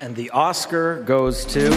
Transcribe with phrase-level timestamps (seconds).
[0.00, 1.68] And the Oscar goes to.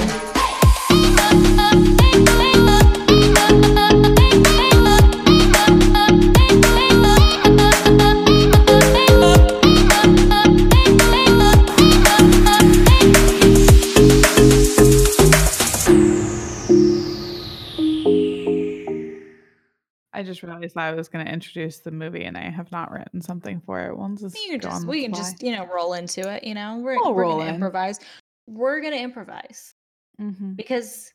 [20.61, 23.79] Realized I was going to introduce the movie and I have not written something for
[23.81, 23.97] it.
[23.97, 25.21] We'll just just we can fly.
[25.21, 26.43] just you know roll into it.
[26.43, 27.55] You know we're We'll we're gonna in.
[27.55, 27.99] improvise.
[28.47, 29.73] We're gonna improvise
[30.19, 30.55] Mhm.
[30.55, 31.13] because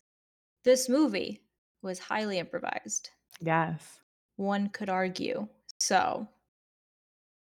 [0.65, 1.43] this movie
[1.83, 3.11] was highly improvised.
[3.41, 4.01] Yes.
[4.37, 5.47] One could argue.
[5.79, 6.29] So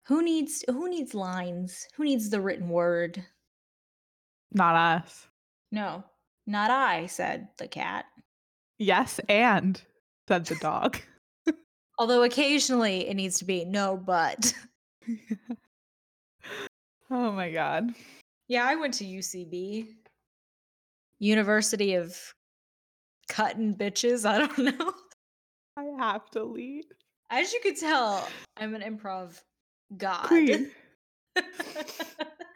[0.07, 1.87] who needs who needs lines?
[1.95, 3.23] Who needs the written word?
[4.53, 5.27] Not us.
[5.71, 6.03] No,
[6.45, 8.05] not I, said the cat.
[8.79, 9.81] Yes, and
[10.27, 10.97] said the dog.
[11.97, 14.53] Although occasionally it needs to be no, but.
[17.11, 17.91] oh my god.
[18.47, 19.87] Yeah, I went to UCB,
[21.19, 22.17] University of
[23.29, 24.25] Cutting Bitches.
[24.25, 24.93] I don't know.
[25.75, 26.85] I have to leave.
[27.29, 29.41] As you could tell, I'm an improv
[29.97, 30.31] god.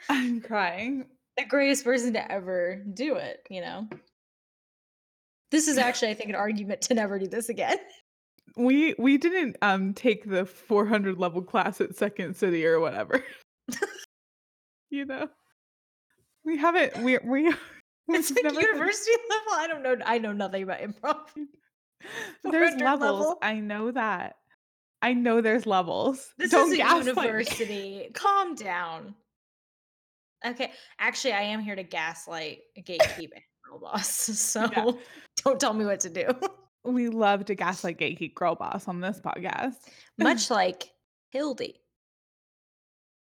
[0.09, 1.07] I'm crying.
[1.37, 3.87] The greatest person to ever do it, you know?
[5.49, 7.77] This is actually, I think, an argument to never do this again.
[8.57, 13.23] We we didn't um take the 400 level class at Second City or whatever.
[14.89, 15.29] you know.
[16.43, 17.53] We haven't we we
[18.09, 19.53] It's like university level.
[19.53, 19.95] I don't know.
[20.05, 21.17] I know nothing about improv.
[22.43, 23.19] There's levels.
[23.19, 23.37] level?
[23.41, 24.35] I know that.
[25.01, 26.33] I know there's levels.
[26.37, 28.09] This Don't is a university.
[28.13, 29.15] Calm down.
[30.45, 33.29] Okay, actually, I am here to gaslight gatekeep
[33.63, 34.09] girl boss.
[34.09, 34.91] So Yeah.
[35.43, 36.27] don't tell me what to do.
[36.83, 39.75] We love to gaslight gatekeep girl boss on this podcast.
[40.17, 40.91] Much like
[41.29, 41.81] Hildy,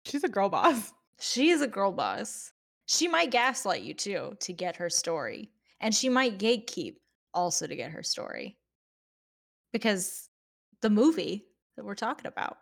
[0.05, 0.93] She's a girl boss.
[1.21, 2.53] she is a girl boss.
[2.87, 6.97] She might gaslight you too to get her story, and she might gatekeep
[7.33, 8.57] also to get her story.
[9.73, 10.29] Because
[10.83, 11.47] the movie
[11.77, 12.57] that we're talking about,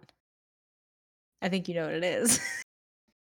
[1.40, 2.40] I think you know what it is.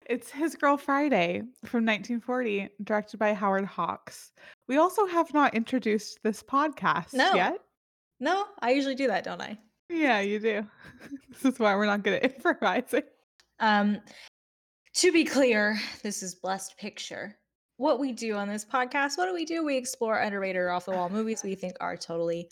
[0.09, 4.31] It's His Girl Friday from 1940, directed by Howard Hawks.
[4.68, 7.36] We also have not introduced this podcast No.
[7.36, 7.59] yet.
[8.20, 9.58] no, I usually do that, don't I?
[9.88, 10.66] Yeah, you do.
[11.30, 13.03] this is why we're not good at improvising.
[13.59, 14.00] Um,
[14.96, 17.38] to be clear, this is Blessed Picture.
[17.78, 19.64] What we do on this podcast, what do we do?
[19.64, 22.50] We explore underrated or off the wall movies we think are totally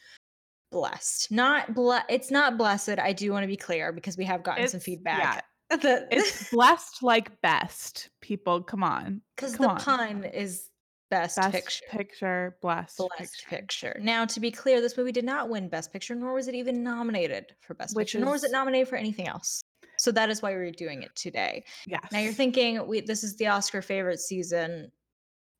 [0.71, 1.31] blessed.
[1.31, 2.99] Not ble- it's not blessed.
[2.99, 5.43] I do want to be clear because we have gotten some It's- feedback.
[5.69, 8.09] That It's blessed like best.
[8.21, 9.21] People, come on.
[9.35, 9.77] because the on.
[9.79, 10.69] pun is
[11.09, 11.85] best, Best picture.
[11.89, 13.47] picture, blessed, Blessed picture.
[13.49, 13.99] picture.
[14.01, 16.83] Now, to be clear, this movie did not win Best Picture, nor was it even
[16.83, 19.61] nominated for Best Which Picture, nor was it nominated for anything else.
[19.97, 21.63] So that is why we're doing it today.
[21.87, 22.01] Yes.
[22.11, 24.91] Now you're thinking, we this is the Oscar favorite season,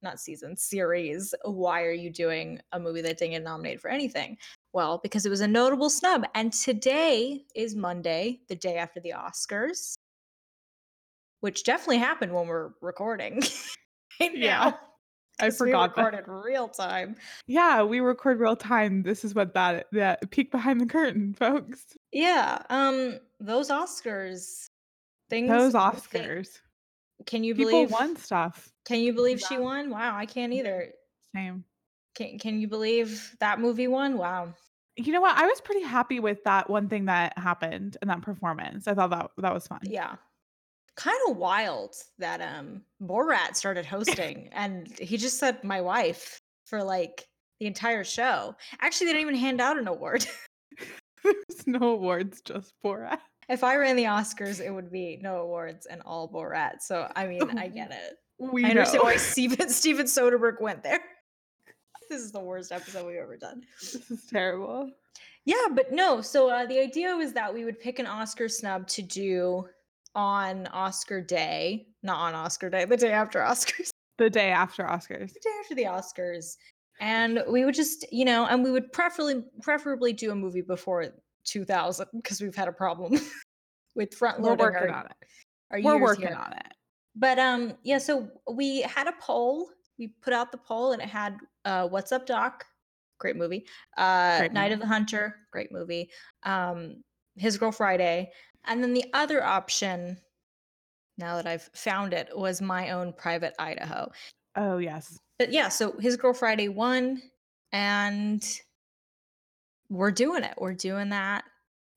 [0.04, 1.34] not season, series.
[1.44, 4.38] Why are you doing a movie that didn't get nominated for anything?
[4.74, 6.26] Well, because it was a notable snub.
[6.36, 9.96] And today is Monday, the day after the Oscars,
[11.42, 13.42] which definitely happened when we're recording.
[14.20, 14.80] right Yeah, now,
[15.40, 16.04] I 'cause we forgot that.
[16.06, 17.16] recorded real time.
[17.48, 19.04] Yeah, we record real time.
[19.04, 21.96] This is what that that peek behind the curtain, folks.
[22.12, 22.62] Yeah.
[22.70, 24.70] Um, those Oscars
[25.30, 25.50] things.
[25.50, 26.60] Those Oscars.
[27.26, 27.92] Can you People believe?
[27.92, 28.72] won stuff.
[28.86, 29.90] Can you believe she won?
[29.90, 30.92] Wow, I can't either.
[31.36, 31.64] Same.
[32.18, 34.18] Can Can you believe that movie won?
[34.18, 34.54] Wow.
[34.96, 35.38] You know what?
[35.38, 38.88] I was pretty happy with that one thing that happened in that performance.
[38.88, 39.80] I thought that that was fun.
[39.84, 40.16] Yeah.
[40.96, 46.84] Kind of wild that um Borat started hosting and he just said my wife for
[46.84, 47.28] like
[47.60, 48.56] the entire show.
[48.82, 50.26] Actually, they didn't even hand out an award.
[51.24, 53.20] There's no awards, just Borat.
[53.50, 56.82] if I ran the Oscars, it would be no awards and all Borat.
[56.82, 58.18] So I mean, I get it.
[58.40, 59.04] We I understand know.
[59.06, 61.02] why Steven Steven Soderbergh went there.
[62.10, 63.64] This is the worst episode we've ever done.
[63.82, 64.90] this is terrible.
[65.46, 66.22] Yeah, but no.
[66.22, 69.68] So uh, the idea was that we would pick an Oscar snub to do
[70.16, 75.32] on Oscar day, not on Oscar day, the day after Oscars, The day after Oscars.
[75.34, 76.58] the day after the Oscars,
[77.00, 81.06] and we would just, you know, and we would preferably preferably do a movie before
[81.46, 83.20] 2000 because we've had a problem
[83.96, 84.58] with front loading.
[84.58, 85.86] We're working our, on it.
[85.86, 86.36] We're working here.
[86.36, 86.74] on it.
[87.16, 88.00] But um, yeah.
[88.00, 89.70] So we had a poll.
[89.98, 92.66] We put out the poll, and it had uh, "What's Up, Doc?"
[93.20, 93.66] Great movie.
[93.98, 95.36] Uh, Great Night of the Hunter.
[95.52, 96.10] Great movie.
[96.44, 97.04] Um,
[97.36, 98.32] His Girl Friday,
[98.66, 100.18] and then the other option.
[101.20, 104.12] Now that I've found it, was my own private Idaho.
[104.56, 105.18] Oh yes.
[105.40, 107.22] But yeah, so His Girl Friday won,
[107.72, 108.44] and
[109.90, 110.54] we're doing it.
[110.58, 111.44] We're doing that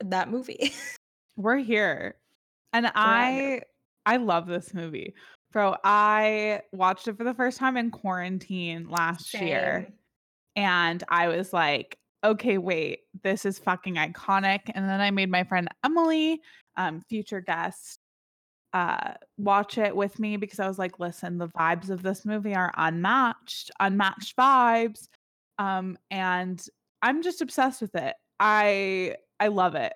[0.04, 0.72] that movie.
[1.36, 2.16] We're here.
[2.72, 2.90] And.
[2.94, 3.62] I
[4.06, 5.14] I love this movie.
[5.52, 9.88] Bro, I watched it for the first time in quarantine last year.
[10.56, 14.60] And I was like, okay, wait, this is fucking iconic.
[14.74, 16.40] And then I made my friend Emily,
[16.76, 17.98] um, future guest,
[18.72, 22.54] uh, watch it with me because I was like, listen, the vibes of this movie
[22.54, 25.08] are unmatched, unmatched vibes.
[25.58, 26.64] Um, and
[27.02, 28.14] I'm just obsessed with it.
[28.38, 29.92] I I love it.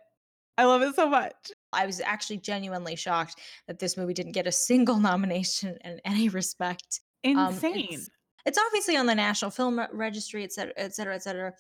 [0.59, 1.53] I love it so much.
[1.75, 6.29] I was actually genuinely shocked that this movie didn't get a single nomination in any
[6.29, 7.01] respect.
[7.25, 7.89] Um, Insane.
[7.91, 8.11] it's,
[8.47, 11.53] it's obviously on the National Film Registry, et cetera, et cetera, et cetera,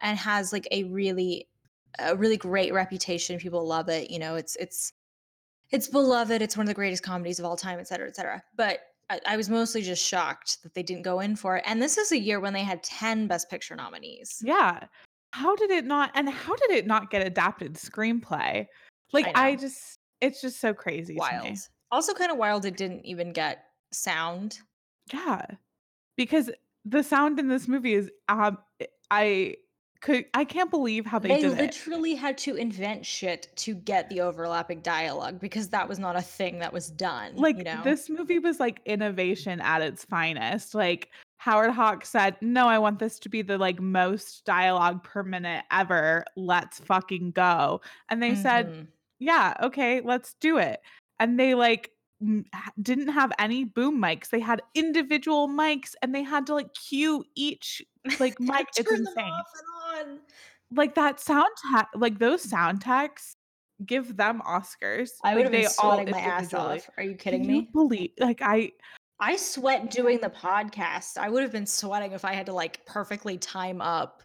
[0.00, 1.48] and has like a really,
[1.98, 3.38] a really great reputation.
[3.38, 4.10] People love it.
[4.10, 4.92] You know, it's it's
[5.70, 6.40] it's beloved.
[6.40, 8.42] It's one of the greatest comedies of all time, et cetera, et cetera.
[8.56, 8.80] But
[9.10, 11.64] I, I was mostly just shocked that they didn't go in for it.
[11.66, 14.40] And this is a year when they had ten Best Picture nominees.
[14.42, 14.80] Yeah.
[15.32, 18.66] How did it not and how did it not get adapted screenplay?
[19.12, 21.44] Like I I, just it's just so crazy to Wild.
[21.44, 21.56] me.
[21.90, 22.64] Also, kind of wild.
[22.64, 24.58] It didn't even get sound.
[25.12, 25.42] Yeah.
[26.16, 26.50] Because
[26.84, 28.58] the sound in this movie is um
[29.10, 29.56] I
[30.00, 31.58] could I can't believe how they, They did it.
[31.58, 36.22] literally had to invent shit to get the overlapping dialogue because that was not a
[36.22, 37.34] thing that was done.
[37.36, 40.74] Like you know, this movie was like innovation at its finest.
[40.74, 41.08] Like
[41.38, 45.64] Howard Hawks said, "No, I want this to be the like most dialogue per minute
[45.70, 46.24] ever.
[46.36, 48.86] Let's fucking go." And they said, Mhm.
[49.18, 50.80] Yeah, okay, let's do it.
[51.20, 51.90] And they like
[52.82, 54.30] didn't have any boom mics.
[54.30, 57.82] They had individual mics and they had to like cue each
[58.18, 58.66] like mic.
[58.76, 59.24] It's Turn them insane.
[59.24, 59.46] off
[60.00, 60.18] and on.
[60.74, 63.36] Like that sound tech, like those sound techs
[63.86, 65.10] give them Oscars.
[65.22, 66.90] I would like have been they all sweating my ass off.
[66.96, 67.68] Are you Can kidding you me?
[67.72, 68.72] believe like I
[69.20, 71.18] I sweat doing the podcast.
[71.18, 74.22] I would have been sweating if I had to like perfectly time up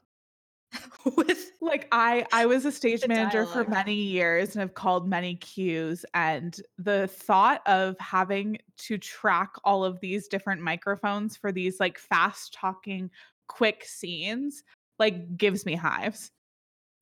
[1.18, 5.36] with like I I was a stage manager for many years and have called many
[5.36, 11.80] cues and the thought of having to track all of these different microphones for these
[11.80, 13.10] like fast talking
[13.48, 14.64] quick scenes
[15.00, 16.31] like gives me hives.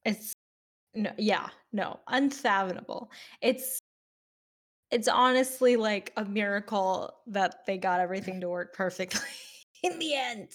[0.05, 0.33] it's
[0.93, 3.11] no yeah no unfathomable.
[3.41, 3.79] It's
[4.91, 9.21] it's honestly like a miracle that they got everything to work perfectly
[9.83, 10.49] in the end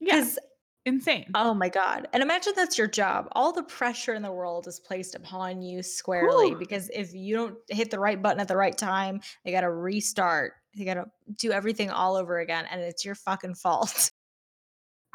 [0.00, 0.38] Yeah, because
[0.84, 1.26] insane.
[1.34, 4.80] oh my god and imagine that's your job all the pressure in the world is
[4.80, 6.58] placed upon you squarely Whew.
[6.58, 10.54] because if you don't hit the right button at the right time they gotta restart
[10.76, 11.04] they gotta
[11.36, 14.10] do everything all over again and it's your fucking fault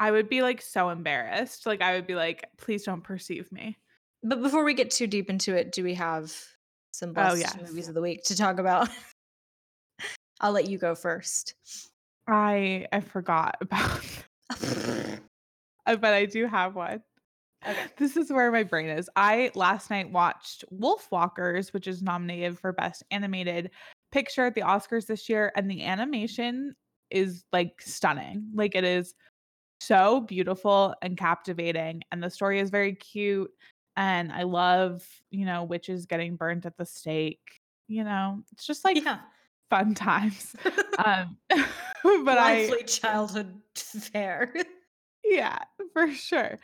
[0.00, 1.66] I would be like so embarrassed.
[1.66, 3.76] Like I would be like please don't perceive me.
[4.22, 6.32] but before we get too deep into it do we have
[6.92, 7.56] some Oh, best yes.
[7.60, 8.88] movies of the week to talk about
[10.40, 11.54] i'll let you go first
[12.28, 14.00] I I forgot about
[15.96, 17.02] but I do have one.
[17.66, 17.76] Okay.
[17.96, 19.10] This is where my brain is.
[19.16, 23.70] I last night watched Wolfwalkers, which is nominated for Best Animated
[24.12, 26.74] Picture at the Oscars this year, and the animation
[27.10, 28.50] is like stunning.
[28.54, 29.14] Like it is
[29.80, 33.50] so beautiful and captivating, and the story is very cute.
[33.96, 37.60] And I love, you know, witches getting burnt at the stake.
[37.88, 39.18] You know, it's just like yeah
[39.70, 40.54] fun times.
[40.98, 41.36] Um,
[42.24, 44.52] but I lively childhood fare
[45.30, 45.58] yeah,
[45.92, 46.58] for sure.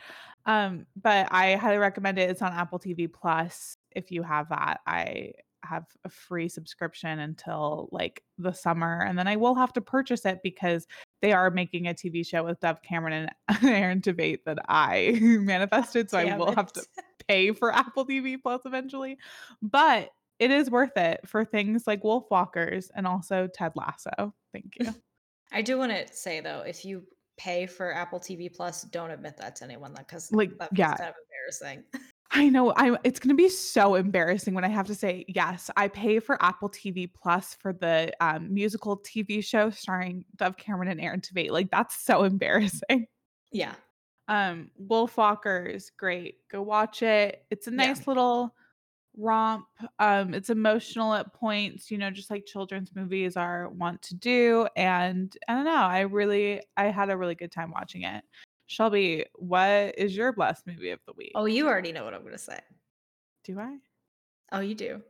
[0.45, 2.29] Um, but I highly recommend it.
[2.29, 3.77] It's on Apple TV Plus.
[3.91, 5.31] If you have that, I
[5.63, 10.25] have a free subscription until like the summer, and then I will have to purchase
[10.25, 10.85] it because
[11.21, 16.09] they are making a TV show with Dove Cameron and Aaron Tveit that I manifested.
[16.09, 16.83] So I Damn will have to
[17.27, 19.17] pay for Apple TV Plus eventually.
[19.61, 24.33] But it is worth it for things like Wolfwalkers and also Ted Lasso.
[24.53, 24.93] Thank you.
[25.51, 27.03] I do want to say though, if you
[27.37, 30.95] pay for Apple TV Plus, don't admit that to anyone, because Like, that's yeah.
[30.95, 31.83] kind of embarrassing.
[32.31, 32.73] I know.
[32.75, 35.69] I it's going to be so embarrassing when I have to say yes.
[35.77, 40.89] I pay for Apple TV Plus for the um, musical TV show starring Dove Cameron
[40.89, 41.51] and Aaron Tveit.
[41.51, 43.05] Like that's so embarrassing.
[43.51, 43.75] yeah,
[44.27, 46.39] Um, Wolfwalkers, great.
[46.49, 47.45] Go watch it.
[47.51, 47.75] It's a Yeah.
[47.77, 48.55] nice little
[49.17, 49.65] romp.
[49.99, 51.89] Um, it's emotional at points.
[51.91, 54.67] You know, just like children's movies are want to do.
[54.75, 55.71] And I don't know.
[55.71, 58.23] I really, I had a really good time watching it.
[58.67, 61.33] Shelby, what is your blessed movie of the week?
[61.35, 62.59] Oh, you already know what I'm gonna say.
[63.43, 63.77] do I?
[64.51, 65.01] Oh, you do.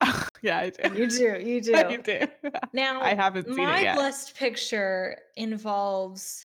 [0.42, 0.94] yeah, I do.
[0.94, 1.38] You do.
[1.40, 1.74] You do.
[1.76, 2.20] I do.
[2.72, 3.96] Now, I haven't seen my it yet.
[3.96, 6.44] blessed picture involves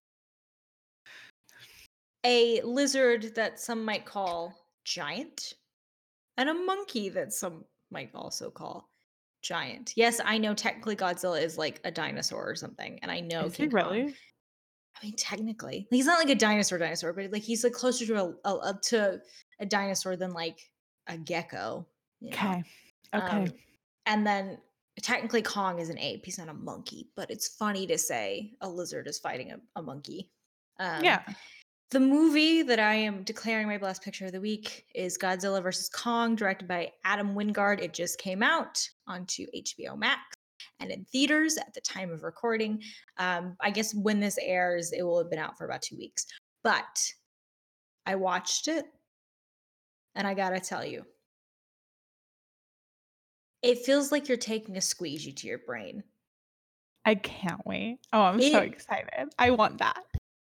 [2.26, 5.54] a lizard that some might call giant,
[6.38, 8.90] and a monkey that some might also call
[9.42, 9.94] giant.
[9.96, 13.56] Yes, I know technically Godzilla is like a dinosaur or something, and I know Is
[13.56, 13.92] he King Kong.
[13.92, 14.16] really?
[15.02, 18.16] I mean, technically, he's not like a dinosaur dinosaur, but like he's like closer to
[18.16, 19.22] a, a, a- to
[19.60, 20.60] a dinosaur than like
[21.08, 21.86] a gecko.
[22.22, 22.38] you know?
[22.38, 22.64] Okay.
[23.14, 23.28] Okay.
[23.44, 23.54] Um,
[24.06, 24.58] and then
[25.02, 26.26] technically Kong is an ape.
[26.26, 29.82] He's not a monkey, but it's funny to say a lizard is fighting a, a
[29.82, 30.32] monkey.
[30.80, 31.22] Um, yeah.
[31.96, 35.88] The movie that I am declaring my best picture of the week is Godzilla vs.
[35.88, 37.82] Kong, directed by Adam Wingard.
[37.82, 40.20] It just came out onto HBO Max
[40.82, 42.82] and in theaters at the time of recording.
[43.16, 46.26] Um, I guess when this airs, it will have been out for about two weeks.
[46.66, 47.02] But
[48.06, 48.88] I watched it,
[50.16, 51.06] and I gotta tell you,
[53.62, 56.04] it feels like you're taking a squeegee to your brain.
[57.06, 58.00] I can't wait.
[58.12, 59.30] Oh, I'm so excited.
[59.40, 60.04] I want that.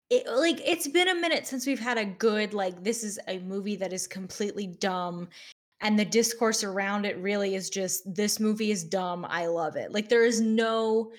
[0.10, 3.40] It like it's been a minute since we've had a good like this is a
[3.40, 5.28] movie that is completely dumb
[5.82, 9.26] and the discourse around it really is just this movie is dumb.
[9.30, 9.92] I love it.
[9.92, 11.12] Like there is no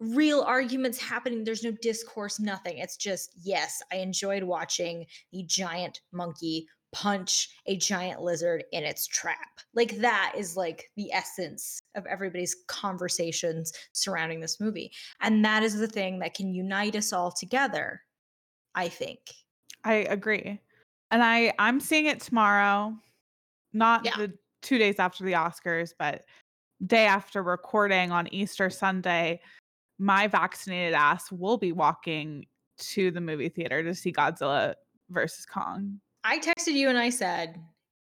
[0.00, 1.44] real arguments happening.
[1.44, 2.78] There's no discourse nothing.
[2.78, 9.06] It's just yes i enjoyed watching the giant monkey punch a giant lizard in its
[9.08, 9.60] trap.
[9.74, 15.76] Like that is like the essence of everybody's conversations surrounding this movie and that is
[15.76, 18.03] the thing that can unite us all together
[18.74, 19.20] I think.
[19.84, 20.60] I agree.
[21.10, 22.96] And I I'm seeing it tomorrow.
[23.72, 24.16] Not Yeah.
[24.16, 26.24] the 2 days after the Oscars, but
[26.86, 29.40] day after recording on Easter Sunday.
[29.98, 32.46] My vaccinated ass will be walking
[32.78, 34.74] to the movie theater to see Godzilla
[35.10, 36.00] versus Kong.
[36.24, 37.60] I texted you and I said,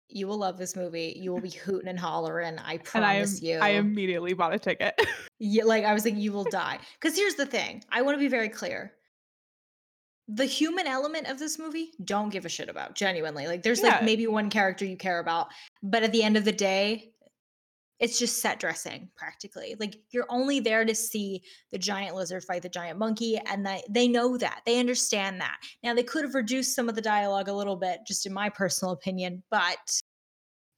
[0.07, 1.13] "You will love this movie.
[1.17, 2.57] You will be hooting and hollering.
[2.59, 4.93] I And I promise you." I immediately bought a ticket.
[5.39, 7.83] Yeah, like I was like, "You will die." Because here's the thing.
[7.91, 8.93] I want to be very clear.
[10.27, 12.95] The human element of this movie, don't give a shit about.
[12.95, 15.47] Genuinely, like there's like maybe one character you care about,
[15.81, 17.11] but at the end of the day,
[17.99, 19.75] it's just set dressing practically.
[19.79, 23.81] Like you're only there to see the giant lizard fight the giant monkey, and that
[23.89, 25.57] they know that they understand that.
[25.83, 28.49] Now they could have reduced some of the dialogue a little bit, just in my
[28.49, 29.99] personal opinion, but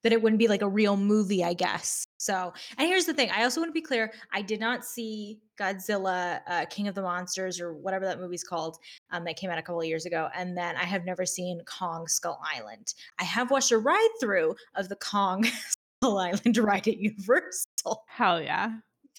[0.06, 2.06] that it wouldn't be like a real movie, I guess.
[2.18, 4.14] So, and here's the thing: I also want to be clear.
[4.32, 8.78] I did not see Godzilla, uh, King of the Monsters, or whatever that movie's called,
[9.10, 11.60] um, that came out a couple of years ago, and then I have never seen
[11.66, 12.94] Kong Skull Island.
[13.20, 15.44] I have watched a ride through of the Kong
[16.04, 18.74] Skull Island ride at Universal, Hell yeah.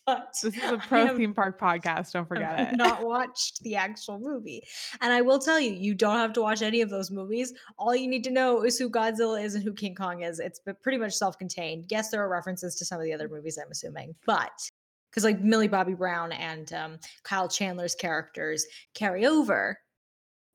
[0.07, 2.13] But This is a pro theme park podcast.
[2.13, 2.77] Don't forget have it.
[2.77, 4.63] not watched the actual movie.
[5.01, 7.53] And I will tell you, you don't have to watch any of those movies.
[7.79, 10.39] All you need to know is who Godzilla is and who King Kong is.
[10.39, 11.87] It's pretty much self contained.
[11.89, 14.71] Yes, there are references to some of the other movies, I'm assuming, but
[15.11, 19.79] because like Millie Bobby Brown and um, Kyle Chandler's characters carry over,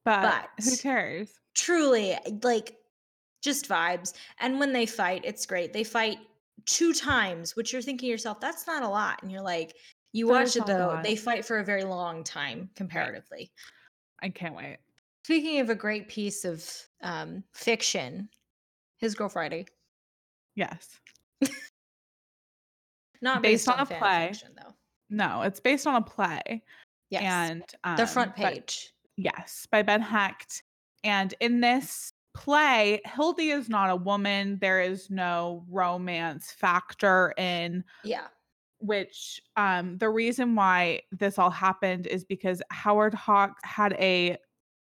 [0.05, 1.31] but, who cares?
[1.55, 2.75] truly like
[3.41, 4.13] just vibes.
[4.39, 5.73] And when they fight, it's great.
[5.73, 6.19] They fight
[6.65, 9.21] two times, which you're thinking to yourself, that's not a lot.
[9.21, 9.75] And you're like,
[10.13, 13.51] you That watch it though, they fight for a very long time comparatively.
[14.21, 14.77] I can't wait.
[15.23, 16.67] Speaking of a great piece of
[17.01, 18.27] um, fiction,
[18.97, 19.65] His Girl Friday.
[20.55, 20.99] Yes.
[23.21, 24.27] Not Based based, on on, a play.
[24.31, 24.73] fiction, though.
[25.09, 26.63] No, it's based on a play.
[27.11, 27.21] Yes.
[27.23, 28.93] And um, the front but- page.
[29.15, 30.63] yes, by Ben Hecht.
[31.03, 34.57] And in this play, Hildy is not a woman.
[34.61, 38.27] There is no romance factor in yeah.
[38.79, 44.37] which um the reason why this all happened is because Howard Hawks had a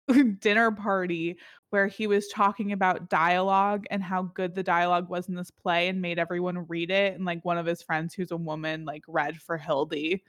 [0.40, 1.38] dinner party
[1.70, 5.88] where he was talking about dialogue and how good the dialogue was in this play
[5.88, 9.04] and made everyone read it and like one of his friends who's a woman like
[9.08, 10.22] read for Hildy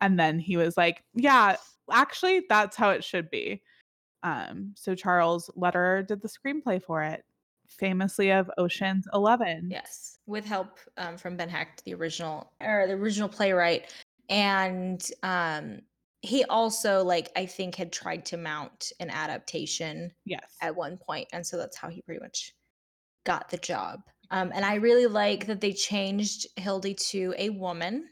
[0.00, 1.56] and then he was like yeah
[1.90, 3.62] actually that's how it should be
[4.22, 7.24] um so Charles Lederer did the screenplay for it
[7.68, 10.18] famously of Ocean's 11 Yes.
[10.26, 13.92] With help um, from Ben Hecht, the original or the original playwright.
[14.28, 15.80] And um,
[16.20, 21.28] he also, like, I think had tried to mount an adaptation yes at one point,
[21.32, 22.54] and so that's how he pretty much
[23.24, 24.00] got the job.
[24.30, 28.08] Um, and I really like that they changed Hildy to a woman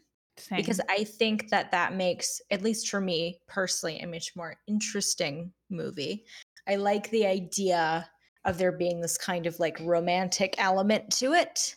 [0.54, 0.86] because Same.
[0.88, 6.24] I think that that makes, at least for me personally, a much more interesting movie.
[6.68, 8.08] I like the idea
[8.44, 11.76] of there being this kind of like romantic element to it.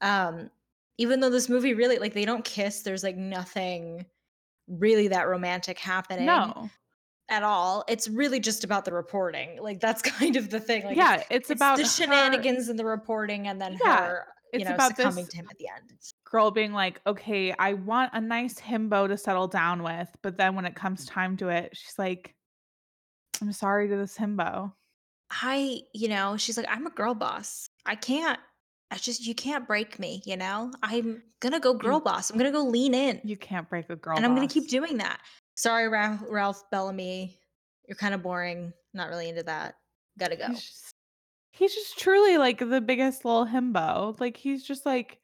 [0.00, 0.50] Um,
[0.96, 4.06] even though this movie really like they don't kiss, there's like nothing
[4.68, 6.68] really that romantic happening no
[7.28, 7.84] at all.
[7.88, 9.60] It's really just about the reporting.
[9.60, 10.84] Like that's kind of the thing.
[10.84, 14.26] Like yeah, it's, it's, about the her- shenanigans and the reporting, and then Yeah, her,
[14.52, 15.92] you it's know, about succumbing this- to him at the end.
[16.30, 20.54] Girl being like, okay, I want a nice himbo to settle down with, but then
[20.54, 21.10] when it comes mm.
[21.10, 22.34] time to it, she's like,
[23.40, 24.72] I'm sorry to this himbo.
[25.30, 27.68] I, you know, she's like, I'm a girl boss.
[27.86, 28.38] I can't.
[28.90, 30.22] I just you can't break me.
[30.24, 32.30] You know, I'm gonna go girl boss.
[32.30, 34.16] I'm gonna go lean in, You can't break a girl.
[34.16, 35.20] and I'm gonna keep doing that.
[35.56, 37.38] Sorry, Ralph, Ralph Bellamy.
[37.86, 38.72] You're kind of boring.
[38.94, 39.74] Not really into that.
[40.18, 40.46] Gotta go.
[40.48, 40.94] He's just,
[41.52, 44.18] he's just truly like the biggest little himbo.
[44.18, 45.17] Like he's just like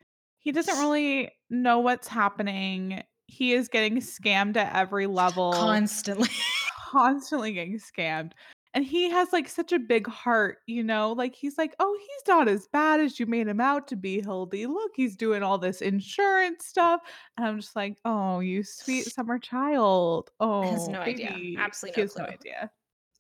[0.45, 3.03] he doesn't really know what's happening.
[3.27, 5.53] He is getting scammed at every level.
[5.55, 6.29] Constantly.
[6.91, 8.33] constantly getting scammed.
[8.75, 11.13] And he has like such a big heart, you know?
[11.13, 14.21] Like he's like, "Oh, he's not as bad as you made him out to be,
[14.21, 14.67] Hildy.
[14.67, 17.01] Look, he's doing all this insurance stuff."
[17.37, 20.31] And I'm just like, "Oh, you sweet summer child.
[20.41, 21.31] Oh, He has no idea.
[21.31, 22.35] baby." Absolutely He no has no clue.
[22.35, 22.71] idea.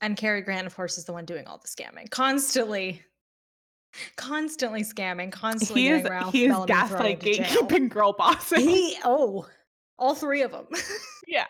[0.02, 2.10] And Cary Grant, of course, is the one doing all the scamming.
[2.10, 3.00] Constantly.
[4.16, 8.60] Constantly scamming, constantly He is Ralph he is Bellamy gaslight gatekeeping girl bossing.
[8.68, 9.46] He oh,
[9.98, 10.66] all three of them.
[11.28, 11.46] yeah.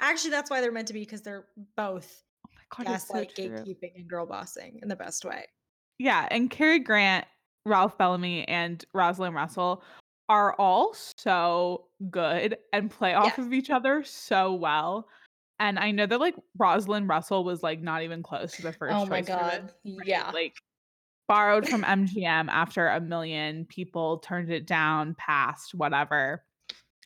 [0.00, 3.34] Actually, that's why they're meant to be because they're both Oh god, it's so gaslight,
[3.36, 5.44] gatekeeping, and girl bossing in the best way.
[5.98, 7.26] Yeah, and Cary Grant,
[7.66, 9.84] Ralph Bellamy, and Rosalind Russell
[10.28, 13.38] are all so good and play off Yes.
[13.38, 15.06] of each other so well.
[15.60, 18.72] And I know that like Rosalind Russell was like not even close to the oh
[18.72, 19.72] first Oh my choice for this, god.
[19.98, 20.06] right?
[20.08, 20.30] Yeah.
[20.32, 20.54] Like
[21.32, 26.44] borrowed from MGM after a million people turned it down, passed, whatever.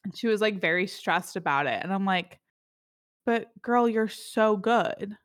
[0.02, 1.80] And she was like very stressed about it.
[1.80, 2.40] And I'm like,
[3.24, 5.16] but girl, you're so good.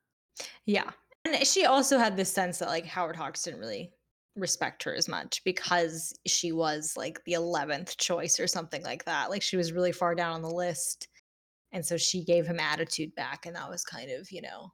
[0.67, 0.91] Yeah.
[1.25, 3.91] And she also had this sense that like Howard Hawks didn't really
[4.35, 9.31] respect her as much because she was like the 11th choice or something like that.
[9.31, 11.07] Like she was really far down on the list.
[11.71, 13.47] And so she gave him attitude back.
[13.47, 14.71] And that was kind of, you know,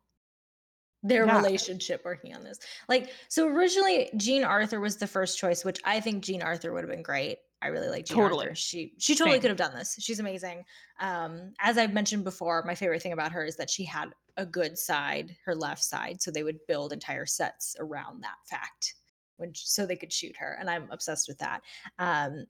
[1.03, 1.37] their Yeah.
[1.37, 2.57] relationship working on this.
[2.89, 6.83] Like, so originally Jean Arthur was the first choice, which I think Jean Arthur would
[6.83, 7.39] have been great.
[7.61, 8.45] I really like Jean Totally.
[8.45, 8.55] Arthur.
[8.55, 9.41] She she totally Same.
[9.41, 9.95] could have done this.
[9.99, 10.63] She's amazing.
[10.99, 14.45] Um, as I've mentioned before, my favorite thing about her is that she had a
[14.45, 18.93] good side, her left side, so they would build entire sets around that fact,
[19.37, 21.61] when so they could shoot her, and I'm obsessed with that.
[21.97, 22.45] Um,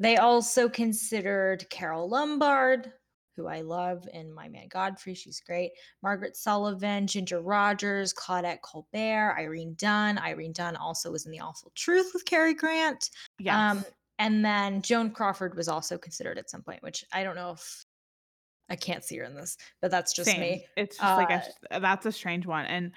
[0.00, 2.92] they also considered Carole Lombard,
[3.38, 5.14] who I love, and My Man Godfrey.
[5.14, 5.70] She's great.
[6.02, 10.18] Margaret Sullavan, Ginger Rogers, Claudette Colbert, Irene Dunne.
[10.18, 13.10] Irene Dunne also was in The Awful Truth with Cary Grant.
[13.38, 13.54] Yes.
[13.54, 13.84] Um,
[14.18, 17.84] and then Joan Crawford was also considered at some point, which I don't know if
[18.68, 20.40] I can't see her in this, but that's just Same.
[20.40, 20.66] me.
[20.76, 22.66] It's just like a, Uh, that's a strange one.
[22.66, 22.90] And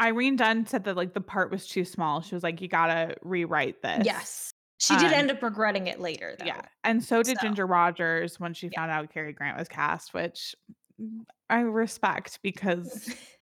[0.00, 2.22] Irene Dunne said that like the part was too small.
[2.22, 4.06] She was like, you gotta rewrite this.
[4.06, 4.53] Yes.
[4.78, 6.44] She did Um, end up regretting it later, though.
[6.46, 6.60] Yeah.
[6.82, 8.80] And so did So- Ginger Rogers when she Yeah.
[8.80, 10.54] found out Cary Grant was cast, which
[11.48, 13.08] I respect because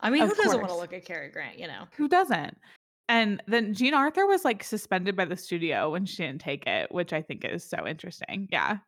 [0.00, 1.86] I mean, who doesn't want to look at Cary Grant, you know?
[1.96, 2.58] who doesn't?
[3.08, 6.90] And then Jean Arthur was like suspended by the studio when she didn't take it,
[6.90, 8.48] which I think is so interesting.
[8.50, 8.78] Yeah.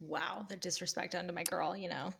[0.00, 2.12] Wow, the disrespect done to my girl, you know?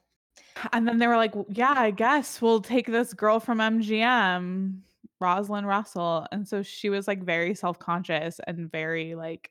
[0.72, 4.80] And then they were like, yeah, I guess we'll take this girl from MGM,
[5.20, 6.26] Rosalind Russell.
[6.32, 9.50] And so she was like very self conscious and very like,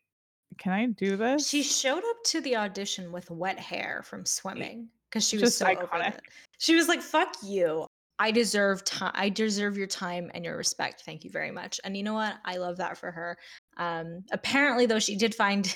[0.58, 1.47] can I do this?
[1.47, 5.58] She showed up to the audition with wet hair from swimming because she was Just
[5.60, 6.15] so over iconic.
[6.15, 6.21] it.
[6.58, 7.86] She was like, "Fuck you!
[8.17, 9.12] I deserve time.
[9.15, 11.03] I deserve your time and your respect.
[11.05, 12.36] Thank you very much." And you know what?
[12.45, 13.38] I love that for her.
[13.77, 15.73] Um, apparently, though, she did find.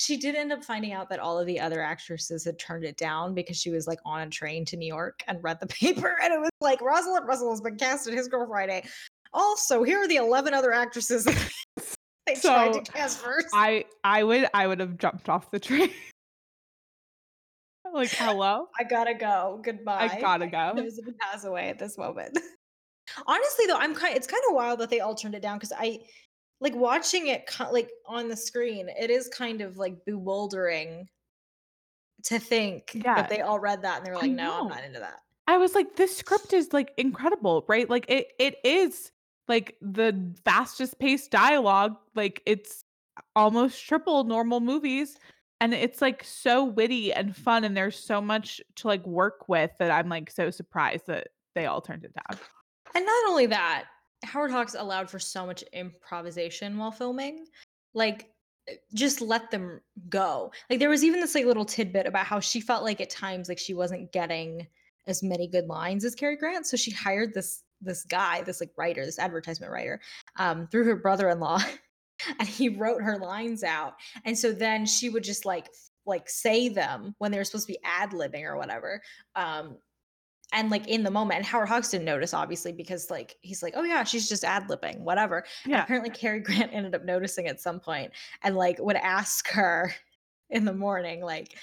[0.00, 2.96] She did end up finding out that all of the other actresses had turned it
[2.96, 6.16] down because she was like on a train to New York and read the paper,
[6.22, 8.82] and it was like Rosalind Russell has been cast in His Girl Friday.
[9.34, 11.24] Also, here are the eleven other actresses
[12.26, 13.48] they tried So, to cast first.
[13.52, 15.90] I I would I would have jumped off the train.
[17.92, 18.68] like, hello?
[18.78, 19.60] I gotta go.
[19.62, 20.08] Goodbye.
[20.14, 20.72] I gotta go.
[20.76, 22.38] He pass away at this moment.
[23.26, 24.16] Honestly, though, I'm kind.
[24.16, 25.98] It's kind of wild that they all turned it down because I
[26.60, 28.88] like watching it like on the screen.
[28.88, 31.08] It is kind of like bewildering
[32.24, 33.14] to think Yeah.
[33.14, 35.56] that they all read that and they were like, "No, I'm not into that." I
[35.56, 37.88] was like, this script is like incredible, right?
[37.88, 39.10] Like it it is
[39.48, 41.96] like the fastest paced dialogue.
[42.14, 42.84] Like it's
[43.34, 45.18] almost triple normal movies.
[45.62, 49.70] And it's like so witty and fun, and there's so much to like work with
[49.78, 52.38] that I'm like so surprised that they all turned it down.
[52.94, 53.84] And not only that,
[54.24, 57.46] Howard Hawks allowed for so much improvisation while filming.
[57.94, 58.30] Like
[58.68, 60.52] eh, just let them go.
[60.68, 63.48] Like there was even this like little tidbit about how she felt like at times
[63.48, 64.66] like she wasn't getting
[65.06, 66.66] as many good lines as Cary Grant.
[66.66, 70.00] So she hired this this guy, this like writer, this advertisement writer,
[70.36, 71.60] um, through her brother-in-law.
[72.38, 73.94] and he wrote her lines out.
[74.24, 75.68] And so then she would just like
[76.06, 79.00] like say them when they were supposed to be ad-libbing or whatever.
[79.36, 79.76] Um,
[80.52, 83.74] and like in the moment, and Howard Hawks didn't notice, obviously, because like he's like,
[83.76, 85.44] oh yeah, she's just ad libbing, whatever.
[85.64, 85.82] And Yeah.
[85.82, 89.92] apparently, Cary Grant ended up noticing at some point, and like would ask her
[90.50, 91.56] in the morning, like,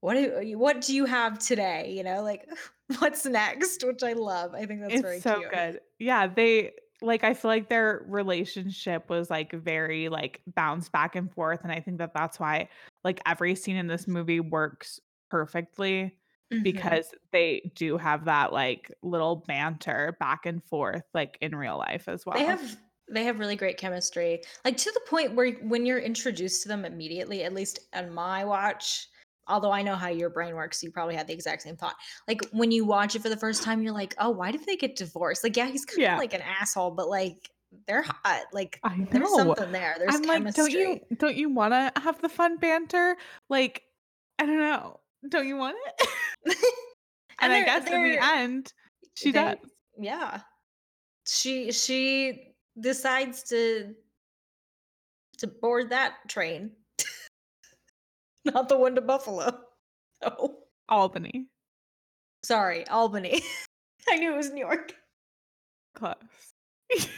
[0.00, 1.92] what do you, what do you have today?
[1.96, 2.48] You know, like
[2.98, 3.84] what's next?
[3.84, 4.54] Which I love.
[4.54, 5.50] I think that's it's very so cute.
[5.50, 5.80] good.
[5.98, 11.30] Yeah, they like I feel like their relationship was like very like bounced back and
[11.30, 12.68] forth and I think that that's why
[13.04, 14.98] like every scene in this movie works
[15.30, 16.16] perfectly
[16.52, 16.62] Mhm.
[16.62, 22.08] because they do have that like little banter back and forth like in real life
[22.08, 22.36] as well.
[22.36, 22.76] they have
[23.08, 24.42] they have really great chemistry.
[24.64, 28.44] Like to the point where when you're introduced to them immediately, at least on my
[28.44, 29.08] watch,
[29.46, 31.94] although I know how your brain works, you probably had the exact same thought.
[32.26, 34.76] Like when you watch it for the first time, you're like, oh, why did they
[34.76, 35.44] get divorced?
[35.44, 37.48] Like, yeah, he's kind of like an asshole, but like
[37.86, 38.46] they're hot.
[38.52, 38.82] Like
[39.12, 39.94] there's something there.
[39.98, 43.16] There's I'm like, don't you don't you want to have the fun banter?
[43.48, 43.84] Like,
[44.38, 45.00] I don't know.
[45.28, 46.08] Don't you want it?
[47.40, 48.72] and I guess in the end,
[49.14, 49.56] she they- does.
[49.98, 50.40] Yeah.
[51.26, 53.94] She she decides to
[55.38, 56.70] to board that train.
[58.44, 59.58] Not the one to Buffalo.
[60.22, 60.58] Oh,
[60.88, 61.48] Albany.
[62.44, 63.42] sorry, Albany.
[64.08, 64.94] I knew it was New York.
[65.96, 66.14] Close.
[66.90, 67.08] Was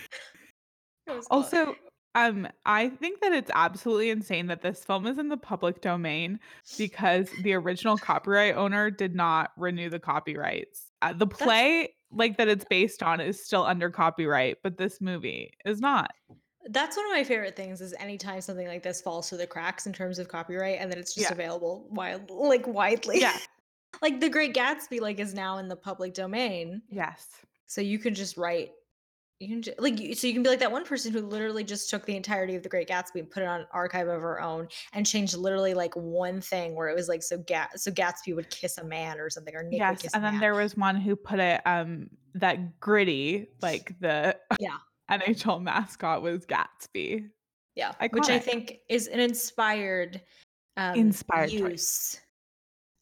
[1.07, 1.27] close.
[1.31, 1.75] Also,
[2.15, 6.41] um, I think that it's absolutely insane that this film is in the public domain
[6.77, 10.91] because the original copyright owner did not renew the copyrights.
[11.03, 15.53] Uh, the play, like that it's based on, is still under copyright, but this movie
[15.65, 16.13] is not.
[16.71, 19.87] That's one of my favorite things is anytime something like this falls through the cracks
[19.87, 21.33] in terms of copyright and then it's just Yeah.
[21.33, 23.21] available wild like widely.
[23.21, 23.37] Yeah.
[24.03, 26.83] like the Great Gatsby like is now in the public domain.
[26.91, 27.27] Yes.
[27.67, 28.73] So you can just write
[29.41, 31.63] you can just, like you, so you can be like that one person who literally
[31.63, 34.21] just took the entirety of the Great Gatsby and put it on an archive of
[34.21, 37.91] her own and changed literally like one thing where it was like so Gat so
[37.91, 40.03] Gatsby would kiss a man or something or Nick yes.
[40.13, 40.41] And then man.
[40.41, 44.79] there was one who put it um that Gritty, like the Yeah.
[45.11, 47.29] NHL mascot was Gatsby.
[47.77, 50.21] yeah, which I think is an inspired
[50.77, 51.61] um, Inspired choice.
[51.61, 52.21] use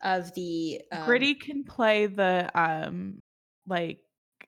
[0.03, 3.21] of the um, Gritty can play the um
[3.67, 4.01] like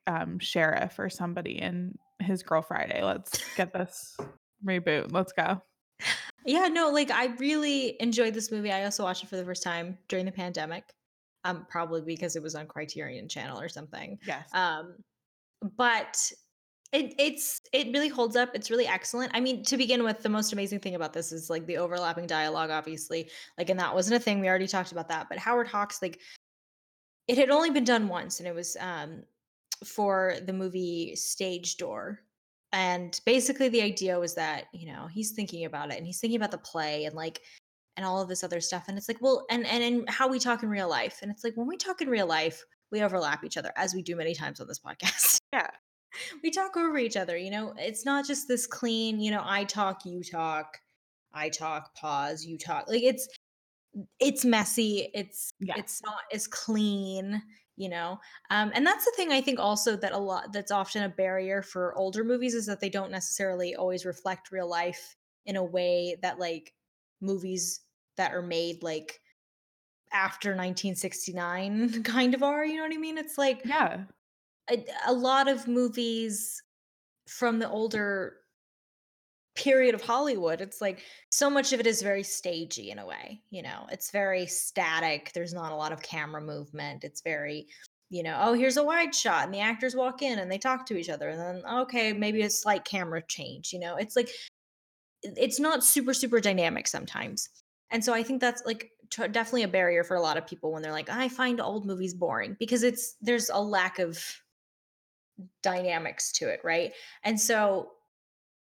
[0.09, 3.01] um sheriff or somebody in his Girl Friday.
[3.01, 4.17] Let's get this
[4.65, 5.13] reboot.
[5.13, 5.61] Let's go.
[6.45, 8.71] Yeah, no, like I really enjoyed this movie.
[8.71, 10.83] I also watched it for the first time during the pandemic.
[11.45, 14.19] Um, probably because it was on Criterion Channel or something.
[14.27, 14.49] Yes.
[14.53, 14.95] Um,
[15.77, 16.19] but
[16.91, 18.49] it it's it really holds up.
[18.53, 19.31] It's really excellent.
[19.33, 22.27] I mean, to begin with, the most amazing thing about this is like the overlapping
[22.27, 23.29] dialogue, obviously.
[23.57, 24.41] Like, and that wasn't a thing.
[24.41, 25.27] We already talked about that.
[25.29, 26.19] But Howard Hawks, like,
[27.27, 29.23] it had only been done once, and it was um
[29.85, 32.19] for the movie Stage Door.
[32.71, 36.37] And basically, the idea was that you know he's thinking about it, and he's thinking
[36.37, 37.41] about the play, and like
[37.97, 38.85] and all of this other stuff.
[38.87, 41.19] And it's like, well, and and, and how we talk in real life.
[41.21, 44.01] And it's like when we talk in real life, we overlap each other, as we
[44.03, 45.37] do many times on this podcast.
[45.51, 45.67] Yeah.
[46.43, 47.35] we talk over each other.
[47.37, 49.19] You know, it's not just this clean.
[49.19, 50.77] You know, I talk, you talk,
[51.33, 52.87] I talk, pause, you talk.
[52.87, 53.27] Like it's
[54.19, 55.09] it's messy.
[55.15, 55.73] It's Yeah.
[55.77, 57.41] it's not as clean.
[57.79, 58.19] You know,
[58.51, 61.61] um, and that's the thing I think also that a lot that's often a barrier
[61.63, 65.15] for older movies is that they don't necessarily always reflect real life
[65.45, 66.75] in a way that like
[67.21, 67.81] movies
[68.17, 69.21] that are made like
[70.11, 74.07] after 1969 kind of are you know what i mean it's like Yeah.
[74.69, 76.61] a, a lot of movies
[77.27, 78.39] from the older
[79.59, 83.41] period of Hollywood, it's like so much of it is very stagey in a way,
[83.49, 85.31] you know, it's very static.
[85.33, 87.03] There's not a lot of camera movement.
[87.03, 87.67] It's very,
[88.09, 90.85] you know, oh, here's a wide shot and the actors walk in and they talk
[90.85, 94.29] to each other and then, okay, maybe a slight camera change, you know, it's like,
[95.23, 97.49] it's not super, super dynamic sometimes.
[97.91, 100.71] And so I think that's like t- definitely a barrier for a lot of people
[100.71, 104.23] when they're like, I find old movies boring because it's, there's a lack of
[105.63, 106.93] dynamics to it, right?
[107.25, 107.91] And so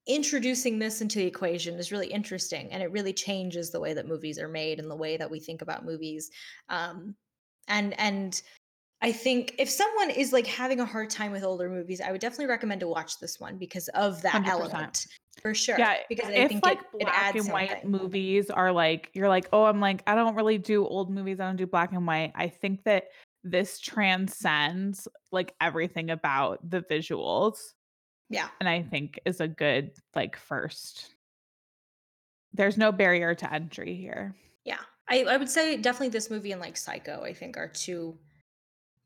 [0.07, 4.07] introducing this into the equation is really interesting and it really changes the way that
[4.07, 6.31] movies are made and the way that we think about movies.
[6.69, 7.15] Um
[7.69, 8.41] and and
[9.01, 12.21] I think if someone is like having a hard time with older movies, I would
[12.21, 14.49] definitely recommend to watch this one because of that 100%.
[14.49, 15.07] element.
[15.43, 15.79] For sure.
[15.79, 17.91] Yeah, because I if think like it, it black adds and white something.
[17.91, 21.45] movies are like you're like oh i'm like i don't really do old movies i
[21.45, 23.09] don't do black and white i think that
[23.43, 27.73] this transcends like everything about the visuals
[28.35, 28.49] Yeah.
[28.61, 31.15] and i think is a good like first
[32.55, 36.61] there's no barrier to entry here Yeah, I, I would say definitely this movie and
[36.61, 37.23] like Psycho.
[37.23, 38.17] I think are two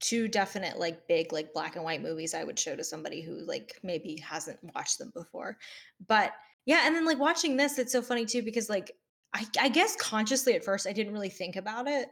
[0.01, 3.33] two definite like big like black and white movies I would show to somebody who
[3.45, 5.59] like maybe hasn't watched them before.
[6.07, 6.33] But
[6.67, 8.93] yeah, and then like watching this, it's so funny too because like
[9.35, 12.09] I, I guess consciously at first I didn't really think about it,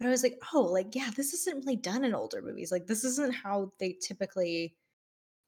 [0.00, 2.72] but I was like, oh, like yeah, this isn't really done in older movies.
[2.72, 4.74] Like this isn't how they typically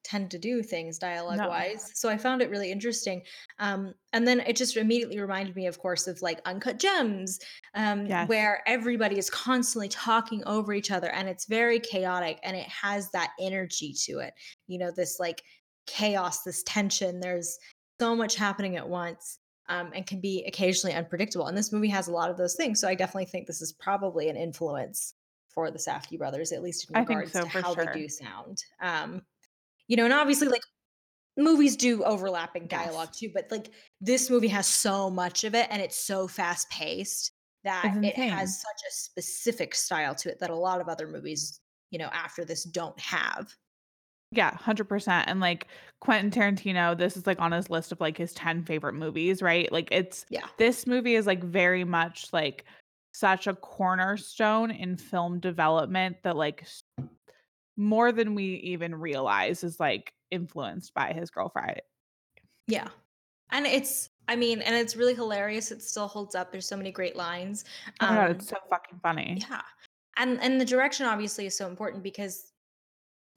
[0.02, 1.90] tend to do things dialogue wise.
[1.94, 3.22] So I found it really interesting.
[3.58, 7.38] Um, and then it just immediately reminded me, of course, of like Uncut Gems,
[7.74, 8.28] um, Yes.
[8.28, 13.10] where everybody is constantly talking over each other and it's very chaotic and it has
[13.10, 14.34] that energy to it.
[14.66, 15.42] You know, this like
[15.86, 17.20] chaos, this tension.
[17.20, 17.58] There's
[18.00, 19.38] so much happening at once.
[19.68, 21.46] Um, and can be occasionally unpredictable.
[21.46, 22.80] And this movie has a lot of those things.
[22.80, 25.14] So I definitely think this is probably an influence
[25.54, 27.86] for the Safdie brothers, at least in regards so, to how sure.
[27.86, 28.64] they do sound.
[28.80, 29.22] Um,
[29.90, 30.62] you know, and obviously, like
[31.36, 32.84] movies do overlapping Yes.
[32.84, 36.70] dialogue too, but like this movie has so much of it and it's so fast
[36.70, 37.32] paced
[37.64, 38.30] that it insane.
[38.30, 42.08] has such a specific style to it that a lot of other movies, you know,
[42.12, 43.52] after this don't have.
[44.30, 45.28] Yeah, 100%.
[45.28, 45.66] And like
[46.00, 49.70] Quentin Tarantino, this is like on his list of like his 10 favorite movies, right?
[49.72, 50.46] Like it's Yeah.
[50.56, 52.64] this movie is like very much like
[53.12, 56.64] such a cornerstone in film development that like
[57.76, 61.82] more than we even realize is like influenced by His Girl Friday.
[62.66, 62.88] Yeah.
[63.50, 65.72] And it's I mean, and it's really hilarious.
[65.72, 66.52] It still holds up.
[66.52, 67.64] There's so many great lines.
[68.00, 69.46] Oh my god, Um it's so fucking funny.
[69.50, 69.62] yeah.
[70.16, 72.52] And and the direction obviously is so important because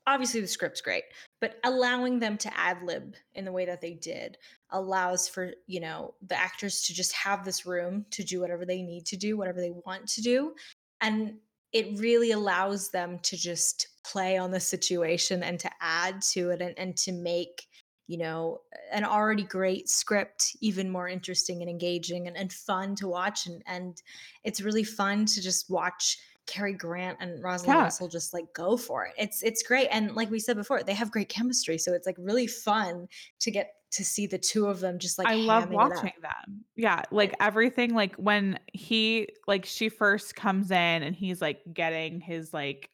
[0.06, 1.04] obviously the script's great,
[1.40, 4.38] but allowing them to ad lib in the way that they did
[4.72, 8.82] allows for, you know, the actors to just have this room to do whatever they
[8.82, 10.54] need to do, whatever they want to do.
[11.02, 11.36] And
[11.72, 16.62] it really allows them to just play on the situation and to add to it
[16.62, 17.68] and, and to make,
[18.08, 18.62] you know,
[18.92, 23.48] an already great script even more interesting and engaging and, and fun to watch.
[23.48, 24.02] And, and
[24.44, 27.84] it's really fun to just watch Cary Grant and Rosalind Yeah.
[27.84, 29.14] Russell just like go for it.
[29.18, 29.88] It's it's great.
[29.88, 31.78] And like we said before, they have great chemistry.
[31.78, 33.08] So it's like really fun
[33.40, 35.90] to get to see the two of them just like I love hamming it up.
[35.92, 36.66] watching them.
[36.76, 42.20] Yeah, like everything like when he like she first comes in and he's like getting
[42.20, 42.90] his like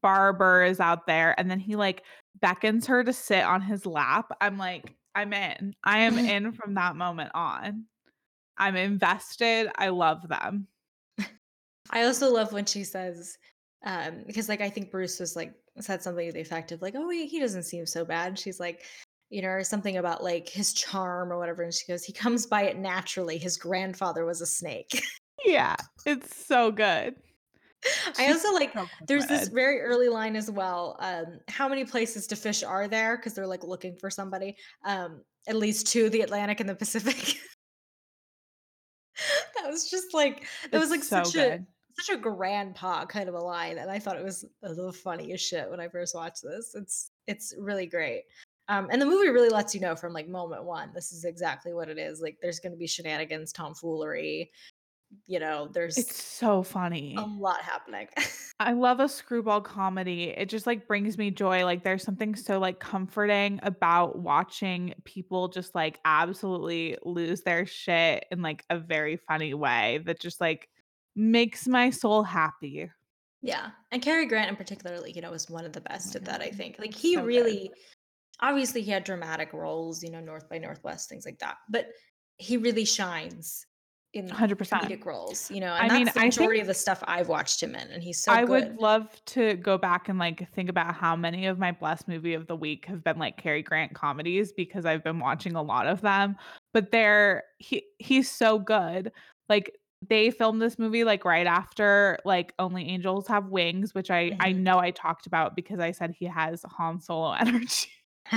[0.00, 2.02] barber is out there and then he like
[2.40, 4.30] beckons her to sit on his lap.
[4.40, 5.74] I'm like I'm in.
[5.84, 7.84] I am in from that moment on.
[8.58, 9.68] I'm invested.
[9.76, 10.68] I love them.
[11.90, 13.36] I also love when she says,
[13.84, 16.94] um, because like I think Bruce was like said something to the effect of like,
[16.96, 18.38] oh he, he doesn't seem so bad.
[18.38, 18.84] She's like,
[19.30, 21.62] you know, or something about like his charm or whatever.
[21.62, 23.36] And she goes, he comes by it naturally.
[23.38, 25.02] His grandfather was a snake.
[25.44, 25.76] Yeah,
[26.06, 27.16] it's so good.
[28.18, 30.96] I also like so there's this very early line as well.
[31.00, 33.16] Um, how many places to fish are there?
[33.16, 34.56] Because they're like looking for somebody.
[34.84, 37.38] Um, at least two, the Atlantic and the Pacific.
[39.56, 41.60] that was just like that was like so such a
[41.98, 45.70] such a grandpa kind of a line, and I thought it was the funniest shit
[45.70, 46.74] when I first watched this.
[46.74, 48.24] It's it's really great.
[48.68, 51.74] Um, and the movie really lets you know from like moment one, this is exactly
[51.74, 52.20] what it is.
[52.20, 54.50] Like, there's going to be shenanigans, tomfoolery.
[55.26, 57.14] You know, there's It's so funny.
[57.16, 58.08] a lot happening.
[58.60, 60.24] I love a screwball comedy.
[60.30, 61.64] It just like brings me joy.
[61.64, 68.24] Like there's something so like comforting about watching people just like absolutely lose their shit
[68.30, 70.68] in like a very funny way that just like
[71.16, 72.90] makes my soul happy.
[73.42, 76.16] Yeah, and Cary Grant in particular, like, you know, was one of the oh best
[76.16, 76.40] my at that.
[76.40, 77.26] I God, think, like, he so good.
[77.26, 77.72] really,
[78.40, 81.56] obviously, he had dramatic roles, you know, North by Northwest, things like that.
[81.68, 81.88] But
[82.38, 83.66] he really shines
[84.14, 84.58] in 100%.
[84.64, 87.28] comedic roles, you know, I and mean, that's the I majority of the stuff I've
[87.28, 88.44] watched him in, and he's so I good.
[88.44, 92.32] would love to go back and like think about how many of my blessed movie
[92.34, 95.86] of the week have been like Cary Grant comedies because I've been watching a lot
[95.86, 96.36] of them.
[96.72, 99.12] But they're he he's so good.
[99.50, 104.32] Like they filmed this movie like right after like Only Angels Have Wings, which I
[104.40, 104.62] I Mhm.
[104.62, 107.88] know I talked about because I said he has Han Solo energy.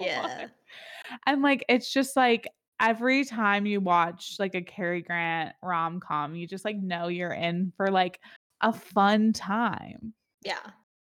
[0.00, 0.48] Yeah,
[1.26, 2.48] And like it's just like
[2.80, 7.72] every time you watch like a Cary Grant rom-com, you just like know you're in
[7.76, 8.20] for like
[8.62, 10.14] a fun time.
[10.42, 10.70] yeah,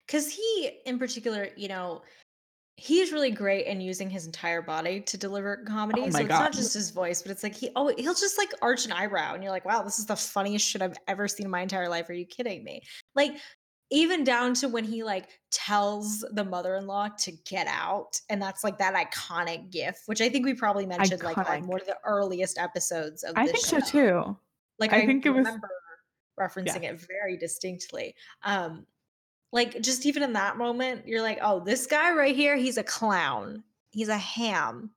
[0.06, 2.02] because he, in particular, you know,
[2.78, 6.02] he's really great in using his entire body to deliver oh comedy.
[6.02, 8.52] Oh so it's not just his voice, but it's like he oh he'll just like
[8.62, 11.46] arch an eyebrow and you're like, wow, this is the funniest shit I've ever seen
[11.46, 12.10] in my entire life.
[12.10, 12.82] Are you kidding me?
[13.16, 13.38] Like
[13.92, 18.78] even down to when he like tells the mother-in-law to get out, and that's like
[18.80, 22.58] that iconic gif, which I think we probably mentioned like on one of the earliest
[22.58, 24.38] episodes of the I think so too.
[24.80, 25.70] Like I I, think it was remember
[26.38, 26.48] yeah.
[26.48, 28.16] referencing it very distinctly.
[28.44, 28.86] Um
[29.52, 32.84] like just even in that moment, you're like, oh, this guy right here, he's a
[32.84, 33.64] clown.
[33.92, 34.92] He's a ham.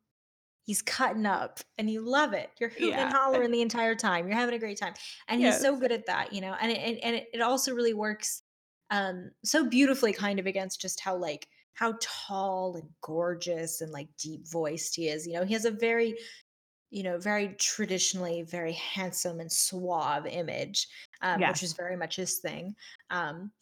[0.65, 2.51] He's cutting up and you love it.
[2.59, 4.27] You're hooting and hollering the entire time.
[4.27, 4.95] You're having a great time.
[5.29, 6.55] And he's so good at that, you know.
[6.61, 8.43] And it and, and it also really works
[8.91, 14.09] um so beautifully kind of against just how like how tall and gorgeous and like
[14.19, 15.27] deep voiced he is.
[15.27, 16.19] You know, he has a very
[16.91, 20.89] you know, very traditionally very handsome and suave image,
[21.21, 22.75] um, which is very much his thing.
[23.11, 23.53] Um,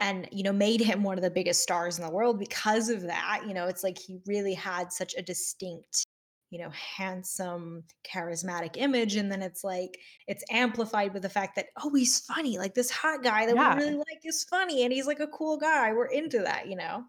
[0.00, 3.02] and you know, made him one of the biggest stars in the world because of
[3.02, 3.42] that.
[3.46, 6.04] You know, it's like he really had such a distinct,
[6.52, 9.16] you know, handsome, charismatic image.
[9.16, 12.58] And then it's like it's amplified with the fact that, oh, he's funny.
[12.58, 15.56] Like this hot guy that we really like is funny and he's like a cool
[15.56, 15.94] guy.
[15.94, 17.04] We're into that, you know?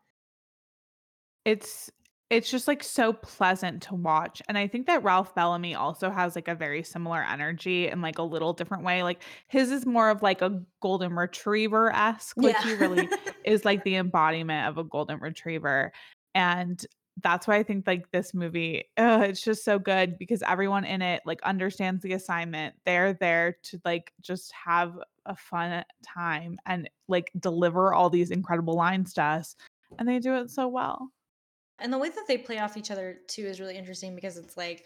[1.43, 1.91] It's
[2.29, 4.41] it's just like so pleasant to watch.
[4.47, 8.19] And I think that Ralph Bellamy also has like a very similar energy in like
[8.19, 9.03] a little different way.
[9.03, 12.37] Like his is more of like a golden retriever-esque.
[12.37, 12.63] Like Yeah.
[12.63, 13.09] he really
[13.43, 15.91] is like the embodiment of a golden retriever.
[16.33, 16.83] And
[17.21, 21.01] that's why I think like this movie, uh, it's just so good because everyone in
[21.01, 22.75] it like understands the assignment.
[22.85, 28.75] They're there to like just have a fun time and like deliver all these incredible
[28.75, 29.55] lines to us,
[29.99, 31.11] and they do it so well.
[31.79, 34.57] And the way that they play off each other too is really interesting because it's
[34.57, 34.85] like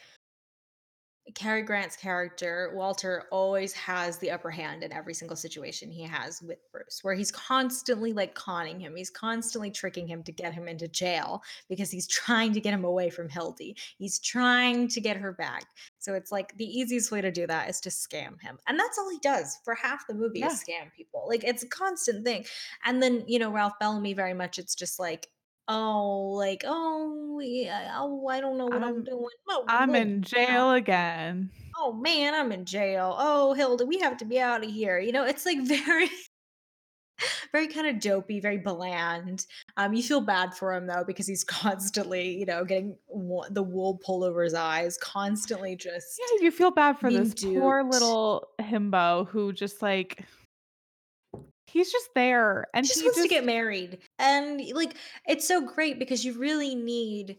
[1.35, 6.41] Cary Grant's character, Walter, always has the upper hand in every single situation he has
[6.41, 8.95] with Bruce, where he's constantly like conning him.
[8.95, 12.85] He's constantly tricking him to get him into jail because he's trying to get him
[12.85, 13.75] away from Hildy.
[13.97, 15.65] He's trying to get her back.
[15.99, 18.57] So it's like the easiest way to do that is to scam him.
[18.67, 20.47] And that's all he does for half the movie Yeah.
[20.47, 21.25] is scam people.
[21.27, 22.45] Like it's a constant thing.
[22.85, 25.27] And then, you know, Ralph Bellamy very much it's just like,
[25.67, 29.27] oh, like, oh, yeah, oh, I don't know what I'm, I'm- doing.
[29.49, 31.49] Oh, I'm in jail again.
[31.77, 33.15] oh man, I'm in jail.
[33.17, 34.99] Oh, Hilda, we have to be out of here.
[34.99, 36.09] You know, it's like very,
[37.51, 39.45] very kind of dopey, very bland.
[39.75, 43.63] Um, you feel bad for him though because he's constantly, you know, getting wo- the
[43.63, 46.19] wool pulled over his eyes, constantly just.
[46.19, 50.23] Yeah, you feel bad for being this poor little himbo who just like
[51.67, 54.95] he's just there and He just he wants just to get married, and like
[55.27, 57.37] it's so great because you really need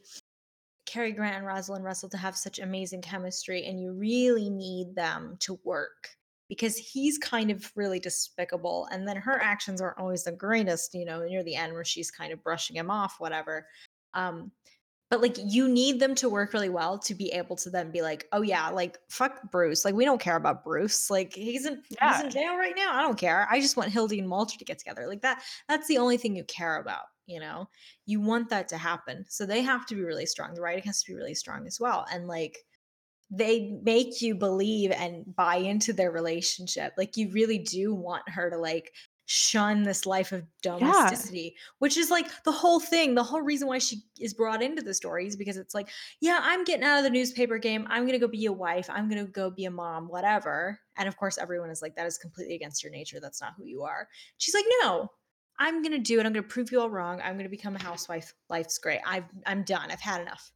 [0.86, 5.36] Cary Grant and Rosalind Russell to have such amazing chemistry, and you really need them
[5.40, 6.10] to work
[6.48, 11.04] because he's kind of really despicable, and then her actions aren't always the greatest, you
[11.04, 13.66] know, near the end where she's kind of brushing him off, whatever.
[14.14, 14.50] Um,
[15.10, 18.02] but like you need them to work really well to be able to then be
[18.02, 21.82] like, oh yeah, like fuck Bruce, like we don't care about Bruce, like he's in
[21.88, 22.94] he's in jail right now.
[22.94, 23.48] I don't care.
[23.50, 25.06] I just want Hildy and Walter to get together.
[25.06, 25.42] Like that.
[25.68, 27.04] That's the only thing you care about.
[27.26, 27.68] You know,
[28.06, 29.24] you want that to happen.
[29.28, 30.54] So they have to be really strong.
[30.54, 32.06] The writing has to be really strong as well.
[32.10, 32.58] And like
[33.30, 36.94] they make you believe and buy into their relationship.
[36.96, 38.92] Like you really do want her to like
[39.30, 43.14] shun this life of domesticity, which is like the whole thing.
[43.14, 46.40] The whole reason why she is brought into the story is because it's like, yeah,
[46.42, 47.86] I'm getting out of the newspaper game.
[47.90, 48.88] I'm going to go be a wife.
[48.90, 50.80] I'm going to go be a mom, whatever.
[50.96, 53.20] And of course, everyone is like, that is completely against your nature.
[53.20, 54.08] That's not who you are.
[54.38, 55.10] She's like, no,
[55.58, 56.24] I'm going to do it.
[56.24, 57.20] I'm going to prove you all wrong.
[57.22, 58.32] I'm going to become a housewife.
[58.48, 59.00] Life's great.
[59.06, 59.90] I've, I'm done.
[59.90, 60.50] I've had enough.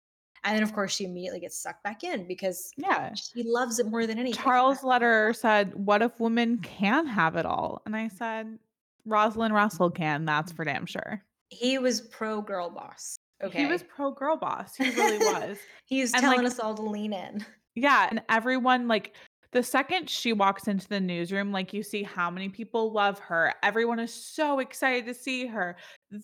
[0.44, 3.14] And then, of course, she immediately gets sucked back in because yeah.
[3.14, 4.42] she loves it more than anything.
[4.42, 7.80] Charles' letter said, What if women can have it all?
[7.86, 8.58] And I said,
[9.04, 11.22] Rosalind Russell can, that's for damn sure.
[11.50, 13.16] He was pro girl boss.
[13.42, 13.60] Okay.
[13.60, 14.74] He was pro girl boss.
[14.76, 15.58] He really was.
[15.86, 17.44] He was and, telling like- us all to lean in.
[17.74, 18.08] Yeah.
[18.10, 19.14] And everyone, like,
[19.52, 23.52] the second she walks into the newsroom, like, you see how many people love her.
[23.62, 25.76] Everyone is so excited to see her.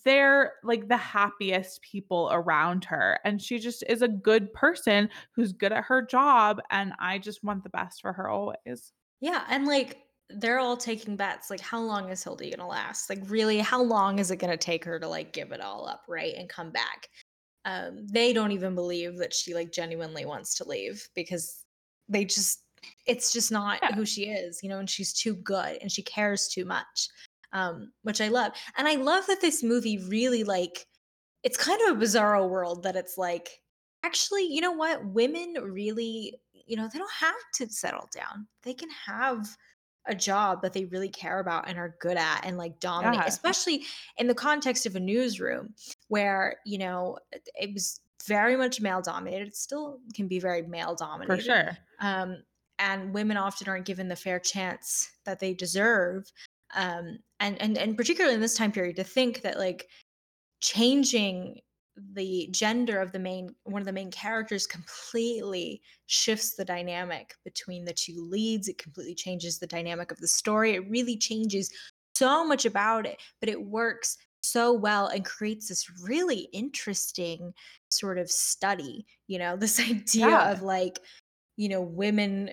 [0.05, 3.21] They're like the happiest people around her.
[3.25, 6.61] And she just is a good person who's good at her job.
[6.71, 8.93] And I just want the best for her always.
[9.21, 9.99] Yeah, and like
[10.31, 11.51] they're all taking bets.
[11.51, 13.11] Like, how long is Hildy gonna last?
[13.11, 16.03] Like, really, how long is it gonna take her to like give it all up,
[16.09, 17.09] right, and come back?
[17.65, 21.65] Um, they don't even believe that she like genuinely wants to leave because
[22.09, 22.63] they just
[23.07, 23.95] it's just not Yeah.
[23.95, 27.09] who she is, you know, and she's too good and she cares too much.
[27.53, 28.53] Um, which I love.
[28.77, 30.87] And I love that this movie really like
[31.45, 33.49] it's kind of a bizarro world that it's like
[34.05, 35.05] actually, you know what?
[35.05, 38.47] Women really, you know, they don't have to settle down.
[38.65, 39.47] They can have
[40.07, 43.27] a job that they really care about and are good at and like dominate, Yeah.
[43.27, 43.85] especially
[44.19, 45.75] in the context of a newsroom
[46.09, 47.19] where, you know,
[47.55, 49.49] it- was very much male dominated.
[49.49, 51.79] It still can be very male dominated For sure.
[52.01, 52.43] um,
[52.79, 56.31] and women often aren't given the fair chance that they deserve
[56.75, 59.89] um, and and and particularly in this time period to think that like
[60.61, 61.61] changing
[62.15, 67.85] the gender of the main one of the main characters completely shifts the dynamic between
[67.85, 71.73] the two leads it completely changes the dynamic of the story it really changes
[72.17, 77.53] so much about it but it works so well and creates this really interesting
[77.91, 80.53] sort of study you know this idea Yeah.
[80.53, 81.01] of like
[81.57, 82.51] you know women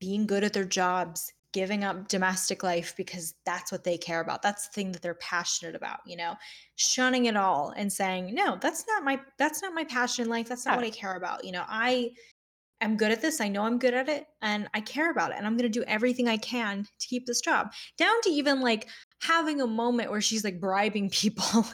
[0.00, 4.40] being good at their jobs giving up domestic life because that's what they care about.
[4.42, 6.34] That's the thing that they're passionate about you know?
[6.76, 10.48] Shunning it all and saying no that's not my that's not my passion in life.
[10.48, 11.44] That's not what i care about.
[11.44, 12.10] You know i
[12.80, 13.40] am good at this.
[13.40, 15.78] I know i'm good at it and i care about it and i'm going to
[15.78, 17.72] do everything i can to keep this job.
[17.98, 18.88] Down to even like
[19.20, 21.66] having a moment where she's like bribing people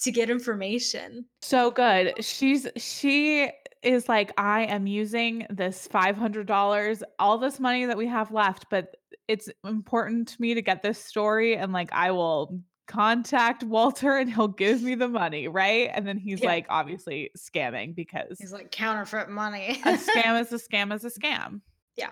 [0.00, 1.24] to get information.
[1.42, 2.24] So good.
[2.24, 3.50] She's she
[3.84, 8.96] is like, I am using this $500, all this money that we have left, but
[9.28, 11.56] it's important to me to get this story.
[11.56, 15.48] And like, I will contact Walter and he'll give me the money.
[15.48, 15.90] Right.
[15.94, 16.48] And then he's Yeah.
[16.48, 21.10] like, obviously scamming because he's like counterfeit money a scam is a scam is a
[21.10, 21.60] scam.
[21.96, 22.10] Yeah.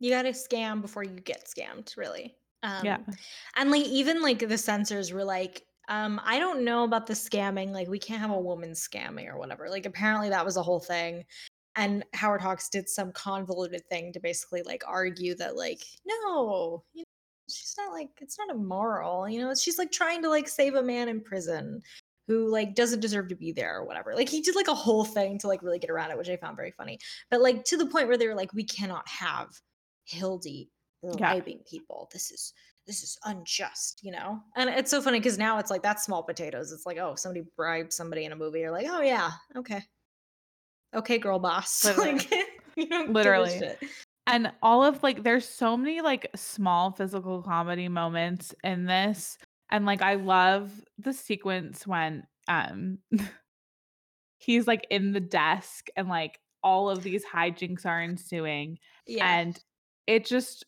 [0.00, 2.98] You got to scam before you get scammed really um Yeah.
[3.56, 7.70] and like even like the censors were like Um, I don't know about the scamming.
[7.70, 9.68] Like, we can't have a woman scamming or whatever.
[9.68, 11.24] Like, apparently that was a whole thing.
[11.76, 17.02] And Howard Hawks did some convoluted thing to basically like argue that, like, no, you
[17.02, 17.04] know,
[17.48, 19.28] she's not like it's not immoral.
[19.28, 21.82] You know, she's like trying to like save a man in prison
[22.26, 24.14] who like doesn't deserve to be there or whatever.
[24.14, 26.36] Like he did like a whole thing to like really get around it, which I
[26.36, 26.98] found very funny.
[27.30, 29.48] But like to the point where they were like, we cannot have
[30.04, 30.70] Hildy
[31.02, 31.70] bribing yeah.
[31.70, 32.08] people.
[32.12, 32.52] This is
[32.86, 34.40] this is unjust, you know?
[34.54, 36.72] And it's so funny because now it's like that's small potatoes.
[36.72, 38.60] It's like, oh, somebody bribed somebody in a movie.
[38.60, 39.82] You're like, oh yeah, okay.
[40.94, 41.84] Okay, girl boss.
[41.98, 42.30] like
[42.76, 43.60] you know, literally.
[44.26, 49.38] And all of like there's so many like small physical comedy moments in this.
[49.70, 52.98] And like I love the sequence when um
[54.38, 58.78] he's like in the desk and like all of these hijinks are ensuing.
[59.06, 59.38] Yeah.
[59.38, 59.58] And
[60.06, 60.64] it just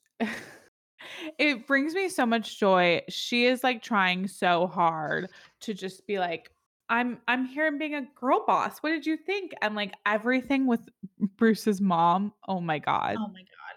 [1.39, 3.03] it brings me so much joy.
[3.09, 5.31] She is like trying so hard
[5.61, 6.51] to just be like,
[6.89, 8.79] I'm I'm here and being a girl boss.
[8.79, 9.53] What did you think?
[9.61, 10.89] And like everything with
[11.37, 12.33] Bruce's mom.
[12.47, 13.17] Oh my god.
[13.19, 13.75] Oh my god.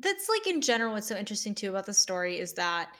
[0.00, 2.90] That's like in general what's so interesting too about the story is that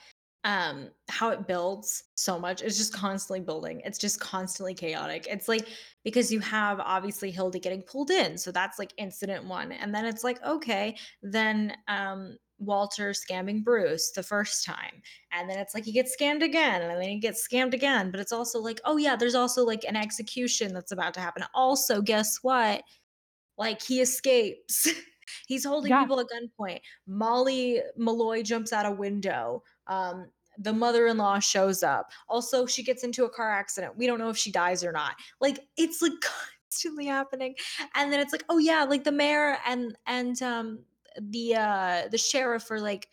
[0.44, 5.46] um how it builds so much it's just constantly building it's just constantly chaotic it's
[5.46, 5.68] like
[6.02, 10.04] because you have obviously hildy getting pulled in so that's like incident one and then
[10.04, 15.02] it's like okay then um Walter scamming Bruce the first time.
[15.32, 18.10] And then it's like he gets scammed again, and then he gets scammed again.
[18.10, 21.44] But it's also like, oh yeah, there's also like an execution that's about to happen.
[21.54, 22.82] Also, guess what?
[23.58, 24.88] Like he escapes.
[25.46, 26.02] He's holding yeah.
[26.02, 26.80] people at gunpoint.
[27.06, 29.62] Molly Malloy jumps out a window.
[29.86, 30.26] Um,
[30.58, 32.10] the mother-in-law shows up.
[32.28, 33.96] Also, she gets into a car accident.
[33.96, 35.14] We don't know if she dies or not.
[35.40, 36.12] Like it's like
[36.72, 37.54] constantly happening.
[37.94, 40.80] And then it's like, oh yeah, like the mayor and and um
[41.20, 43.08] the uh the sheriff are like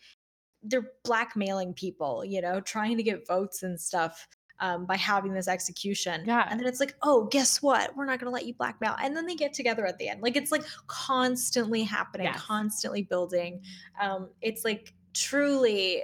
[0.62, 4.28] they're blackmailing people, you know, trying to get votes and stuff
[4.60, 6.22] um, by having this execution.
[6.26, 6.46] Yeah.
[6.48, 7.96] And then it's like, oh, guess what?
[7.96, 8.94] We're not going to let you blackmail.
[9.02, 10.22] And then they get together at the end.
[10.22, 12.40] Like it's like constantly happening, yes.
[12.40, 13.62] constantly building.
[14.00, 16.02] Um, it's like truly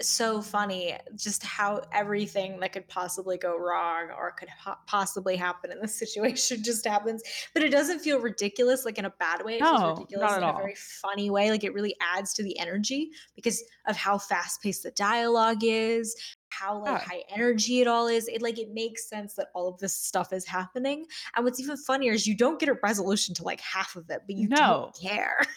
[0.00, 5.70] so funny just how everything that could possibly go wrong or could ha- possibly happen
[5.70, 7.22] in this situation just happens
[7.54, 9.56] but it doesn't feel ridiculous like in a bad way.
[9.56, 11.50] It no, feels ridiculous in a very funny way.
[11.50, 16.16] Like it really adds to the energy because of how fast paced the dialogue is
[16.48, 17.08] how like yeah.
[17.08, 18.28] high energy it all is.
[18.28, 21.06] It like it makes sense that all of this stuff is happening.
[21.36, 24.22] And what's even funnier is you don't get a resolution to like half of it
[24.26, 24.56] but you no.
[24.56, 25.38] don't care.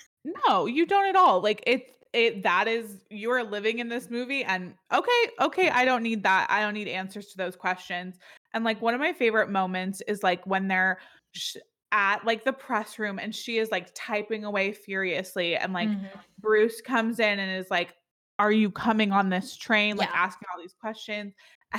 [0.48, 1.42] No you don't at all.
[1.42, 5.12] Like it's it that is you are living in this movie and okay
[5.42, 8.18] okay i don't need that i don't need answers to those questions
[8.54, 11.00] and like one of my favorite moments is like when they're
[11.34, 11.58] sh-
[11.92, 16.06] at like the press room and she is like typing away furiously and like mm-hmm.
[16.40, 17.94] bruce comes in and is like
[18.40, 20.16] are you coming on this train like yeah.
[20.16, 21.34] asking all these questions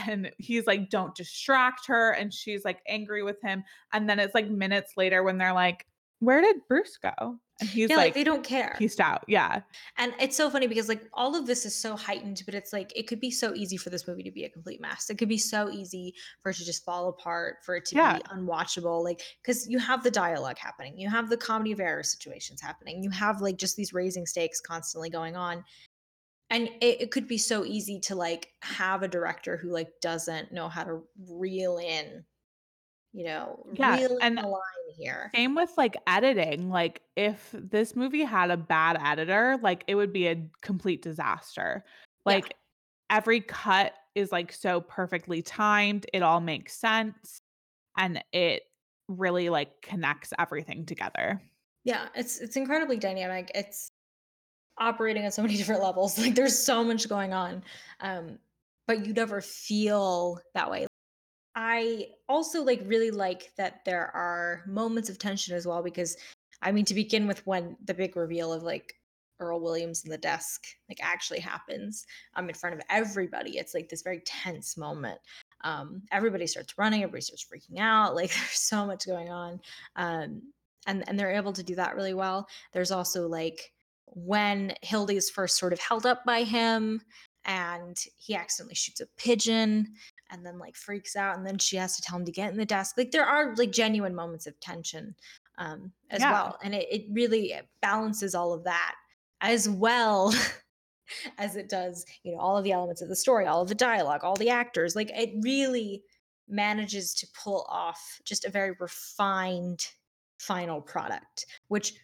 [0.07, 3.63] and he's like don't distract her and she's like angry with him
[3.93, 5.87] and then it's like minutes later when they're like
[6.21, 8.75] where did bruce go and he's yeah, like, like, they don't care.
[8.79, 9.25] Peaced out.
[9.29, 9.61] Yeah.
[9.97, 12.93] And it's so funny because like all of this is so heightened, but it's like
[12.97, 15.09] it could be so easy for this movie to be a complete mess.
[15.09, 18.17] It could be so easy for it to just fall apart, for it to yeah.
[18.17, 19.05] be unwatchable.
[19.05, 23.05] Like, because you have the dialogue happening, you have the comedy of error situations happening,
[23.05, 25.65] you have like just these raising stakes constantly going on.
[26.51, 30.53] And it, it could be so easy to like have a director who like doesn't
[30.53, 32.25] know how to reel in
[33.15, 34.61] you know, yeah, really and line
[34.99, 35.31] here.
[35.35, 36.69] Same with like editing.
[36.69, 41.85] Like if this movie had a bad editor, like it would be a complete disaster.
[42.27, 43.17] Like yeah.
[43.17, 46.07] every cut is like so perfectly timed.
[46.13, 47.39] It all makes sense
[47.97, 48.65] and it
[49.07, 51.41] really like connects everything together.
[51.85, 53.53] Yeah, it's it's incredibly dynamic.
[53.55, 53.91] It's
[54.79, 56.19] operating at so many different levels.
[56.19, 57.63] Like there's so much going on.
[58.01, 58.41] Um
[58.89, 60.89] but you never feel that way.
[61.57, 66.17] I also like really like that there are moments of tension as well because
[66.63, 68.95] I mean to begin with when the big reveal of like
[69.41, 73.89] Earl Williams in the desk like actually happens um in front of everybody it's like
[73.89, 75.19] this very tense moment.
[75.63, 79.61] Um everybody starts running everybody starts freaking out like there's so much going on
[79.97, 80.43] um
[80.87, 82.49] and and they're able to do that really well.
[82.73, 83.73] There's also like
[84.07, 87.01] when Hildy is first sort of held up by him
[87.47, 89.95] and he accidentally shoots a pigeon
[90.31, 92.57] and then like freaks out and then she has to tell him to get in
[92.57, 95.15] the desk like there are like genuine moments of tension
[95.59, 96.33] um as yeah.
[96.33, 98.95] well and it, it really balances all of that
[99.41, 100.35] as well
[101.39, 103.75] as it does you know all of the elements of the story all of the
[103.75, 106.03] dialogue all the actors like it really
[106.49, 109.87] manages to pull off just a very refined
[110.39, 111.95] final product which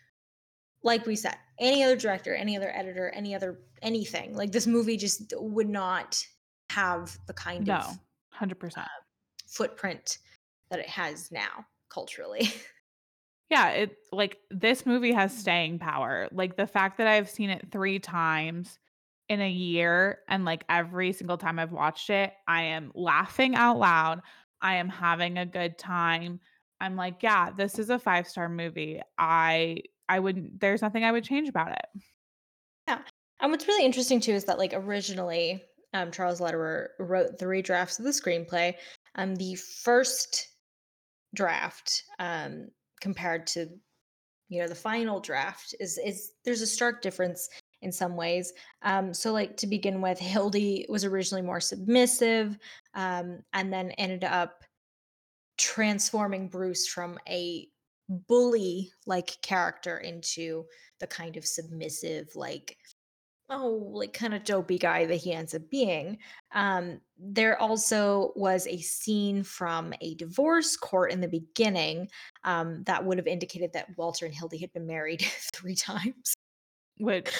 [0.82, 4.96] like we said any other director any other editor any other anything like this movie
[4.96, 6.22] just would not
[6.70, 7.76] have the kind no.
[7.76, 7.98] of
[8.40, 8.78] 100%.
[8.78, 8.84] Um,
[9.46, 10.18] footprint
[10.70, 12.52] that it has now culturally.
[13.50, 15.40] Yeah, it like this movie has mm-hmm.
[15.40, 16.28] staying power.
[16.30, 18.78] Like the fact that I've seen it 3 times
[19.28, 23.78] in a year and like every single time I've watched it, I am laughing out
[23.78, 24.22] loud.
[24.62, 26.38] I am having a good time.
[26.80, 29.00] I'm like, yeah, this is a 5-star movie.
[29.18, 32.02] I I wouldn't there's nothing I would change about it.
[32.86, 33.00] Yeah.
[33.40, 37.98] And what's really interesting too is that like originally, um, Charles Lederer wrote three drafts
[37.98, 38.74] of the screenplay.
[39.16, 40.48] Um, the first
[41.34, 42.68] draft, um,
[43.00, 43.68] compared to
[44.48, 47.48] you know the final draft is is there's a stark difference
[47.82, 48.52] in some ways.
[48.82, 52.58] Um, so like to begin with, Hildy was originally more submissive,
[52.94, 54.64] um, and then ended up
[55.56, 57.68] transforming Bruce from a
[58.28, 60.64] bully like character into
[60.98, 62.76] the kind of submissive like
[63.50, 66.18] oh like kind of dopey guy that he ends up being
[66.52, 72.08] um there also was a scene from a divorce court in the beginning
[72.44, 75.20] um that would have indicated that walter and hildy had been married
[75.52, 76.34] three times
[76.98, 77.34] Which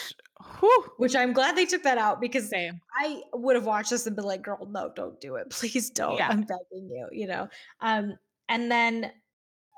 [0.59, 2.81] whew, which i'm glad they took that out because same.
[3.01, 5.49] I would have watched this and been like, girl, no, don't do it.
[5.51, 6.17] Please don't.
[6.17, 6.29] Yeah.
[6.29, 7.49] I'm begging you, you know.
[7.81, 8.17] Um,
[8.49, 9.11] and then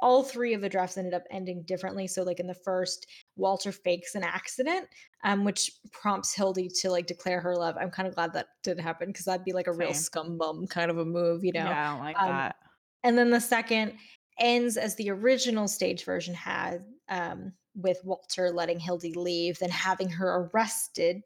[0.03, 2.09] all three of the drafts ended up ending differently.
[2.09, 4.89] So like in the first, Walter fakes an accident,
[5.23, 7.77] um, which prompts Hildy to like declare her love.
[7.81, 10.03] I'm kind of glad that didn't happen because that'd be like a real Same.
[10.03, 11.61] scum bum kind of a move, you know.
[11.61, 12.57] Yeah, I don't like um, that.
[13.05, 13.93] And then the second
[14.41, 20.11] ends as the original stage version had, um, with Walter letting Hildy leave, then having
[20.11, 21.23] her arrested,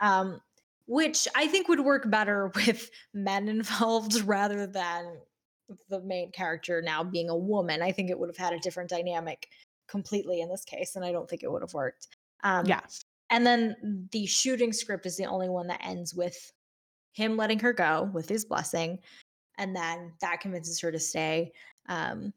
[0.00, 0.40] um,
[0.86, 5.18] which I think would work better with men involved rather than
[5.88, 7.82] the main character now being a woman.
[7.82, 9.48] I think it would have had a different dynamic
[9.88, 12.08] completely in this case, and I don't think it would have worked.
[12.42, 12.80] Um, Yeah.
[13.30, 16.52] And then the shooting script is the only one that ends with
[17.12, 18.98] him letting her go with his blessing,
[19.58, 21.52] and then that convinces her to stay.
[21.88, 22.32] Um,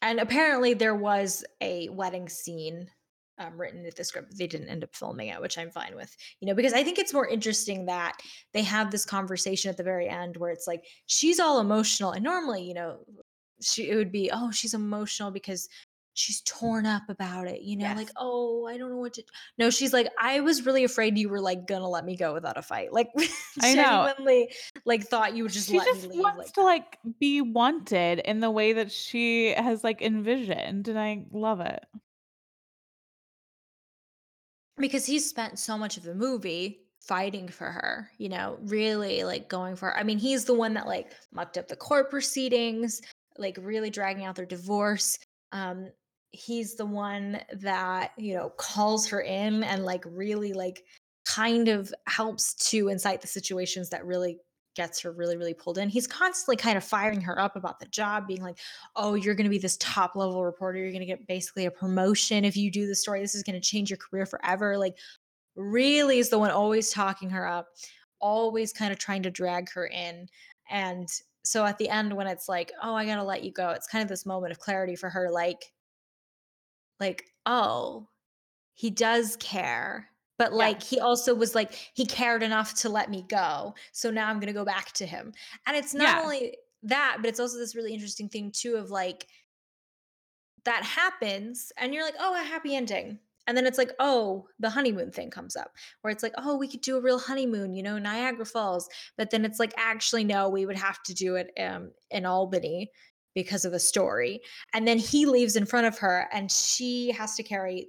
[0.00, 2.90] and apparently, there was a wedding scene
[3.38, 4.30] um, written into the script.
[4.30, 6.84] but They didn't end up filming it, which I'm fine with, you know, because I
[6.84, 8.18] think it's more interesting that
[8.52, 12.24] they have this conversation at the very end where it's like she's all emotional, and
[12.24, 12.98] normally, you know,
[13.62, 15.68] she it would be oh she's emotional because
[16.14, 19.22] she's torn up about it you know like oh i don't know what to
[19.56, 22.58] no she's like i was really afraid you were like gonna let me go without
[22.58, 23.08] a fight like
[23.62, 24.12] I know.
[24.84, 27.40] like thought you would just she let just me leave wants like to like be
[27.40, 31.82] wanted in the way that she has like envisioned and i love it
[34.82, 39.48] because he spent so much of the movie fighting for her, you know, really like
[39.48, 39.96] going for her.
[39.96, 43.00] I mean, he's the one that like mucked up the court proceedings,
[43.38, 45.18] like really dragging out their divorce.
[45.52, 45.90] Um
[46.32, 50.82] he's the one that, you know, calls her in and like really like
[51.26, 54.38] kind of helps to incite the situations that really
[54.74, 55.88] gets her really really pulled in.
[55.88, 58.58] He's constantly kind of firing her up about the job being like,
[58.96, 60.78] "Oh, you're going to be this top level reporter.
[60.78, 63.20] You're going to get basically a promotion if you do the story.
[63.20, 64.96] This is going to change your career forever." Like
[65.56, 67.68] really is the one always talking her up,
[68.20, 70.28] always kind of trying to drag her in.
[70.70, 71.08] And
[71.44, 73.88] so at the end when it's like, "Oh, I got to let you go." It's
[73.88, 75.72] kind of this moment of clarity for her like
[77.00, 78.08] like, "Oh,
[78.74, 80.11] he does care."
[80.42, 80.90] But like Yes.
[80.90, 83.74] he also was like he cared enough to let me go.
[83.92, 85.32] So now I'm going to go back to him.
[85.66, 86.18] And it's not Yeah.
[86.18, 89.28] only that, but it's also this really interesting thing too of like
[90.64, 94.70] that happens and you're like, "Oh, a happy ending." And then it's like, "Oh, the
[94.70, 97.82] honeymoon thing comes up." Where it's like, "Oh, we could do a real honeymoon, you
[97.82, 101.50] know, Niagara Falls." But then it's like, "Actually, no, we would have to do it
[101.58, 102.90] um in Albany
[103.34, 104.40] because of the story."
[104.74, 107.88] And then he leaves in front of her and she has to carry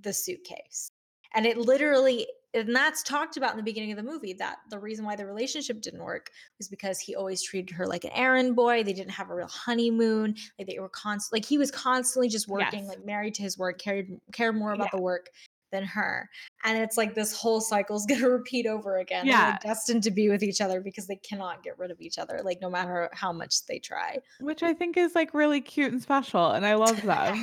[0.00, 0.90] the suitcase.
[1.34, 2.26] And it literally
[2.56, 5.26] and that's talked about in the beginning of the movie that the reason why the
[5.26, 8.84] relationship didn't work was because he always treated her like an errand boy.
[8.84, 10.36] They didn't have a real honeymoon.
[10.56, 12.88] Like they were constant like he was constantly just working, Yes.
[12.90, 14.98] like married to his work, cared cared more about Yeah.
[14.98, 15.30] the work
[15.72, 16.30] than her.
[16.62, 19.26] And it's like this whole cycle is gonna repeat over again.
[19.26, 19.58] They're Yeah.
[19.60, 22.60] destined to be with each other because they cannot get rid of each other, like
[22.60, 24.18] no matter how much they try.
[24.38, 27.36] which i think is like really cute and special and i love that.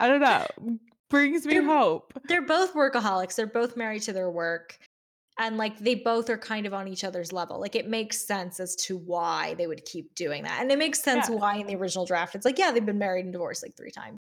[0.00, 0.46] i don't know
[1.10, 3.34] brings me They're- hope they're both workaholics.
[3.36, 4.78] They're both married to their work.
[5.38, 7.60] And like they both are kind of on each other's level.
[7.60, 10.60] Like it makes sense as to why they would keep doing that.
[10.62, 11.34] And it makes sense Yeah.
[11.36, 13.90] why in the original draft it's like, yeah, they've been married and divorced like three
[13.90, 14.16] times.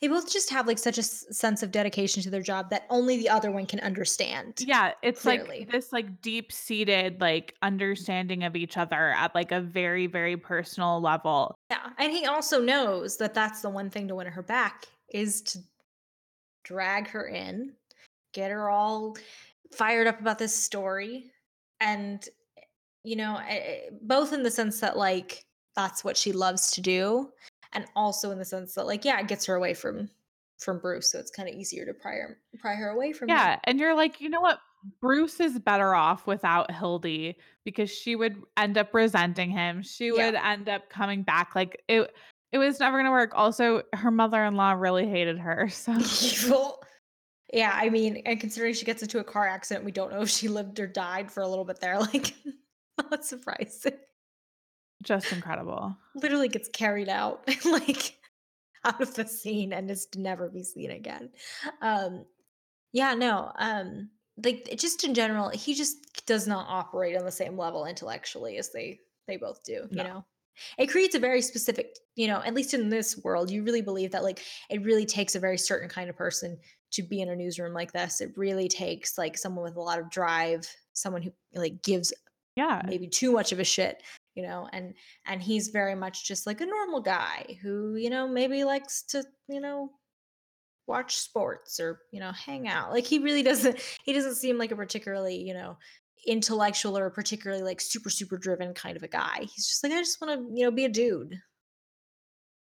[0.00, 2.86] They both just have like such a s- sense of dedication to their job that
[2.88, 4.54] only the other one can understand.
[4.60, 5.60] yeah it's Clearly.
[5.60, 10.36] like this like deep seated like understanding of each other at like a very very
[10.38, 11.90] personal level Yeah.
[11.98, 15.58] And he also knows that that's the one thing to win her back is to
[16.66, 17.72] drag her in,
[18.34, 19.16] get her all
[19.72, 21.30] fired up about this story,
[21.80, 22.28] and
[23.04, 23.40] you know,
[24.02, 25.44] both in the sense that like
[25.76, 27.30] that's what she loves to do,
[27.72, 30.10] and also in the sense that like yeah, it gets her away from
[30.58, 33.36] from Bruce, so it's kind of easier to pry her pry her away from him.
[33.36, 34.58] Yeah, and you're like, "You know what?
[35.00, 39.82] Bruce is better off without Hildy because she would end up resenting him.
[39.82, 40.26] She Yeah.
[40.26, 42.14] would end up coming back like it
[42.52, 45.92] it was never gonna work." Also, her mother-in-law really hated her, so
[46.22, 46.82] Evil.
[47.52, 50.28] Yeah, I mean, and considering she gets into a car accident, we don't know if
[50.30, 51.98] she lived or died for a little bit there.
[52.12, 52.34] Like,
[53.10, 53.92] not surprising.
[55.02, 55.96] just incredible.
[56.14, 58.16] Literally gets carried out, like
[58.84, 61.30] out of the scene and is to never be seen again.
[61.82, 62.24] Um,
[62.92, 64.10] yeah, no, um,
[64.44, 68.70] like just in general, he just does not operate on the same level intellectually as
[68.72, 69.86] they they both do.
[69.90, 70.02] You No.
[70.04, 70.24] know,
[70.78, 74.12] it creates a very specific, you know, at least in this world, you really believe
[74.12, 76.58] that like it really takes a very certain kind of person
[76.92, 78.20] to be in a newsroom like this.
[78.20, 82.12] It really takes like someone with a lot of drive, someone who like gives
[82.56, 82.82] Yeah.
[82.86, 84.02] maybe too much of a shit
[84.34, 84.94] you know and
[85.24, 89.24] and he's very much just like a normal guy who you know maybe likes to
[89.48, 89.90] you know
[90.86, 94.70] watch sports or you know hang out like he really doesn't he doesn't seem like
[94.70, 95.76] a particularly you know
[96.26, 99.98] intellectual or particularly like super super driven kind of a guy he's just like i
[99.98, 101.40] just want to you know be a dude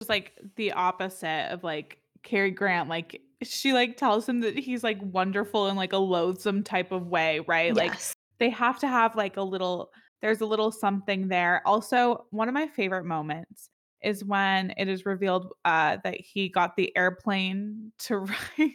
[0.00, 2.88] It's like the opposite of like Cary Grant.
[2.88, 7.06] Like she like tells him that he's like wonderful in like a loathsome type of
[7.06, 7.74] way, right?
[7.74, 7.94] Like
[8.38, 9.90] they have to have like a little
[10.20, 11.62] there's a little something there.
[11.66, 13.70] Also, one of my favorite moments
[14.02, 18.18] is when it is revealed uh that he got the airplane to
[18.58, 18.70] ride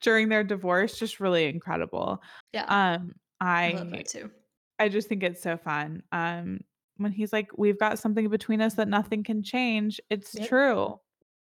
[0.00, 0.98] during their divorce.
[0.98, 2.22] Just really incredible.
[2.52, 3.12] yeah Um
[3.44, 4.30] i love that too
[4.78, 6.02] I just think it's so fun.
[6.10, 6.60] Um,
[6.96, 10.48] when he's like, "We've got something between us that nothing can change." It's Yep.
[10.48, 11.00] true.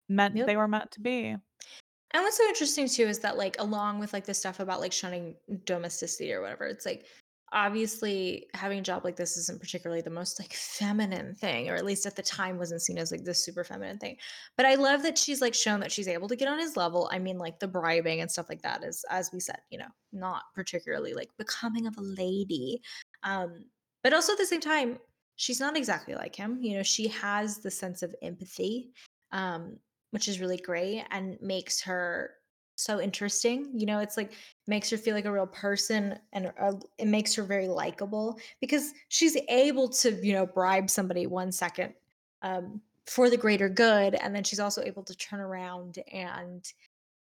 [0.08, 0.46] Meant Yep.
[0.46, 1.30] they were meant to be.
[1.30, 4.93] And what's so interesting too is that like along with like the stuff about like
[4.93, 5.36] shunning
[5.66, 7.08] domesticity or whatever, it's like
[7.56, 11.86] obviously having a job like this isn't particularly the most like feminine thing, or at
[11.86, 14.18] least at the time wasn't seen as like this super feminine thing.
[14.58, 17.10] But I love that she's like shown that she's able to get on his level.
[17.12, 19.88] I mean, like the bribing and stuff like that is, as we said, you know,
[20.12, 22.82] not particularly like becoming of a lady.
[23.24, 23.66] Um,
[24.03, 24.99] but also at the same time,
[25.38, 26.60] she's not exactly like him.
[26.62, 28.91] You know, she has the sense of empathy.
[29.32, 29.80] Um,
[30.12, 32.36] which is really great and makes her
[32.76, 33.69] so interesting.
[33.73, 34.34] You know, it's like
[34.67, 38.93] makes her feel like a real person and uh, it makes her very likable because
[39.09, 41.93] she's able to, you know, bribe somebody one second
[42.41, 44.15] um, for the greater good.
[44.15, 46.71] And then she's also able to turn around and,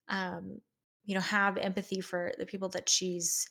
[0.09, 0.59] um,
[1.05, 3.49] you know, have empathy for the people that she's,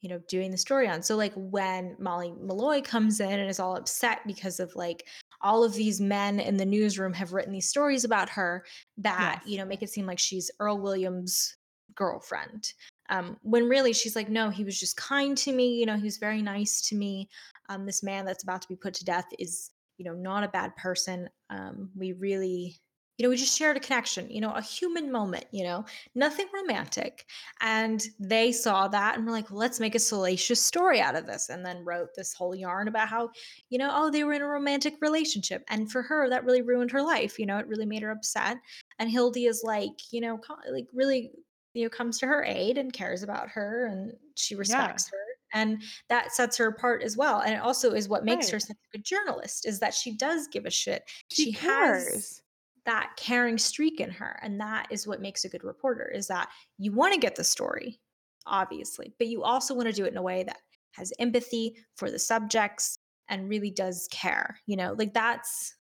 [0.00, 1.02] you know, doing the story on.
[1.02, 5.06] So, like, when Molly Malloy comes in and is all upset because of like
[5.42, 8.64] all of these men in the newsroom have written these stories about her
[8.98, 9.50] that Yes.
[9.50, 11.56] you know make it seem like she's Earl Williams'
[11.94, 12.72] girlfriend.
[13.10, 15.74] Um, when really she's like, no, he was just kind to me.
[15.74, 17.28] You know, he was very nice to me.
[17.68, 20.48] Um, this man that's about to be put to death is, you know, not a
[20.48, 21.28] bad person.
[21.50, 22.80] Um, we really,
[23.18, 24.30] you know, we just shared a connection.
[24.30, 25.44] You know, a human moment.
[25.52, 25.84] You know,
[26.14, 27.26] nothing romantic.
[27.60, 31.26] And they saw that and were like, well, let's make a salacious story out of
[31.26, 31.48] this.
[31.48, 33.30] And then wrote this whole yarn about how
[33.70, 35.62] you know, oh, they were in a romantic relationship.
[35.68, 37.38] And for her, that really ruined her life.
[37.38, 38.58] You know, it really made her upset.
[38.98, 40.38] And Hildy is like, you know,
[40.70, 41.30] like really,
[41.74, 45.18] you know, comes to her aid and cares about her and she respects her.
[45.54, 47.40] And that sets her apart as well.
[47.40, 50.48] And it also is what makes her such a good journalist is that she does
[50.48, 51.02] give a shit.
[51.28, 52.42] She, has cares.
[52.86, 54.38] That caring streak in her.
[54.42, 57.44] And that is what makes a good reporter is that you want to get the
[57.44, 58.00] story,
[58.46, 60.58] obviously, but you also want to do it in a way that
[60.92, 64.58] has empathy for the subjects and really does care.
[64.66, 65.74] You know, like that's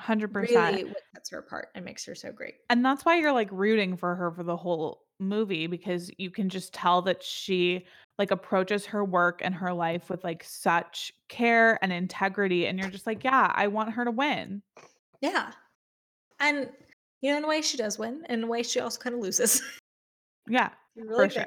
[0.00, 0.34] 100%.
[0.34, 2.54] really what sets her apart and makes her so great.
[2.70, 6.48] And that's why you're like rooting for her for the whole movie because you can
[6.48, 7.84] just tell that she
[8.18, 12.90] like approaches her work and her life with like such care and integrity and you're
[12.90, 14.62] just like, "Yeah, I want her to win."
[15.20, 15.52] Yeah.
[16.40, 16.68] And
[17.20, 18.24] you know, in a way she does win.
[18.28, 19.62] In a way she also kind of loses.
[20.48, 20.70] Yeah.
[20.96, 21.44] really For sure.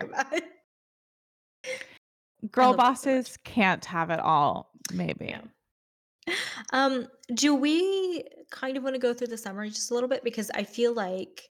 [2.51, 5.35] Girl that so bosses can't have it all, maybe.
[5.35, 6.33] Yeah.
[6.73, 10.23] Um, do we kind of want to go through the summary just a little bit?
[10.23, 11.49] Because I feel like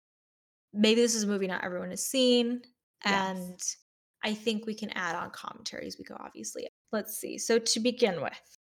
[0.73, 2.63] maybe this is a movie not everyone has seen.
[3.05, 3.37] Yes.
[3.37, 3.59] And
[4.25, 6.69] I think we can add on commentary as we go, obviously.
[6.93, 7.39] Let's see.
[7.39, 8.59] So to begin with,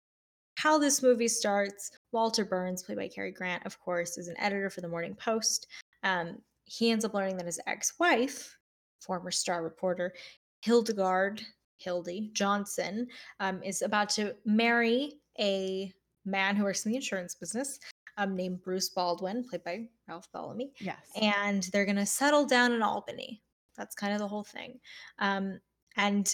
[0.56, 4.70] how this movie starts, Walter Burns, played by Cary Grant, of course, is an editor
[4.70, 5.66] for the Morning Post.
[6.02, 8.56] Um, he ends up learning that his ex-wife,
[9.00, 10.14] former star reporter
[10.62, 11.42] Hildegard
[11.78, 13.06] Hildy Johnson,
[13.40, 15.92] um, is about to marry a
[16.24, 17.78] man who works in the insurance business
[18.16, 20.96] um, named Bruce Baldwin, played by Ralph Bellamy Yes.
[21.20, 23.42] and they're going to settle down in Albany.
[23.76, 24.78] That's kind of the whole thing.
[25.18, 25.60] Um,
[25.96, 26.32] and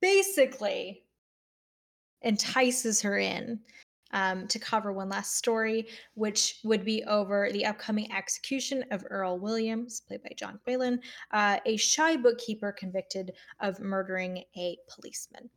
[0.00, 1.04] basically,
[2.22, 3.60] entices her in
[4.12, 9.38] um, to cover one last story, which would be over the upcoming execution of Earl
[9.38, 10.98] Williams, played by John Qualen,
[11.32, 15.48] uh, a shy bookkeeper convicted of murdering a policeman.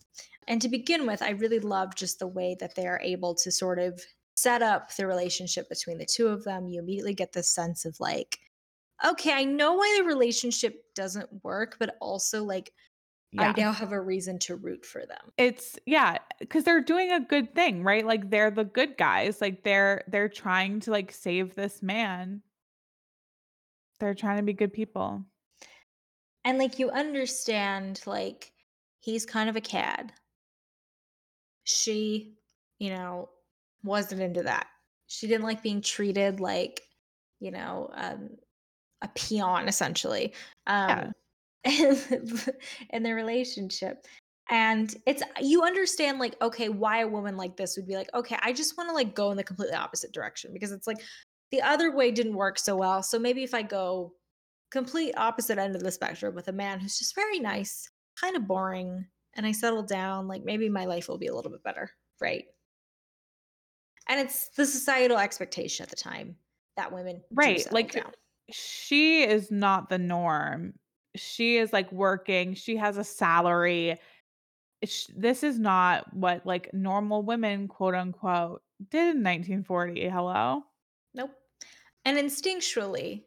[0.48, 3.52] And to begin with, I really love just the way that they are able to
[3.52, 4.02] sort of
[4.36, 6.68] set up the relationship between the two of them.
[6.68, 8.40] You immediately get this sense of like,
[9.06, 12.72] okay, I know why the relationship doesn't work, but also like
[13.38, 15.32] I now have a reason to root for them.
[15.38, 18.06] It's yeah, because they're doing a good thing, right?
[18.06, 19.42] Like they're the good guys.
[19.42, 22.42] Like they're they're trying to like save this man.
[24.00, 25.24] They're trying to be good people.
[26.46, 28.52] And like you understand, like
[29.00, 30.14] he's kind of a cad.
[31.64, 32.36] She,
[32.80, 33.30] you know,
[33.84, 34.68] wasn't into that.
[35.08, 36.82] She didn't like being treated like,
[37.40, 38.30] you know, um,
[39.02, 40.34] a peon essentially.
[40.68, 41.12] Yeah.
[42.90, 44.06] In their relationship.
[44.50, 48.38] And it's you understand like okay why a woman like this would be like okay
[48.42, 50.98] I just want to like go in the completely opposite direction because it's like
[51.52, 54.12] the other way didn't work so well so maybe if I go
[54.70, 57.90] complete opposite end of the spectrum with a man who's just very nice
[58.20, 59.06] kind of boring
[59.36, 61.90] and I settle down like maybe my life will be a little bit better
[62.20, 62.44] right
[64.10, 66.36] and it's the societal expectation at the time
[66.76, 68.12] that women Right, like, down.
[68.52, 70.74] She is not the norm.
[71.16, 74.00] She is like working, she has a salary.
[74.84, 80.10] Sh- This is not what like normal women, quote unquote, did in 1940.
[80.10, 80.64] Hello?
[81.14, 81.32] Nope.
[82.06, 83.24] And instinctually,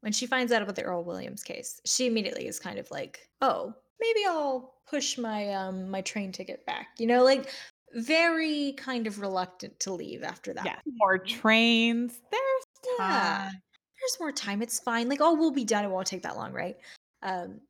[0.00, 3.28] when she finds out about the Earl Williams case, she immediately is kind of like,
[3.40, 7.50] "Oh, maybe I'll push my um my train ticket back." You know, like
[7.94, 10.64] very kind of reluctant to leave after that.
[10.64, 10.78] Yeah.
[10.86, 12.20] More trains.
[12.30, 12.64] There's
[12.98, 13.06] Yeah.
[13.50, 13.62] time.
[14.00, 14.62] There's more time.
[14.62, 15.08] It's fine.
[15.08, 15.84] Like, oh, we'll be done.
[15.84, 16.76] It won't take that long, right?
[17.22, 17.60] Um,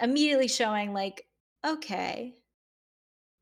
[0.00, 1.26] immediately showing like,
[1.64, 2.34] okay,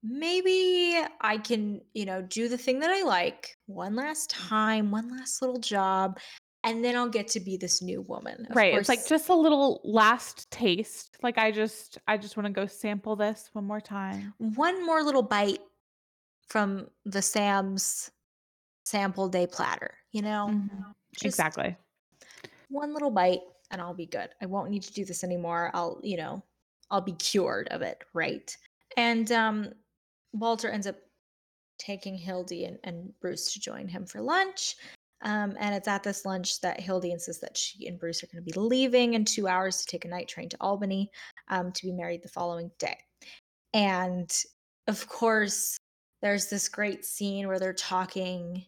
[0.03, 5.11] maybe I can, you know, do the thing that I like one last time, one
[5.11, 6.19] last little job,
[6.65, 8.47] and then I'll get to be this new woman.
[8.51, 8.75] Of Right.
[8.75, 11.19] It's like just a little last taste.
[11.23, 14.35] Like I just I just want to go sample this one more time.
[14.39, 15.61] one more little bite
[16.49, 18.11] from the Sam's
[18.85, 20.49] sample day platter, you know?
[20.51, 20.93] Mhm.
[21.25, 21.77] Exactly.
[22.69, 23.41] One little bite
[23.73, 24.29] and I'll be good.
[24.41, 25.71] I won't need to do this anymore.
[25.75, 26.43] I'll, you know,
[26.91, 28.57] I'll be cured of it, right?
[28.97, 29.71] And um
[30.33, 30.97] Walter ends up
[31.79, 34.77] taking Hildy and, and Bruce to join him for lunch.
[35.25, 38.45] Um, and it's at this lunch that Hildy insists that she and Bruce are going
[38.45, 41.11] to be leaving in two hours to take a night train to Albany
[41.49, 42.97] um, to be married the following day.
[43.73, 44.31] And
[44.89, 45.77] of course,
[46.23, 48.65] there's this great scene where they're talking,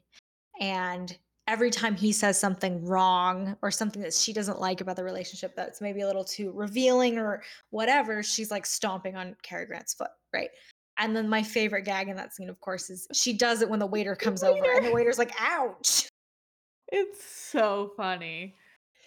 [0.60, 1.16] and
[1.46, 5.54] every time he says something wrong or something that she doesn't like about the relationship
[5.54, 10.10] that's maybe a little too revealing or whatever, she's like stomping on Cary Grant's foot,
[10.32, 10.50] right?
[10.98, 13.80] And then my favorite gag in that scene, of course, is she does it when
[13.80, 16.08] the waiter comes over, and the waiter's like, "Ouch!"
[16.88, 18.54] It's so funny.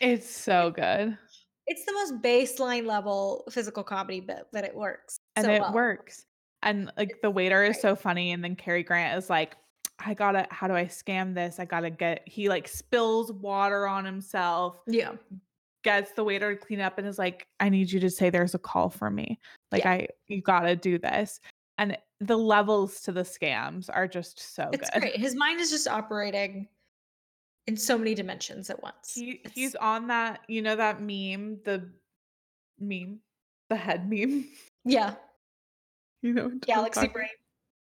[0.02, 1.18] It's so good.
[1.66, 5.18] It's the most baseline level physical comedy bit, but it works.
[5.36, 5.74] And so it well.
[5.74, 6.26] works.
[6.64, 8.32] And like the waiter is so funny.
[8.32, 9.56] And then Cary Grant is like,
[10.00, 11.60] I gotta, how do I scam this?
[11.60, 15.14] I gotta get, he like spills water on himself, Yeah,
[15.84, 18.54] gets the waiter to clean up and is like, I need you to say there's
[18.56, 19.40] a call for me.
[19.72, 19.92] Like, Yeah.
[19.92, 21.40] I, you gotta do this.
[21.80, 25.02] And the levels to the scams are just so it's good.
[25.02, 25.16] great.
[25.18, 26.68] His mind is just operating
[27.68, 29.14] in so many dimensions at once.
[29.16, 31.90] He, It's- he's on that, you know, that meme, the
[32.80, 33.20] meme,
[33.70, 34.46] the head meme.
[34.86, 35.16] yeah,
[36.24, 37.28] You know, galaxy brain.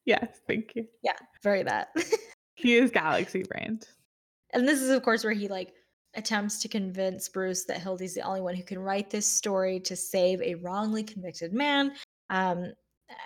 [0.04, 0.86] Yes, thank you.
[1.02, 1.88] Yeah, very that.
[2.54, 3.86] He is galaxy brained.
[4.52, 5.72] and this is of course where he like
[6.14, 9.96] attempts to convince bruce that hildy's the only one who can write this story to
[9.96, 11.92] save a wrongly convicted man
[12.28, 12.72] um,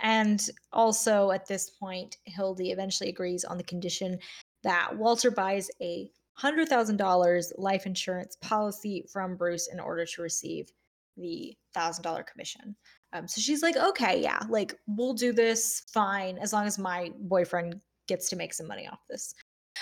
[0.03, 4.19] and also at this point hildy eventually agrees on the condition
[4.63, 6.09] that walter buys a
[6.41, 10.71] $100000 life insurance policy from bruce in order to receive
[11.17, 12.77] the $1000 commission
[13.15, 17.11] um, so she's like okay yeah like we'll do this fine as long as my
[17.21, 19.35] boyfriend gets to make some money off this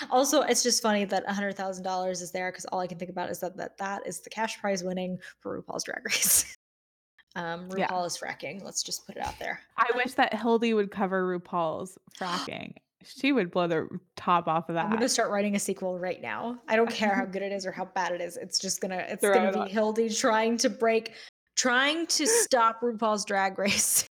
[0.09, 3.11] also, it's just funny that hundred thousand dollars is there because all I can think
[3.11, 6.57] about is that that that is the cash prize winning for RuPaul's Drag Race.
[7.35, 8.03] um, RuPaul Yeah.
[8.05, 8.63] is fracking.
[8.63, 9.59] Let's just put it out there.
[9.77, 12.73] I wish that Hildy would cover RuPaul's fracking.
[13.03, 14.85] She would blow the top off of that.
[14.85, 16.59] I'm gonna start writing a sequel right now.
[16.67, 18.37] I don't care how good it is or how bad it is.
[18.37, 19.67] It's just gonna it's Throw gonna it be on.
[19.67, 21.13] Hildy trying to break,
[21.55, 24.07] trying to stop RuPaul's Drag Race.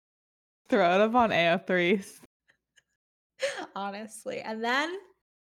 [0.68, 2.20] Throw it up on AO3s.
[3.74, 4.94] honestly, and then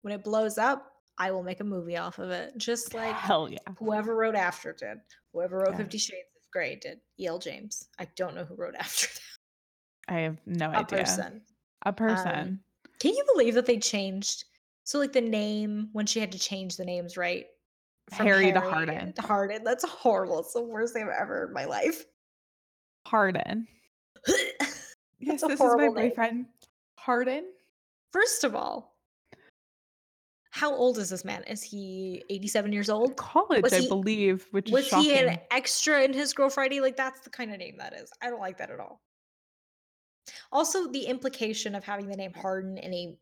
[0.03, 3.49] when it blows up, I will make a movie off of it, just like Hell
[3.51, 3.59] yeah.
[3.79, 4.99] whoever wrote after did.
[5.33, 5.77] Whoever wrote Yeah.
[5.77, 6.99] Fifty Shades of Grey did.
[7.21, 7.39] E.L.
[7.39, 7.87] James.
[7.99, 10.15] I don't know who wrote after that.
[10.15, 10.99] I have no that idea.
[11.01, 11.43] person.
[11.85, 12.61] A um, person.
[12.99, 14.45] Can you believe that they changed?
[14.85, 17.47] So like the name when she had to change the names, right?
[18.11, 19.15] From Harry to Hardin.
[19.19, 19.65] Hardin.
[19.65, 20.41] That's horrible.
[20.41, 22.05] It's the worst name ever in my life.
[23.07, 23.67] Hardin.
[25.25, 26.09] Yes, this is my horrible name.
[26.09, 26.47] boyfriend.
[26.99, 27.45] Hardin.
[28.13, 28.97] First of all,
[30.51, 31.45] how old is this man?
[31.45, 33.17] Is he 87 years old?
[33.17, 36.81] College, Was I he- believe, which is Was he an extra in his Girl Friday?
[36.81, 38.11] Like that's the kind of name that is.
[38.21, 39.01] I don't like that at all.
[40.51, 43.17] Also, the implication of having the name Hardin in a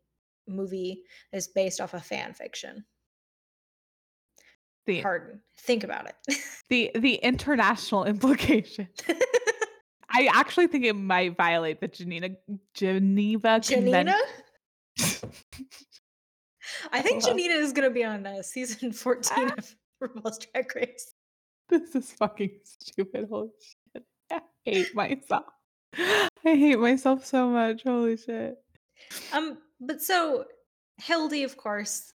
[0.47, 1.03] movie
[1.33, 2.83] is based off of fan fiction.
[4.85, 5.41] The, Hardin.
[5.59, 6.15] Think about it.
[6.69, 8.87] the the international implication.
[10.13, 12.31] I actually think it might violate the Geneva
[12.73, 14.15] Geneva Janina?
[14.97, 15.31] Convention.
[16.91, 21.13] I think Janina is going to be on uh, season 14 of RuPaul's Drag Race.
[21.69, 23.27] This is fucking stupid.
[23.29, 23.49] Holy
[23.93, 24.03] shit.
[24.31, 25.45] I hate myself.
[25.97, 27.83] I hate myself so much.
[27.83, 28.57] Holy shit.
[29.31, 30.45] Um, but so
[30.97, 32.13] Hildy, of course,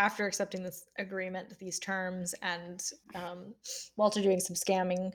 [0.00, 2.82] after accepting this agreement, these terms, and
[3.14, 3.54] um,
[3.98, 5.12] Walter doing some scamming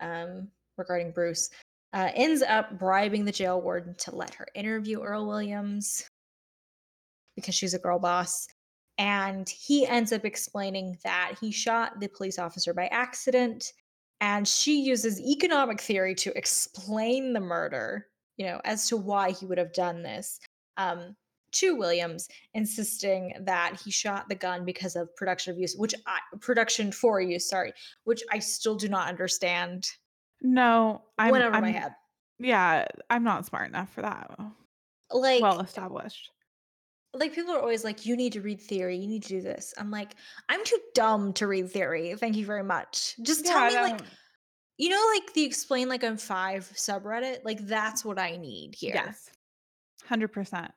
[0.00, 1.50] um, regarding Bruce,
[1.92, 6.08] uh, ends up bribing the jail warden to let her interview Earl Williams
[7.36, 8.48] because she's a girl boss.
[8.96, 13.74] And he ends up explaining that he shot the police officer by accident.
[14.22, 18.06] And she uses economic theory to explain the murder,
[18.38, 20.40] you know, as to why he would have done this
[20.78, 21.16] um,
[21.52, 26.18] to Williams, insisting that he shot the gun because of production of use, which I,
[26.40, 27.72] production for use, sorry,
[28.04, 29.88] which I still do not understand.
[30.40, 31.92] No, I'm, went over I'm my head.
[32.38, 34.30] Yeah, I'm not smart enough for that.
[35.12, 36.30] Like, well established.
[37.14, 39.74] like people are always like, you need to read theory, you need to do this.
[39.78, 40.14] I'm like,
[40.48, 42.14] I'm too dumb to read theory.
[42.16, 43.14] Thank you very much.
[43.22, 44.00] Just tell I me, like,
[44.78, 47.44] you know, like the explain like I'm five subreddit.
[47.44, 48.92] Like that's what I need here.
[48.94, 49.30] yes,
[50.04, 50.72] hundred percent.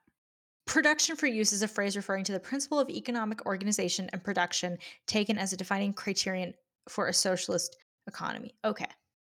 [0.65, 4.77] Production for use is a phrase referring to the principle of economic organization and production
[5.05, 6.53] taken as a defining criterion
[6.89, 8.53] for a socialist economy.
[8.65, 8.87] Okay,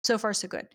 [0.03, 0.67] so far so good.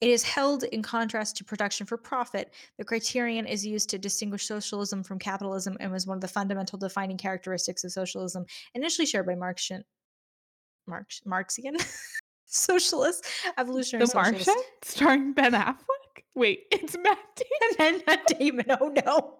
[0.00, 2.52] It is held in contrast to production for profit.
[2.78, 6.78] The criterion is used to distinguish socialism from capitalism and was one of the fundamental
[6.78, 8.44] defining characteristics of socialism,
[8.74, 9.82] initially shared by Marxian,
[10.86, 11.76] Marx, Marxian
[12.44, 13.24] socialist
[13.56, 14.46] evolutionary The socialists.
[14.46, 16.24] Martian, starring Ben Affleck.
[16.34, 17.48] Wait, it's Matt Damon.
[17.60, 18.66] and then Matt Damon.
[18.80, 19.38] Oh no.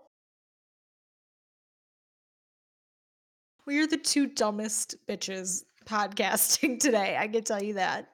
[3.66, 7.16] We are the two dumbest bitches podcasting today.
[7.18, 8.08] I can tell you that.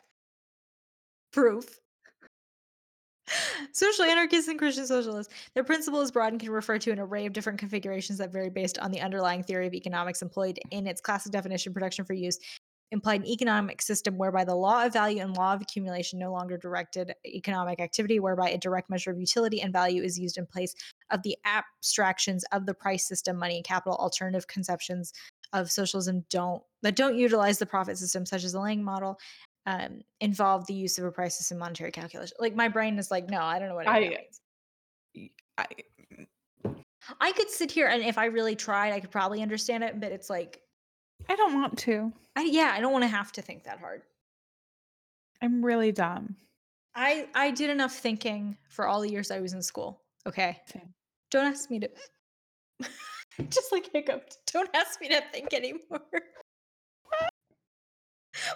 [1.32, 1.78] Proof.
[3.72, 5.32] Social anarchists and Christian socialists.
[5.54, 8.50] Their principle is broad and can refer to an array of different configurations that vary
[8.50, 12.38] based on the underlying theory of economics employed in its classic definition, production for use,
[12.90, 16.58] implied an economic system whereby the law of value and law of accumulation no longer
[16.58, 20.74] directed economic activity, whereby a direct measure of utility and value is used in place
[21.10, 23.96] of the abstractions of the price system, money and capital.
[23.96, 25.12] Alternative conceptions
[25.52, 29.18] of socialism don't that don't utilize the profit system, such as the Lange model,
[29.66, 32.36] um, involve the use of a price system monetary calculation.
[32.40, 34.18] Like my brain is like, no, I don't know what any I-
[35.14, 35.30] means.
[35.58, 35.66] I,
[37.20, 40.12] I could sit here and if I really tried, I could probably understand it, but
[40.12, 40.62] it's like,
[41.28, 42.12] I don't want to.
[42.36, 44.02] I, yeah, I don't want to have to think that hard.
[45.42, 46.36] I'm really dumb.
[46.94, 50.02] I I did enough thinking for all the years I was in school.
[50.26, 50.92] Okay, Same.
[51.30, 51.90] don't ask me to.
[53.48, 54.38] Just like hiccuped.
[54.52, 55.80] Don't ask me to think anymore.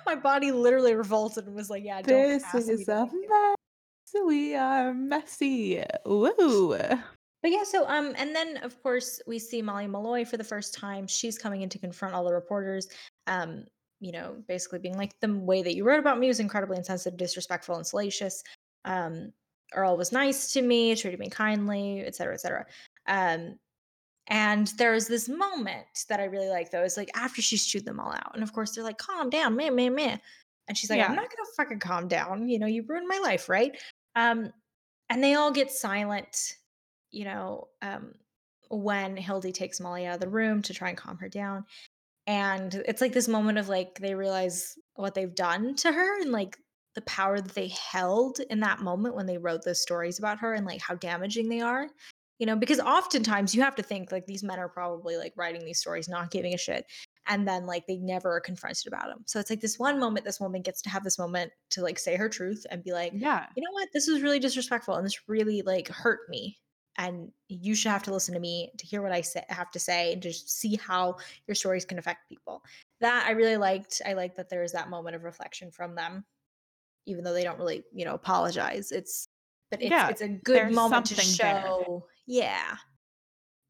[0.06, 3.56] My body literally revolted and was like, "Yeah, don't This ask me is a mess.
[4.24, 5.82] We are messy.
[6.04, 6.76] Woo.
[7.42, 10.74] But yeah, so um, and then of course we see Molly Malloy for the first
[10.74, 11.06] time.
[11.06, 12.88] She's coming in to confront all the reporters.
[13.26, 13.66] Um,
[14.00, 17.18] you know, basically being like, the way that you wrote about me was incredibly insensitive,
[17.18, 18.42] disrespectful, and salacious.
[18.84, 19.32] Um,
[19.74, 22.66] Earl was nice to me, treated me kindly, et cetera, et cetera.
[23.06, 23.58] Um,
[24.28, 26.82] and there's this moment that I really like though.
[26.82, 29.56] It's like after she's chewed them all out, and of course they're like, "Calm down,
[29.56, 30.20] man, man, man,"
[30.68, 31.06] and she's like, Yeah.
[31.06, 32.48] "I'm not gonna fucking calm down.
[32.48, 33.76] You know, you ruined my life, right?"
[34.14, 34.52] Um,
[35.10, 36.56] and they all get silent
[37.16, 38.12] you know, um,
[38.68, 41.64] when Hildy takes Molly out of the room to try and calm her down.
[42.26, 46.30] And it's like this moment of like they realize what they've done to her and
[46.30, 46.58] like
[46.94, 50.54] the power that they held in that moment when they wrote those stories about her
[50.54, 51.88] and like how damaging they are.
[52.38, 55.64] You know, because oftentimes you have to think like these men are probably like writing
[55.64, 56.84] these stories, not giving a shit.
[57.28, 59.24] And then like they never are confronted about them.
[59.26, 61.98] So it's like this one moment, this woman gets to have this moment to like
[61.98, 63.46] say her truth and be like, Yeah.
[63.56, 66.58] you know what this was really disrespectful and this really like hurt me
[66.98, 69.78] and you should have to listen to me to hear what i say, have to
[69.78, 71.16] say and just see how
[71.46, 72.62] your stories can affect people
[73.00, 76.24] that i really liked i like that there is that moment of reflection from them
[77.06, 79.28] even though they don't really you know apologize it's
[79.70, 81.62] but it's Yeah, it's a good moment to something there.
[81.62, 82.06] show.
[82.26, 82.76] Yeah,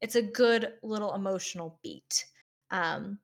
[0.01, 2.25] it's a good little emotional beat.
[2.71, 3.19] Um,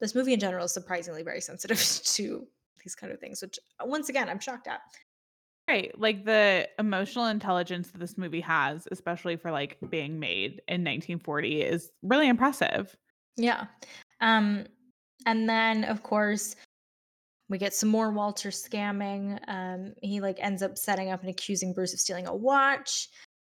[0.00, 2.46] this movie in general is surprisingly very sensitive to
[2.82, 4.80] these kind of things, which uh, once again I'm shocked at.
[5.68, 5.96] Right.
[5.98, 11.62] Like the emotional intelligence that this movie has, especially for like being made in 1940,
[11.62, 12.96] is really impressive.
[13.36, 13.66] Yeah.
[14.20, 14.66] Um,
[15.24, 16.56] and then of course
[17.52, 19.38] we get some more Walter scamming.
[19.46, 23.08] Um, he like ends up setting up and accusing Bruce of stealing a watch,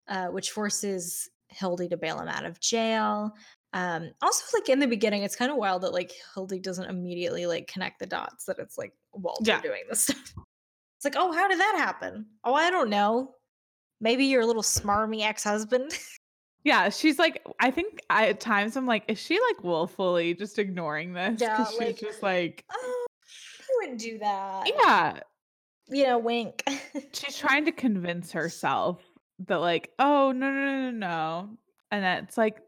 [0.08, 3.32] uh, which forces Hildy to bail him out of jail.
[3.72, 7.46] Um, also, like in the beginning, it's kind of wild that like Hildy doesn't immediately
[7.46, 9.60] like connect the dots that it's like Walter Yeah.
[9.62, 10.18] doing this stuff.
[10.96, 12.26] It's like, oh, how did that happen?
[12.44, 13.34] Oh, I don't know.
[14.00, 15.92] Maybe your little smarmy ex-husband.
[16.64, 20.60] Yeah, she's like, I think I, at times I'm like, is she like willfully just
[20.60, 21.40] ignoring this?
[21.40, 23.01] Yeah, 'Cause she's just like, oh,
[23.82, 24.70] I wouldn't do that.
[24.82, 25.20] yeah,
[25.88, 26.62] You know, wink.
[27.12, 29.00] she's trying to convince herself
[29.46, 31.50] that like, oh no no no no
[31.90, 32.58] and it's like,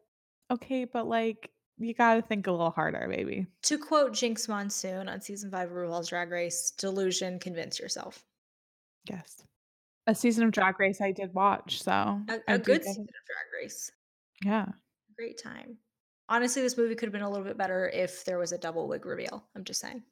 [0.51, 3.47] okay, but like you got to think a little harder, baby.
[3.63, 8.25] to quote Jinkx Monsoon on season five of RuPaul's Drag Race, delusion, convince yourself.
[9.09, 9.43] Yes,
[10.07, 11.91] a season of Drag Race I did watch, so
[12.49, 13.91] A, do good season of Drag Race.
[14.45, 14.67] Yeah,
[15.17, 15.79] Great time.
[16.29, 18.89] Honestly, this movie could have been a little bit better if there was a double
[18.89, 19.45] wig reveal.
[19.55, 20.03] I'm just saying.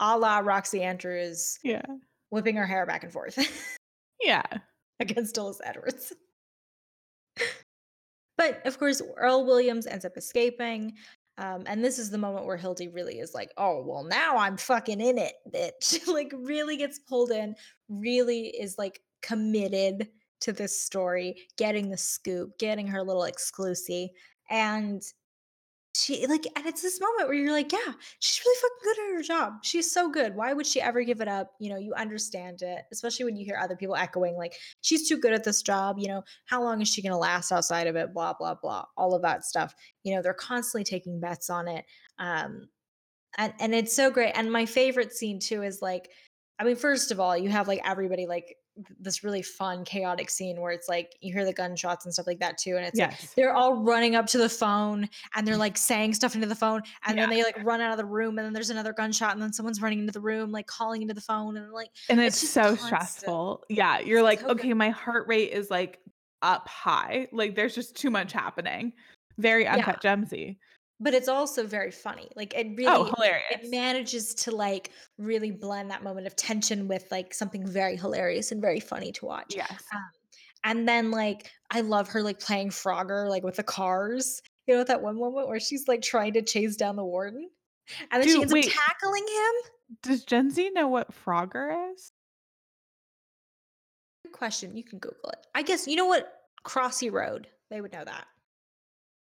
[0.00, 1.82] A la Roxxxy Andrews yeah,
[2.30, 3.38] whipping her hair back and forth
[4.20, 4.42] yeah.
[5.00, 6.12] against Dulles Edwards.
[8.36, 10.94] but of course, Earl Williams ends up escaping.
[11.36, 14.56] Um, and this is the moment where Hildy really is like, oh, well, now I'm
[14.56, 16.06] fucking in it, bitch.
[16.12, 17.56] like, really gets pulled in,
[17.88, 20.08] really is like committed
[20.40, 24.10] to this story, getting the scoop, getting her little exclusive.
[24.50, 25.02] And
[25.96, 29.16] she, like, and it's this moment where you're like, yeah, she's really fucking good at
[29.16, 29.52] her job.
[29.62, 30.34] She's so good.
[30.34, 31.52] Why would she ever give it up?
[31.60, 35.18] You know, you understand it, especially when you hear other people echoing, like, she's too
[35.18, 35.96] good at this job.
[35.98, 38.12] You know, how long is she going to last outside of it?
[38.12, 38.84] Blah, blah, blah.
[38.96, 39.72] All of that stuff.
[40.02, 41.84] You know, they're constantly taking bets on it.
[42.18, 42.68] Um,
[43.38, 44.32] and, and it's so great.
[44.34, 46.10] And my favorite scene too is like,
[46.58, 48.56] I mean, first of all, you have like everybody like
[48.98, 52.40] this really fun, chaotic scene where it's like you hear the gunshots and stuff like
[52.40, 52.76] that too.
[52.76, 56.34] And it's like they're all running up to the phone and they're like saying stuff
[56.34, 58.70] into the phone and then they like run out of the room and then there's
[58.70, 61.70] another gunshot and then someone's running into the room like calling into the phone and
[61.72, 62.86] like and it's it's, so constant.
[62.86, 63.64] stressful.
[63.68, 64.58] Yeah, you're like, So good.
[64.60, 66.00] okay, my heart rate is like
[66.42, 67.28] up high.
[67.32, 68.92] Like there's just too much happening.
[69.38, 69.74] Very Yeah.
[69.74, 70.58] uncut gemsy.
[71.00, 73.44] But it's also very funny like it oh, really Oh, hilarious.
[73.50, 78.52] it manages to like really blend that moment of tension with like something very hilarious
[78.52, 79.82] and very funny to watch Yes.
[79.92, 80.00] Um,
[80.64, 84.84] and then like i love her like playing frogger like with the cars you know
[84.84, 87.50] that one moment where she's like trying to chase down the warden
[88.10, 88.66] and then she Dude, ends wait.
[88.66, 89.70] up tackling him
[90.02, 92.12] Does Gen Z know what Frogger is?
[94.24, 94.74] Good question.
[94.74, 95.46] You can Google it.
[95.54, 96.32] I guess you know what
[96.64, 97.46] Crossy Road.
[97.70, 98.26] They would know that.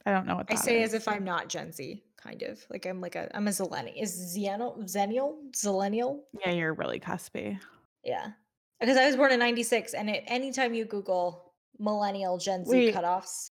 [0.06, 0.93] I don't know what I say is.
[0.93, 4.01] as if I'm not Gen Z, kind of like I'm like a I'm a Zillennial.
[4.01, 6.20] Is Zennial Zennial Zillennial?
[6.45, 7.58] Yeah, you're really cuspy.
[8.04, 8.32] Yeah,
[8.80, 12.93] because I was born in '96, and it, anytime you Google millennial Gen Z Wait.
[12.93, 13.49] cutoffs,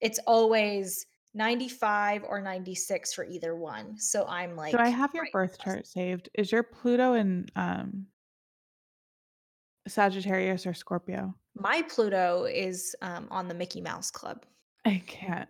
[0.00, 3.98] it's always 95 or 96 for either one.
[3.98, 6.28] So I'm like, Do I have your right birth chart saved?
[6.34, 8.06] Is your Pluto in um
[9.86, 11.34] Sagittarius or Scorpio?
[11.54, 14.44] My Pluto is um, on the Mickey Mouse Club.
[14.84, 15.48] I can't.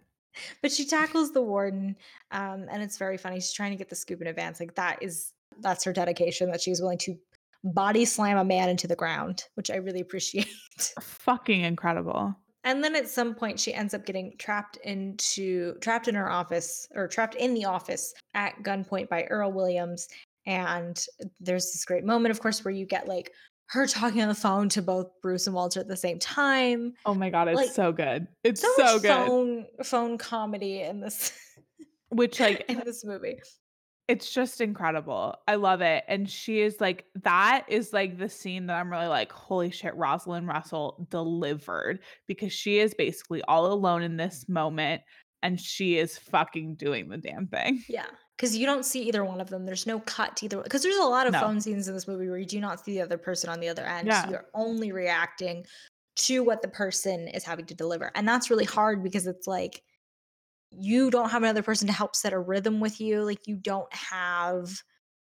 [0.63, 1.97] But she tackles the warden
[2.31, 5.03] um and it's very funny she's trying to get the scoop in advance like that
[5.03, 7.17] is that's her dedication that she's willing to
[7.65, 10.49] body slam a man into the ground which i really appreciate
[11.01, 12.35] Fucking incredible.
[12.65, 16.89] and then at some point she ends up getting trapped into trapped in her office
[16.95, 20.09] or trapped in the office at gunpoint by earl williams
[20.47, 21.05] and
[21.41, 23.33] there's this great moment of course where you get like
[23.69, 27.15] her talking on the phone to both bruce and walter at the same time Oh
[27.15, 28.27] my god, it's Like, so good.
[28.45, 29.27] It's so, so, much good.
[29.27, 31.33] phone phone comedy in this
[32.11, 33.39] Which like in this movie
[34.09, 35.37] it's just incredible.
[35.47, 36.03] I love it.
[36.09, 39.95] And she is like, that is like the scene that I'm really like, holy shit,
[39.95, 45.03] Rosalind Russell delivered because she is basically all alone in this moment
[45.43, 47.85] and she is fucking doing the damn thing.
[47.87, 48.07] Yeah,
[48.39, 49.67] because you don't see either one of them.
[49.67, 50.63] There's no cut to either.
[50.63, 51.41] Because there's a lot of No.
[51.41, 53.69] phone scenes in this movie where you do not see the other person on the
[53.69, 54.07] other end.
[54.07, 54.25] Yeah.
[54.25, 55.67] So you're only reacting
[56.17, 59.83] to what the person is having to deliver, and that's really hard because it's like
[60.71, 63.23] you don't have another person to help set a rhythm with you.
[63.25, 64.71] Like you don't have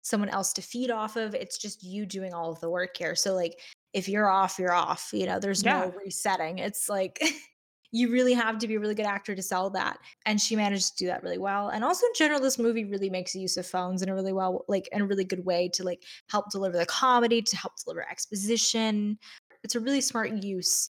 [0.02, 1.34] someone else to feed off of.
[1.34, 3.16] It's just you doing all of the work here.
[3.16, 3.60] So like
[3.94, 5.10] if you're off, you're off.
[5.14, 5.80] You know, there's Yeah.
[5.82, 6.60] no resetting.
[6.60, 7.20] It's like
[7.92, 9.98] you really have to be a really good actor to sell that.
[10.26, 11.70] And she managed to do that really well.
[11.70, 14.66] And also in general, this movie really makes use of phones in a really well,
[14.68, 18.08] like in a really good way to like help deliver the comedy, to help deliver
[18.10, 19.18] exposition.
[19.64, 20.90] it's a really smart use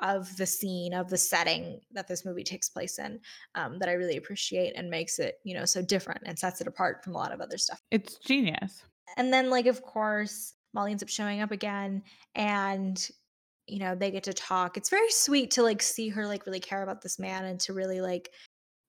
[0.00, 3.18] of the scene of the setting that this movie takes place in
[3.54, 6.66] um, that I really appreciate and makes it you know so different and sets it
[6.66, 7.80] apart from a lot of other stuff.
[7.90, 8.82] It's genius.
[9.16, 12.02] And then like of course Molly ends up showing up again
[12.34, 13.10] and
[13.68, 14.76] you know they get to talk.
[14.76, 17.72] It's very sweet to like see her like really care about this man and to
[17.72, 18.30] really like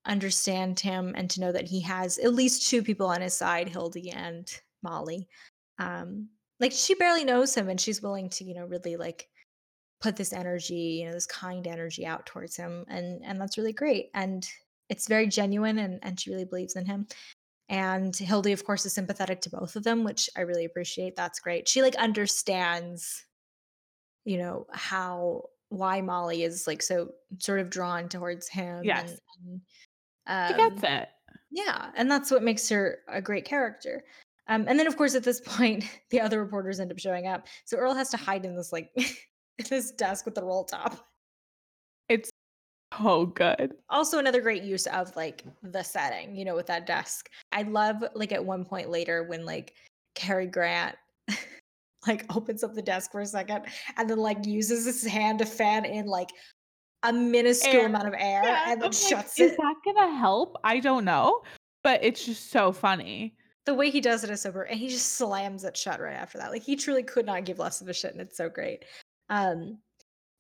[0.06, 3.70] understand him and to know that he has at least two people on his side,
[3.70, 4.52] Hildy and
[4.84, 5.28] Molly.
[5.78, 9.28] Um like she barely knows him and she's willing to, you know, really like
[10.02, 13.74] put this energy, you know, this kind energy out towards him and and that's really
[13.74, 14.10] great.
[14.14, 14.48] And
[14.90, 17.08] it's very genuine and and she really believes in him.
[17.70, 21.16] And Hildy of course is sympathetic to both of them, which I really appreciate.
[21.16, 21.68] That's great.
[21.68, 23.26] She like understands
[24.26, 29.20] you know, how why Molly is like so sort of drawn towards him Yes.
[29.46, 29.62] and,
[30.28, 31.10] and She gets um it.
[31.52, 34.04] yeah, and that's what makes her a great character.
[34.48, 37.46] Um, and then, of course, at this point, the other reporters end up showing up.
[37.66, 38.90] So Earl has to hide in this like
[39.70, 41.08] this desk with the roll top.
[42.08, 42.32] It's
[43.00, 43.74] so good.
[43.92, 47.30] Also, another great use of like the setting, you know, with that desk.
[47.52, 49.76] I love like at one point later when like
[50.16, 50.96] Cary Grant
[52.08, 53.64] like opens up the desk for a second
[53.98, 56.30] and then like uses his hand to fan in like
[57.04, 57.86] a minuscule Air.
[57.86, 59.58] amount of air Yeah, and then I'm shuts Is it.
[59.58, 60.58] that gonna help?
[60.64, 61.42] I don't know,
[61.84, 63.36] but it's just so funny.
[63.66, 66.16] the way he does it is so br- and he just slams it shut right
[66.16, 66.52] after that.
[66.52, 68.84] Like he truly could not give less of a shit, and it's so great.
[69.30, 69.78] Um,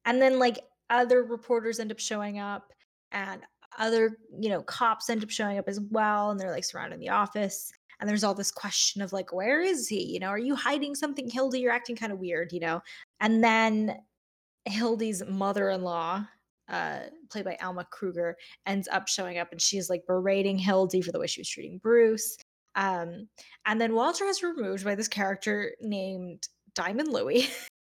[0.05, 2.71] and then like other reporters end up showing up,
[3.11, 3.41] and
[3.77, 7.09] other you know cops end up showing up as well, and they're like surrounding the
[7.09, 7.71] office.
[7.99, 10.03] And there's all this question of like, where is he?
[10.03, 11.59] You know, are you hiding something, Hildy?
[11.59, 12.81] You're acting kind of weird, you know.
[13.19, 13.97] And then
[14.65, 16.25] Hildy's mother-in-law,
[16.69, 21.11] uh, played by Alma Kruger, ends up showing up, and she's like berating Hildy for
[21.11, 22.37] the way she was treating Bruce.
[22.75, 23.27] Um,
[23.65, 27.49] and then Walter is removed by this character named Diamond Louie,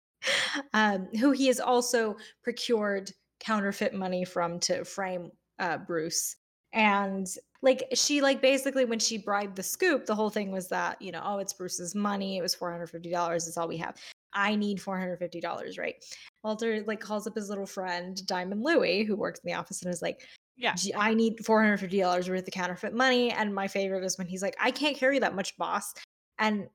[0.73, 6.37] um, who he has also procured counterfeit money from to frame uh, Bruce.
[6.73, 7.27] And
[7.61, 11.11] like she like basically when she bribed the scoop, the whole thing was that you
[11.11, 12.37] know oh it's Bruce's money.
[12.37, 13.47] It was four hundred fifty dollars.
[13.47, 13.97] It's all we have.
[14.33, 15.95] I need four hundred fifty dollars, right?
[16.43, 19.93] Walter like calls up his little friend Diamond Louie, who works in the office, and
[19.93, 20.21] is like,
[20.57, 20.75] Yeah.
[20.97, 23.31] I need four hundred fifty dollars worth of counterfeit money.
[23.31, 25.93] And my favorite is when he's like, I can't carry that much, boss.
[26.39, 26.67] And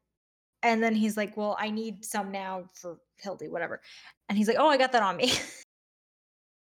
[0.63, 3.81] and then he's like, Well, I need some now for Hildy, whatever.
[4.29, 5.33] And he's like, Oh, I got that on me.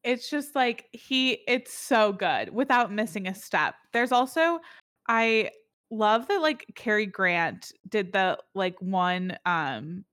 [0.06, 3.74] It's just like he it's so good without missing a step.
[3.92, 4.60] There's also
[5.08, 5.50] I
[5.90, 10.04] love that like Cary Grant did the like one um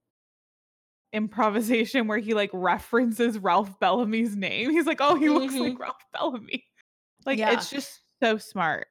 [1.13, 4.71] improvisation where he like references Ralph Bellamy's name.
[4.71, 5.79] He's like, "Oh, he looks like Mhm.
[5.79, 6.65] Ralph Bellamy."
[7.25, 7.51] Like Yeah.
[7.51, 8.87] it's just so smart.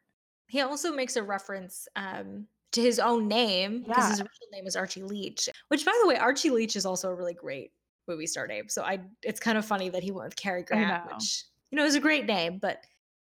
[0.49, 4.25] he also makes a reference um to his own name because his Yeah.
[4.25, 5.49] original name is Archie Leach.
[5.69, 7.73] Which by the way, Archie Leach is also a really great
[8.09, 8.69] movie star name.
[8.69, 11.85] So I it's kind of funny that he went with Cary Grant, which you know
[11.85, 12.79] is a great name, but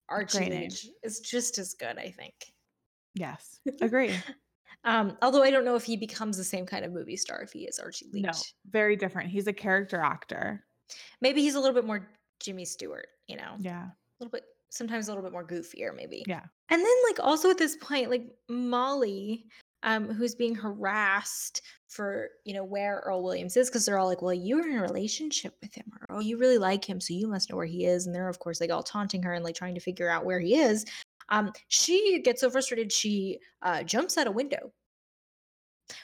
[0.09, 0.71] Archie name.
[1.03, 2.35] Is just as good, I think.
[3.14, 3.61] Yes.
[3.81, 4.14] Agree.
[4.85, 7.53] Um, although I don't know if he becomes the same kind of movie star if
[7.53, 8.25] he is Archie Leach.
[8.25, 8.33] no,
[8.71, 9.29] very different.
[9.31, 10.64] He's a character actor.
[11.21, 12.09] Maybe he's a little bit more
[12.41, 13.85] Jimmy Stewart, you know, Yeah.
[13.85, 16.25] a little bit, sometimes a little bit more goofier, maybe.
[16.27, 16.43] Yeah.
[16.71, 19.47] And then, like, also at this point, like Molly,
[19.83, 24.22] um, who's being harassed for, you know, where Earl Williams is, because they're all like,
[24.22, 27.26] well, you're in a relationship with him, or oh, you really like him, so you
[27.26, 28.07] must know where he is.
[28.07, 30.41] And they're, of course, like all taunting her and like trying to figure out where
[30.41, 30.85] he is.
[31.31, 34.72] Um, she gets so frustrated, she uh, jumps out a window.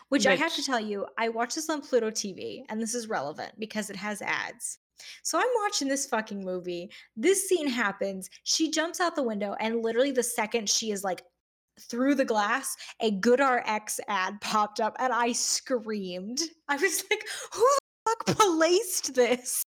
[0.09, 3.09] Which, I have to tell you, I watch this on Pluto TV, and this is
[3.09, 4.79] relevant because it has ads.
[5.23, 6.91] So I'm watching this fucking movie.
[7.17, 8.31] This scene happens.
[8.45, 11.23] She jumps out the window, and literally the second she is like
[11.81, 16.41] through the glass, a GoodRx ad popped up, and I screamed.
[16.69, 17.81] I was like, "Who the
[18.11, 19.63] fuck placed this?"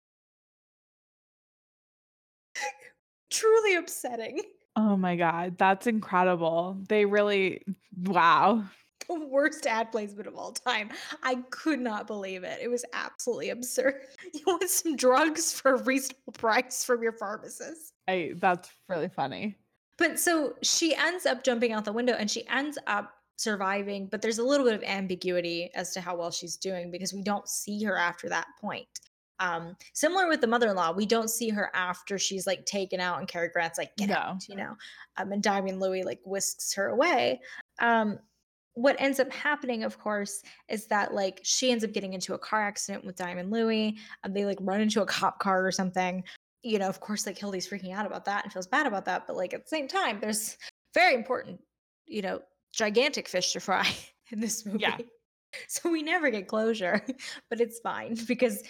[3.30, 4.42] Truly upsetting.
[4.76, 6.78] Oh my god, that's incredible.
[6.90, 7.64] They really
[8.04, 8.64] wow.
[9.08, 10.90] The worst ad placement of all time.
[11.22, 12.60] I could not believe it.
[12.62, 13.96] It was absolutely absurd.
[14.34, 17.94] You want some drugs for a reasonable price from your pharmacist.
[18.08, 19.58] I that's really funny.
[19.98, 24.22] But so she ends up jumping out the window and she ends up surviving, but
[24.22, 27.48] there's a little bit of ambiguity as to how well she's doing because we don't
[27.48, 28.88] see her after that point.
[29.40, 33.28] Um, similar with the mother-in-law, we don't see her after she's like taken out and
[33.28, 34.16] Cary Grant's like, get No.
[34.16, 34.76] out, you know.
[35.18, 37.42] Um, and Diamond Louie like whisks her away.
[37.80, 38.20] Um,
[38.76, 42.38] what ends up happening, of course, is that like she ends up getting into a
[42.38, 46.24] car accident with Diamond Louie, and they like run into a cop car or something.
[46.66, 49.28] You know, of course, like Hildy's freaking out about that and feels bad about that,
[49.28, 50.58] but like at the same time, there's
[50.96, 51.62] very important,
[52.08, 52.42] you know,
[52.74, 53.88] gigantic fish to fry
[54.32, 54.80] in this movie.
[54.80, 54.98] Yeah.
[55.70, 57.02] So we never get closure,
[57.50, 58.62] but it's fine because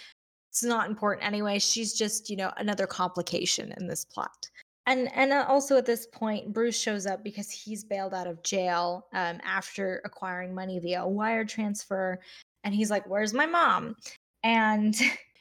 [0.50, 1.58] it's not important anyway.
[1.58, 4.48] She's just, you know, another complication in this plot.
[4.86, 8.40] And and uh, also at this point, Bruce shows up because he's bailed out of
[8.44, 12.20] jail um, after acquiring money via a wire transfer,
[12.62, 13.96] and he's like, "Where's my mom?"
[14.44, 14.96] And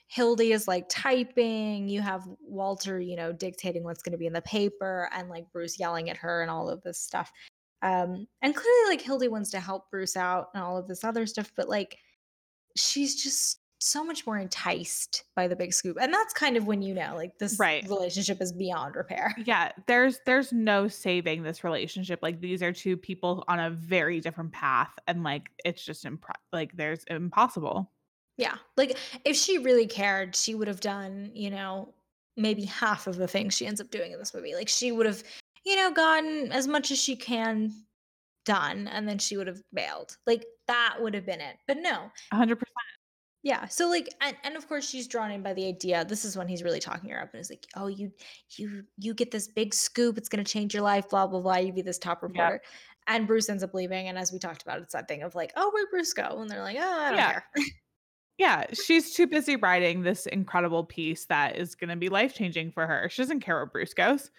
[0.07, 1.87] Hildy is like typing.
[1.89, 5.51] You have Walter, you know, dictating what's going to be in the paper, and like
[5.51, 7.31] Bruce yelling at her and all of this stuff.
[7.81, 11.25] Um, and clearly, like Hildy wants to help Bruce out and all of this other
[11.25, 11.97] stuff, but like
[12.75, 16.81] she's just so much more enticed by the big scoop and that's kind of when
[16.81, 17.87] you know like this Right.
[17.87, 22.19] relationship is beyond repair Yeah, there's there's no saving this relationship.
[22.23, 26.05] Like these are two people on a very different path, and like it's just
[26.51, 27.91] like there's impossible.
[28.37, 31.93] Yeah like if she really cared she would have done you know
[32.37, 35.05] maybe half of the things she ends up doing in this movie like she would
[35.05, 35.23] have
[35.65, 37.71] you know gotten as much as she can
[38.45, 42.11] done and then she would have bailed like that would have been it but no
[42.31, 42.55] 100.
[42.57, 42.75] percent
[43.43, 43.67] Yeah.
[43.67, 46.03] So like and, and of course she's drawn in by the idea.
[46.03, 48.11] This is when he's really talking her up and is like, Oh, you
[48.57, 51.57] you you get this big scoop, it's gonna change your life, blah blah blah.
[51.57, 52.59] You be this top reporter.
[53.05, 54.07] And Bruce ends up leaving.
[54.07, 56.39] And as we talked about, it's that thing of like, oh, where'd Bruce go?
[56.41, 57.31] And they're like, oh, I don't Yeah.
[57.33, 57.45] care.
[58.37, 62.71] Yeah, she's too busy writing this incredible piece that is going to be life changing
[62.71, 63.07] for her.
[63.09, 64.29] She doesn't care where Bruce goes.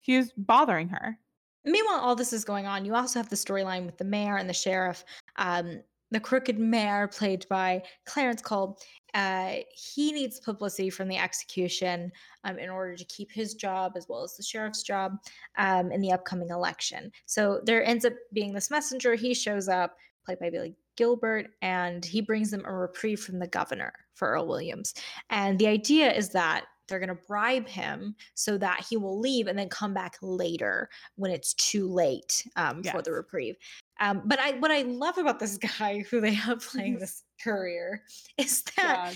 [0.00, 1.18] He's bothering her.
[1.64, 2.84] Meanwhile, all this is going on.
[2.84, 5.04] You also have the storyline with the mayor and the sheriff.
[5.36, 5.80] Um,
[6.12, 8.78] the crooked mayor, played by Clarence Kolb,
[9.14, 12.12] uh, he needs publicity from the execution
[12.44, 15.12] um, in order to keep his job as well as the sheriff's job
[15.58, 17.10] um, in the upcoming election.
[17.24, 19.14] So there ends up being this messenger.
[19.14, 19.96] He shows up,
[20.26, 24.46] played by Billy Gilbert, and he brings them a reprieve from the governor for Earl
[24.46, 24.94] Williams.
[25.30, 29.46] And the idea is that they're going to bribe him so that he will leave
[29.46, 33.56] and then come back later when it's too late um, for the reprieve.
[34.00, 38.02] Um, but I, what I love about this guy who they have playing this courier
[38.36, 39.14] is that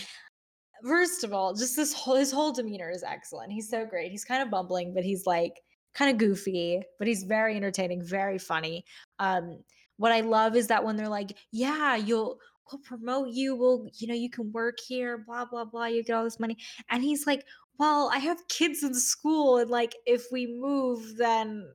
[0.84, 3.52] first of all, just this whole his whole demeanor is excellent.
[3.52, 4.10] He's so great.
[4.10, 5.60] He's kind of bumbling, but he's like
[5.94, 8.84] kind of goofy, but he's very entertaining, very funny.
[9.18, 9.58] Um,
[9.96, 12.38] what I love is that when they're like, "Yeah, you'll
[12.70, 13.56] we'll promote you.
[13.56, 15.86] We'll you know you can work here, blah blah blah.
[15.86, 16.56] You get all this money,"
[16.90, 17.44] and he's like,
[17.78, 21.72] "Well, I have kids in school, and like if we move, then."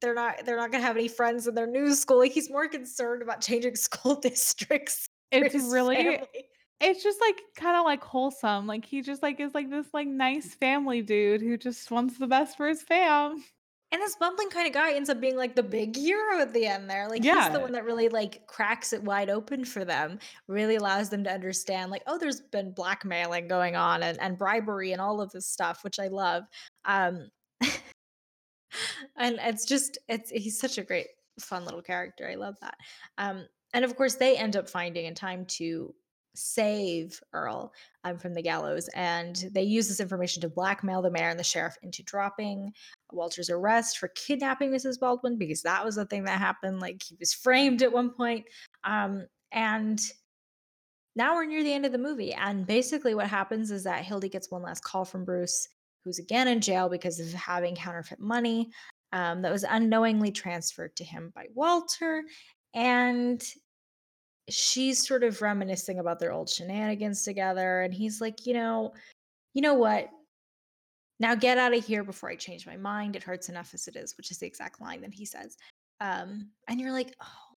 [0.00, 0.44] They're not.
[0.44, 2.18] They're not gonna have any friends in their new school.
[2.18, 5.06] Like he's more concerned about changing school districts.
[5.30, 6.26] It's really family.
[6.82, 8.66] It's just like kind of like wholesome.
[8.66, 12.26] Like he just like is like this like nice family dude who just wants the
[12.26, 13.42] best for his fam.
[13.92, 16.66] And this bumbling kind of guy ends up being like the big hero at the
[16.66, 17.08] end there.
[17.08, 20.18] Like he's the one that really like cracks it wide open for them,
[20.48, 24.92] really allows them to understand like, oh, there's been blackmailing going on and, and bribery
[24.92, 26.44] and all of this stuff, which I love.
[26.86, 27.30] Um
[29.16, 32.28] and it's just it's he's such a great fun little character.
[32.28, 32.76] I love that.
[33.18, 35.94] Um and of course they end up finding in time to
[36.34, 37.72] save Earl
[38.04, 41.44] um, from the gallows and they use this information to blackmail the mayor and the
[41.44, 42.72] sheriff into dropping
[43.12, 44.98] Walter's arrest for kidnapping Mrs.
[44.98, 46.80] Baldwin because that was the thing that happened.
[46.80, 48.46] Like he was framed at one point.
[48.84, 50.00] Um, and
[51.14, 52.32] now we're near the end of the movie.
[52.32, 55.68] And basically, what happens is that Hildy gets one last call from Bruce,
[56.04, 58.70] who's again in jail because of having counterfeit money
[59.12, 62.24] um, that was unknowingly transferred to him by Walter.
[62.74, 63.42] And
[64.48, 67.82] she's sort of reminiscing about their old shenanigans together.
[67.82, 68.92] And he's like, you know,
[69.54, 70.08] you know what?
[71.20, 73.14] Now get out of here before I change my mind.
[73.14, 75.56] It hurts enough as it is, which is the exact line that he says.
[76.00, 77.54] Um, and you're like, oh,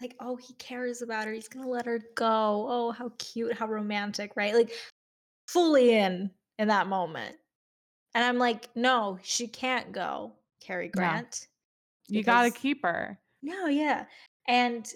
[0.00, 1.32] like, oh, he cares about her.
[1.32, 2.66] He's gonna let her go.
[2.68, 4.54] Oh, how cute, how romantic, right?
[4.54, 4.72] Like,
[5.48, 7.36] fully in in that moment.
[8.14, 10.90] And I'm like, no, she can't go, Cary Yeah.
[10.90, 11.46] Grant.
[12.08, 13.18] You got to keep her.
[13.42, 14.04] No, yeah.
[14.48, 14.86] And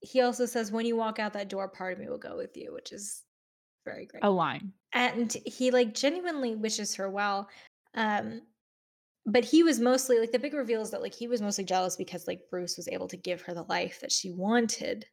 [0.00, 2.56] he also says, when you walk out that door, part of me will go with
[2.56, 3.22] you, which is
[3.84, 4.22] very great.
[4.24, 4.72] A line.
[4.92, 7.48] and he like genuinely wishes her well
[7.94, 8.42] um
[9.26, 11.96] but he was mostly like the big reveal is that like he was mostly jealous
[11.96, 15.06] because like bruce was able to give her the life that she wanted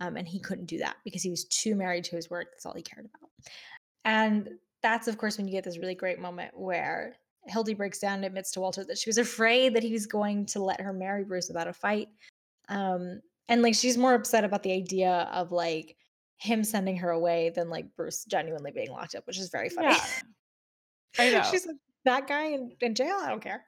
[0.00, 2.64] um and he couldn't do that because he was too married to his work that's
[2.64, 3.30] all he cared about
[4.04, 4.48] and
[4.82, 7.14] that's of course when you get this really great moment where
[7.46, 10.46] hildy breaks down and admits to walter that she was afraid that he was going
[10.46, 12.08] to let her marry bruce without a fight
[12.68, 15.96] um and like she's more upset about the idea of like
[16.38, 19.88] him sending her away than like Bruce genuinely being locked up, which is very funny.
[19.88, 20.06] Yeah.
[21.18, 21.42] I know.
[21.50, 23.16] She's like, that guy in, in jail?
[23.20, 23.64] I don't care.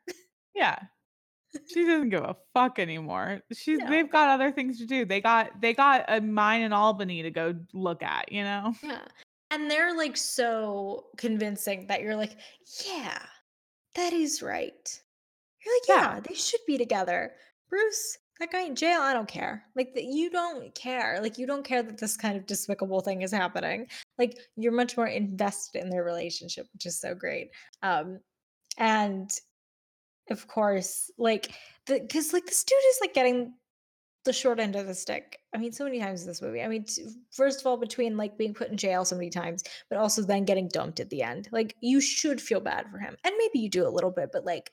[0.55, 0.77] Yeah.
[1.73, 3.41] She doesn't give a fuck anymore.
[3.53, 3.89] She's No.
[3.89, 5.05] they've got other things to do.
[5.05, 8.75] They got they got a mine in Albany to go look at, you know?
[8.83, 9.03] Yeah.
[9.53, 12.37] And they're like so convincing that you're like,
[12.85, 13.19] yeah,
[13.95, 15.01] that is right.
[15.65, 16.21] You're like, yeah, Yeah.
[16.29, 17.35] they should be together.
[17.71, 19.01] Bruce that guy in jail.
[19.01, 19.65] I don't care.
[19.77, 21.20] Like that, you don't care.
[21.23, 23.86] Like you don't care that this kind of despicable thing is happening.
[24.19, 27.51] Like you're much more invested in their relationship, which is so great.
[27.82, 28.20] Um,
[28.78, 29.31] and
[30.31, 31.52] of course, like
[31.86, 33.55] the because like this dude is like getting
[34.24, 35.39] the short end of the stick.
[35.55, 36.62] I mean, so many times in this movie.
[36.62, 39.62] I mean, t- first of all, between like being put in jail so many times,
[39.90, 41.48] but also then getting dumped at the end.
[41.52, 43.16] Like, you should feel bad for him.
[43.23, 44.73] And maybe you do a little bit, but like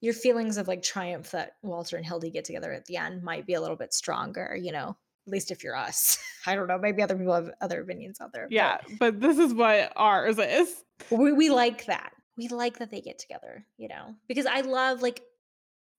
[0.00, 3.46] your feelings of like triumph that Walter and Hildy get together at the end might
[3.46, 4.96] be a little bit stronger, you know,
[5.26, 6.18] at least if you're us.
[6.46, 6.78] I don't know.
[6.78, 8.44] Maybe other people have other opinions out there.
[8.44, 10.84] but Yeah, but this is what ours is.
[11.10, 12.12] we, we like that.
[12.36, 15.22] We like that they get together, you know, because I love like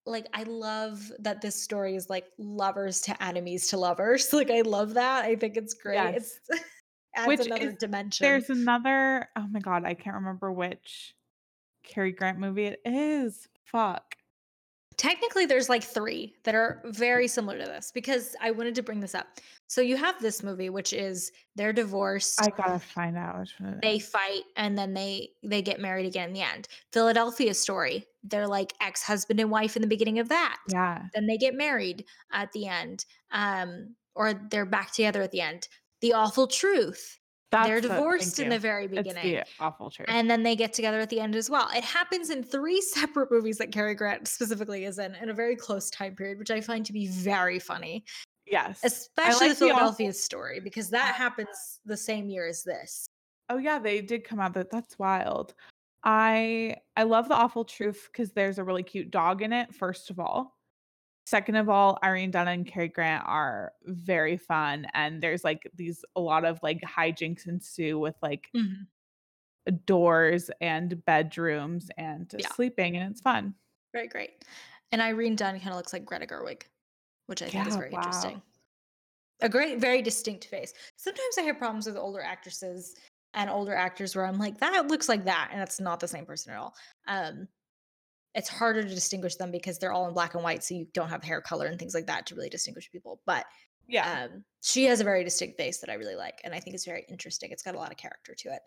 [0.06, 4.30] like I love that this story is like lovers to enemies to lovers.
[4.34, 5.26] Like I love that.
[5.26, 5.96] I think it's great.
[5.96, 6.40] Yes.
[6.50, 6.64] It's
[7.16, 8.24] adds Which another is- dimension.
[8.24, 9.28] There's another.
[9.36, 11.14] Oh my god, I can't remember which
[11.84, 13.48] Cary Grant movie it is.
[13.72, 14.16] Fuck.
[14.98, 19.00] Technically, there's like three that are very similar to this because I wanted to bring
[19.00, 19.28] this up.
[19.68, 22.42] So you have this movie, which is they're divorced.
[22.42, 23.80] I gotta find out which one.
[23.82, 26.68] they fight and then they they get married again in the end.
[26.92, 28.08] Philadelphia story.
[28.24, 30.58] They're like ex-husband and wife in the beginning of that.
[30.68, 31.04] Yeah.
[31.14, 35.70] then they get married at the end um or they're back together at the end
[36.02, 37.19] the awful truth
[37.52, 40.08] That's they're divorced in the very It's beginning the awful truth.
[40.10, 43.32] and then they get together at the end as well it happens in three separate
[43.32, 46.62] movies that Cary Grant specifically is in in a very close time period which i
[46.62, 48.04] find to be very funny
[48.46, 48.82] yes.
[48.84, 53.08] especially like the the awful- philadelphia story because that happens the same year as this
[53.50, 54.54] Oh yeah, they did come out.
[54.54, 55.56] That that's wild.
[56.04, 59.74] I I love the awful truth because there's a really cute dog in it.
[59.74, 60.59] First of all,
[61.30, 66.04] second of all, Irene Dunne and Cary Grant are very fun, and there's like these
[66.16, 68.50] a lot of like hijinks ensue with like
[69.86, 72.48] doors and bedrooms and Yeah.
[72.50, 73.54] sleeping, and it's fun.
[73.94, 74.46] very great
[74.92, 76.62] and irene dunne kind of looks like greta gerwig
[77.26, 77.98] which i think is very wow.
[77.98, 78.42] interesting
[79.42, 82.96] a great very distinct face sometimes i have problems with older actresses
[83.34, 86.26] and older actors where i'm like that looks like that and that's not the same
[86.26, 86.76] person at all
[87.08, 87.48] um
[88.36, 91.10] it's harder to distinguish them because they're all in black and white so you don't
[91.10, 93.46] have hair color and things like that to really distinguish people but
[93.88, 96.76] Yeah, um, she has a very distinct face that I really like, and I think
[96.76, 97.50] it's very interesting.
[97.52, 98.62] It's got a lot of character to it.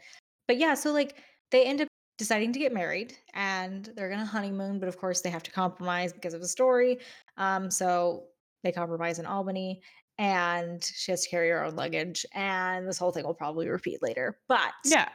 [0.49, 1.17] But yeah, so like
[1.53, 5.31] they end up deciding to get married, and they're gonna honeymoon, but of course they
[5.31, 6.99] have to compromise because of the story.
[7.37, 8.25] Um, so
[8.65, 9.81] they compromise in Albany,
[10.19, 14.03] and she has to carry her own luggage, and this whole thing will probably repeat
[14.03, 14.41] later.
[14.49, 15.09] But yeah,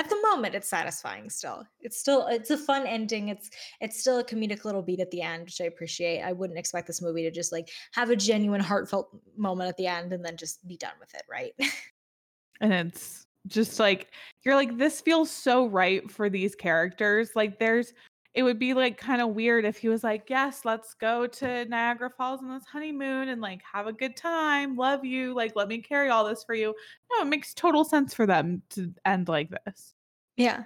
[0.00, 3.50] at the moment it's satisfying still it's still it's a fun ending it's
[3.82, 6.86] it's still a comedic little beat at the end which i appreciate i wouldn't expect
[6.86, 10.38] this movie to just like have a genuine heartfelt moment at the end and then
[10.38, 11.52] just be done with it right
[12.62, 14.08] and it's just like
[14.42, 17.30] you're like this feels so right for these characters.
[17.34, 17.92] Like there's.
[18.34, 21.64] It would be like kind of weird if he was like, "Yes, let's go to
[21.66, 24.76] Niagara Falls on this honeymoon and like have a good time.
[24.76, 25.34] Love you.
[25.34, 26.74] Like let me carry all this for you."
[27.12, 29.94] No, it makes total sense for them to end like this.
[30.36, 30.62] yeah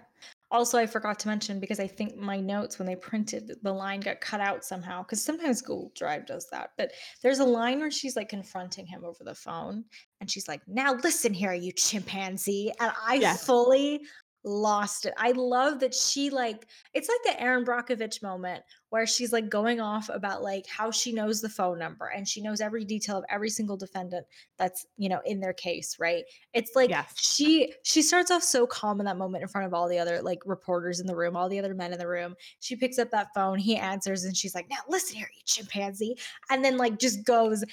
[0.51, 3.99] also i forgot to mention because i think my notes when they printed the line
[4.01, 6.93] got cut out somehow because sometimes google drive does that but
[7.23, 9.85] there's a line where she's like confronting him over the phone
[10.21, 13.45] and she's like now listen here you chimpanzee and i Yes.
[13.45, 14.03] fully
[14.45, 15.15] lost it.
[15.17, 19.81] I love that she like it's like the Erin Brockovich moment where she's like going
[19.81, 23.25] off about like how she knows the phone number and she knows every detail of
[23.31, 24.27] every single defendant
[24.59, 26.25] that's you know in their case right?
[26.53, 27.15] It's like Yes.
[27.17, 30.21] she she starts off so calm in that moment in front of all the other
[30.21, 32.35] like reporters in the room all the other men in the room.
[32.61, 36.17] She picks up that phone he answers and she's like now listen here you chimpanzee
[36.51, 37.65] and then like just goes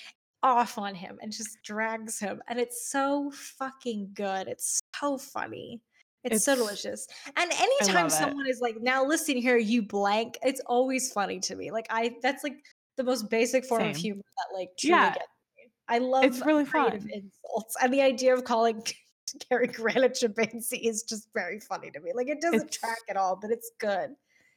[0.44, 4.48] off on him and just drags him and it's so fucking good.
[4.48, 5.82] It's so funny
[6.24, 11.12] it's, so delicious and anytime someone is like now listen here you blank it's always
[11.12, 12.58] funny to me like i that's like
[12.98, 15.14] the most basic form of humor that like truly Yeah.
[15.14, 15.26] gets
[15.58, 16.94] me i love It's really fun.
[17.12, 18.84] insults and the idea of calling
[19.50, 22.98] Cary Grant a chimpanzee is just very funny to me like it doesn't It's- track
[23.10, 24.12] at all but it's good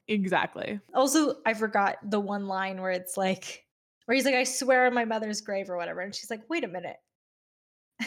[0.07, 0.78] Exactly.
[0.93, 3.65] also, I forgot the one line where it's like,
[4.05, 6.01] where he's like, I swear on my mother's grave or whatever.
[6.01, 6.99] And she's like, wait a minute.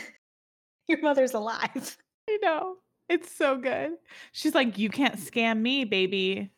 [0.88, 1.98] Your mother's alive.
[2.30, 2.76] I know.
[3.10, 3.94] It's so good.
[4.34, 6.52] She's like, "You can't scam me, baby."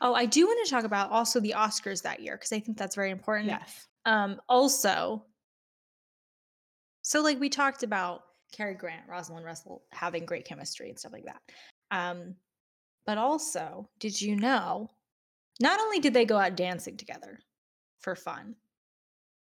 [0.00, 2.76] Oh, I do want to talk about also the Oscars that year because I think
[2.76, 3.48] that's very important.
[3.48, 3.86] Yes.
[4.06, 5.24] Um, also,
[7.02, 8.22] so like we talked about
[8.52, 11.40] Cary Grant, Rosalind Russell having great chemistry and stuff like that.
[11.90, 12.34] Um,
[13.06, 14.88] but also, did you know?
[15.60, 17.40] Not only did they go out dancing together
[18.00, 18.54] for fun,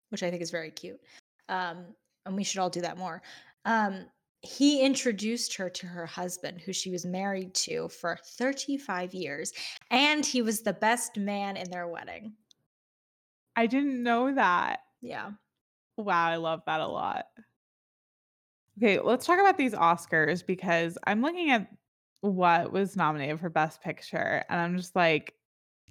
[0.09, 0.99] which I think is very cute,
[1.47, 1.85] um,
[2.25, 3.21] and we should all do that more.
[3.65, 4.05] Um,
[4.43, 9.53] he introduced her to her husband, who she was married to for 35 years,
[9.89, 12.33] and he was the best man in their wedding.
[13.55, 14.81] I didn't know that.
[15.01, 15.31] Yeah.
[15.97, 17.25] Wow, I love that a lot.
[18.77, 21.67] Okay, let's talk about these Oscars because I'm looking at
[22.21, 25.35] what was nominated for Best Picture, and I'm just like,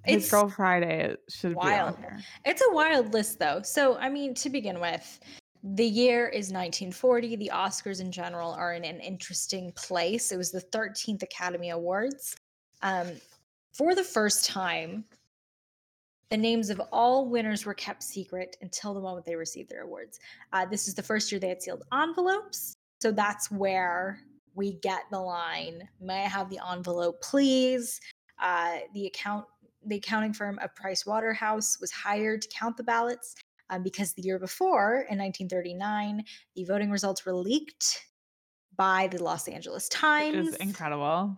[0.04, 1.98] His It's Girl Friday should be on wild.
[1.98, 2.18] here.
[2.44, 3.62] It's a wild list, though.
[3.62, 5.20] So, I mean, to begin with,
[5.62, 7.36] the year is 1940.
[7.36, 10.32] The Oscars in general are in an interesting place.
[10.32, 12.36] It was the 13th Academy Awards.
[12.82, 13.12] Um,
[13.72, 15.04] for the first time,
[16.30, 20.18] the names of all winners were kept secret until the moment they received their awards.
[20.52, 22.74] Uh, this is the first year they had sealed envelopes.
[23.00, 24.18] So that's where
[24.54, 28.00] we get the line May I have the envelope, please?
[28.40, 29.44] Uh, the account
[29.84, 33.34] the accounting firm of Price Waterhouse was hired to count the ballots
[33.72, 36.24] um, because the year before, in 1939,
[36.54, 38.06] the voting results were leaked
[38.76, 40.48] by the Los Angeles Which Times.
[40.48, 41.36] is incredible.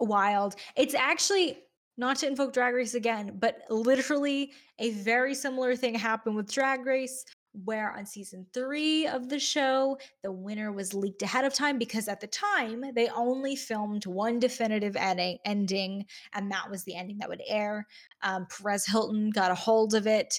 [0.00, 0.56] Wild.
[0.76, 1.58] It's actually
[1.96, 6.84] not to invoke Drag Race again, but literally a very similar thing happened with Drag
[6.84, 7.24] Race.
[7.64, 12.06] Where on season three of the show, the winner was leaked ahead of time because
[12.06, 17.18] at the time they only filmed one definitive ending, ending and that was the ending
[17.18, 17.88] that would air.
[18.22, 20.38] Um, Perez Hilton got a hold of it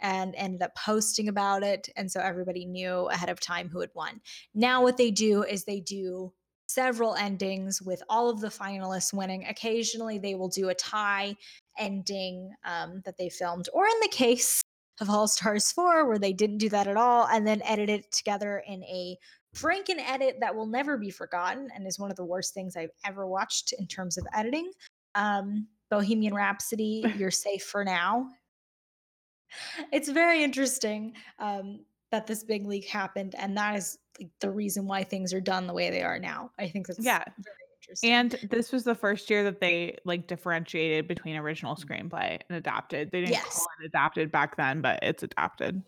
[0.00, 1.88] and ended up posting about it.
[1.96, 4.20] And so everybody knew ahead of time who had won.
[4.54, 6.32] Now, what they do is they do
[6.68, 9.46] several endings with all of the finalists winning.
[9.48, 11.34] Occasionally, they will do a tie
[11.78, 14.62] ending um, that they filmed, or in the case
[15.00, 18.10] of All Stars 4, where they didn't do that at all and then edit it
[18.12, 19.16] together in a
[19.56, 22.90] Franken edit that will never be forgotten and is one of the worst things I've
[23.04, 24.70] ever watched in terms of editing.
[25.14, 28.28] Um, Bohemian Rhapsody, You're Safe for Now.
[29.92, 34.86] It's very interesting um, that this big leak happened, and that is like, the reason
[34.86, 36.52] why things are done the way they are now.
[36.58, 37.24] I think that's Yeah.
[37.38, 38.10] very interesting.
[38.10, 43.10] And this was the first year that they like differentiated between original screenplay and adapted.
[43.10, 43.54] They didn't Yes.
[43.54, 45.82] call it adapted back then, but it's adapted.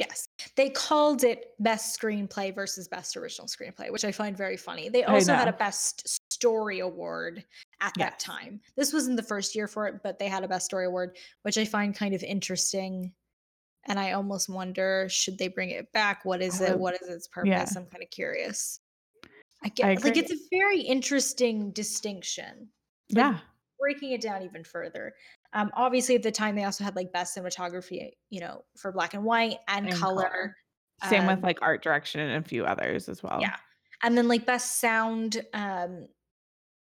[0.00, 0.28] Yes.
[0.56, 4.88] They called it best screenplay versus best original screenplay, which I find very funny.
[4.88, 7.44] They also had a best story award
[7.82, 8.60] at that time.
[8.76, 11.58] This wasn't the first year for it, but they had a best story award, which
[11.58, 13.12] I find kind of interesting.
[13.88, 16.24] And I almost wonder should they bring it back?
[16.24, 16.72] What is it?
[16.72, 17.48] Oh, what is its purpose?
[17.50, 17.66] yeah.
[17.76, 18.80] I'm kind of curious.
[19.62, 20.22] I get like agree.
[20.22, 22.68] it's a very interesting distinction.
[23.12, 23.38] Like, Yeah.
[23.78, 25.14] breaking it down even further.
[25.52, 29.14] Um, obviously, at the time, they also had like best cinematography, you know, for black
[29.14, 30.22] and white and, And color.
[30.28, 30.56] color.
[31.08, 33.38] Same with Um, like art direction and a few others as well.
[33.40, 33.56] yeah,
[34.02, 35.44] and then like best sound.
[35.54, 36.06] Um,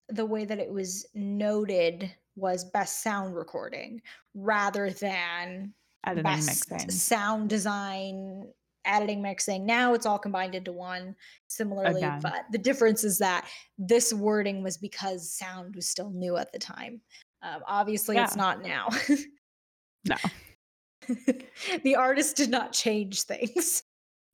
[0.10, 4.02] the way that it was noted was best sound recording
[4.34, 5.74] rather than
[6.06, 6.90] Editing, best mixing.
[6.90, 8.48] sound design,
[8.86, 9.66] editing, mixing.
[9.66, 11.16] Now it's all combined into one.
[11.48, 12.20] Similarly, Again.
[12.24, 13.48] but the difference is that
[13.78, 17.02] this wording was because sound was still new at the time.
[17.42, 18.90] Um, obviously, it's not now.
[20.06, 20.16] No.
[21.84, 23.84] the artist did not change things.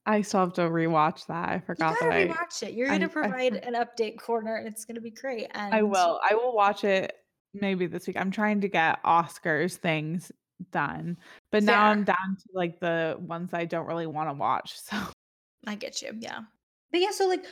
[0.05, 1.49] I still have to rewatch that.
[1.49, 2.73] I You forgot gotta that I rewatch it.
[2.73, 5.47] You're I- gonna I provide for- an update corner, and it's gonna be great.
[5.55, 6.19] And I will.
[6.29, 7.15] I will watch it
[7.53, 8.17] maybe this week.
[8.17, 10.31] I'm trying to get Oscars things
[10.71, 11.17] done,
[11.51, 14.75] but now I'm down to like the ones I don't really want to watch.
[14.89, 14.97] So
[15.67, 16.11] I get you.
[16.19, 16.41] Yeah.
[16.91, 17.43] But yeah, so like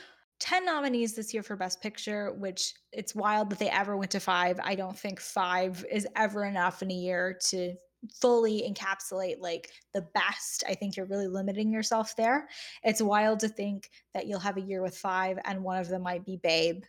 [0.44, 4.20] 10 nominees this year for Best Picture, which it's wild that they ever went to
[4.20, 4.60] five.
[4.62, 7.74] I don't think five is ever enough in a year to
[8.12, 10.62] fully encapsulate like the best.
[10.68, 12.46] I think you're really limiting yourself there.
[12.82, 16.02] It's wild to think that you'll have a year with five and one of them
[16.02, 16.84] might be Babe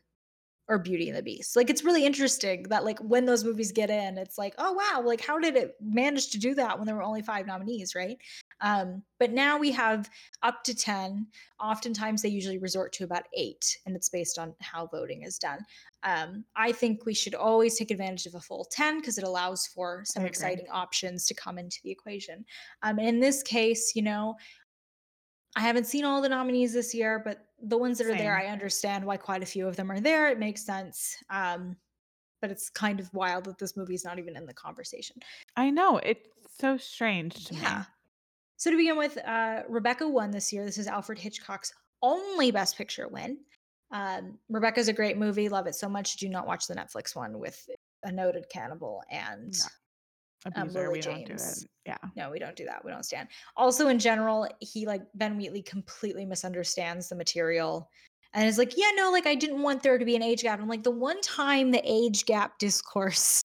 [0.68, 1.56] or Beauty and the Beast.
[1.56, 5.02] Like it's really interesting that like when those movies get in, it's like, oh wow,
[5.04, 8.18] like how did it manage to do that when there were only five nominees, right?
[8.62, 10.10] Um, but now we have
[10.42, 11.28] up to 10.
[11.62, 15.60] Oftentimes they usually resort to about eight, and it's based on how voting is done.
[16.04, 19.68] Um, I think we should always take advantage of a full 10 because it allows
[19.68, 22.46] for some exciting options to come into the equation.
[22.84, 24.36] Um, in this case, you know,
[25.56, 28.48] I haven't seen all the nominees this year, but the ones that are there, I
[28.48, 30.30] understand why quite a few of them are there.
[30.30, 31.16] It makes sense.
[31.30, 31.78] Um,
[32.42, 35.16] but it's kind of wild that this movie is not even in the conversation.
[35.56, 36.30] I know it's
[36.60, 37.80] so strange to Yeah.
[37.80, 37.86] me.
[38.58, 40.66] So to begin with, uh, Rebecca won this year.
[40.66, 43.40] This is Alfred Hitchcock's only Best Picture win.
[43.92, 45.48] Um, Rebecca's a great movie.
[45.50, 46.18] Love it so much.
[46.18, 47.68] Do not watch the Netflix one with
[48.04, 49.56] a noted cannibal and
[50.46, 51.64] Um, Abuser, Lily we don't do James.
[51.64, 51.70] it.
[51.86, 51.98] Yeah.
[52.16, 52.84] no, we don't do that.
[52.84, 53.30] We don't stand.
[53.58, 57.90] Also, in general, he like Ben Wheatley completely misunderstands the material
[58.34, 60.60] and is like, yeah, no, like I didn't want there to be an age gap.
[60.60, 63.42] I'm like, the one time the age gap discourse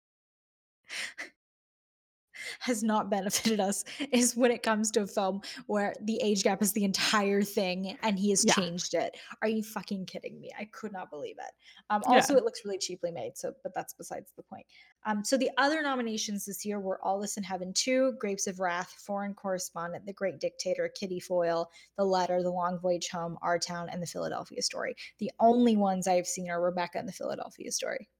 [2.60, 6.62] has not benefited us is when it comes to a film where the age gap
[6.62, 8.54] is the entire thing and he has Yeah.
[8.54, 9.16] changed it.
[9.42, 10.50] Are you fucking kidding me?
[10.58, 11.52] I could not believe it.
[11.88, 12.16] Um, Yeah.
[12.16, 14.66] also, it looks really cheaply made, so but that's besides the point.
[15.06, 18.60] Um, so the other nominations this year were All This and Heaven Too, Grapes of
[18.60, 23.58] Wrath, Foreign Correspondent, The Great Dictator, Kitty Foyle, The Letter, The Long Voyage Home, Our
[23.58, 24.94] Town, and The Philadelphia Story.
[25.18, 28.10] The only ones I've seen are Rebecca and The Philadelphia Story.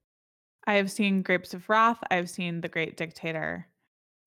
[0.67, 1.99] I have seen Grapes of Wrath.
[2.11, 3.67] I've seen The Great Dictator,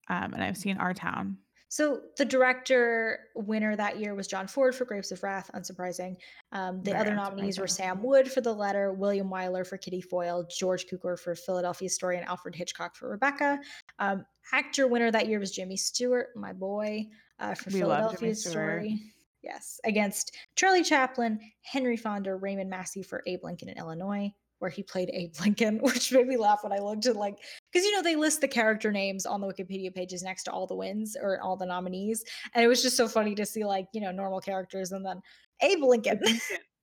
[0.09, 1.37] um, and I've seen Our Town.
[1.73, 6.17] So the director winner that year was John Ford for Grapes of Wrath, unsurprising.
[6.51, 7.65] Um, the Very other nominees were.
[7.65, 12.17] Sam Wood for The Letter, William Wyler for Kitty Foyle, George Cukor for Philadelphia Story,
[12.19, 13.59] and Alfred Hitchcock for Rebecca.
[13.97, 14.23] Um,
[14.53, 17.07] actor winner that year was Jimmy Stewart, my boy,
[17.39, 18.99] uh, for We Philadelphia Story.
[19.41, 24.31] Yes, against Charlie Chaplin, Henry Fonda, Raymond Massey for Abe Lincoln in Illinois,
[24.63, 27.37] where he played Abe Lincoln, which made me laugh when I looked at like
[27.69, 30.65] because you know they list the character names on the Wikipedia pages next to all
[30.65, 32.23] the wins or all the nominees,
[32.55, 35.21] and it was just so funny to see like you know normal characters and then
[35.61, 36.21] Abe Lincoln.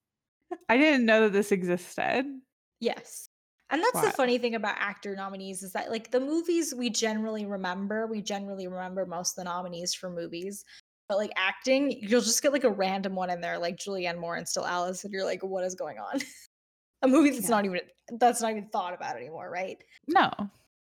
[0.69, 2.27] I didn't know that this existed.
[2.81, 3.31] yes.
[3.73, 7.47] And that's the funny thing about actor nominees is that like the movies we generally
[7.47, 10.65] remember, we generally remember most of the nominees for movies.
[11.09, 14.35] But like acting, you'll just get like a random one in there, like Julianne Moore
[14.37, 16.21] and Still Alice, and you're like, what is going on?
[17.03, 17.57] a movie that's Yeah.
[17.57, 17.81] not even
[18.19, 19.79] that's not even thought about anymore, right?
[20.09, 20.31] No.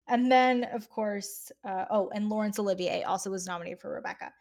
[0.07, 4.31] And then, of course, uh, oh, and Laurence Olivier also was nominated for Rebecca.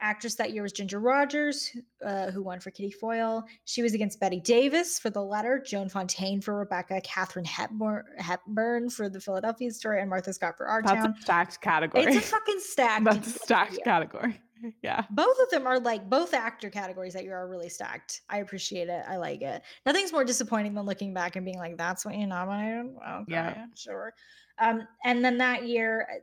[0.00, 3.44] Actress that year was Ginger Rogers, who- uh, who won for Kitty Foyle.
[3.66, 8.90] She was against Bette Davis for The Letter, Joan Fontaine for Rebecca, Katharine Hepburn, Hepburn
[8.90, 11.14] for The Philadelphia Story, and Martha Scott for Our That's Town.
[11.16, 12.02] a stacked category.
[12.06, 13.04] It's a fucking stacked.
[13.04, 14.40] That's a stacked category.
[14.82, 15.04] Yeah.
[15.10, 18.22] Both of them are like both actor categories that you are really stacked.
[18.28, 19.04] I appreciate it.
[19.08, 19.62] I like it.
[19.86, 23.66] Nothing's more disappointing than looking back and being like, "That's what you nominated." Okay, Yeah.
[23.76, 24.14] sure.
[24.58, 26.18] Um, and then that year, uh,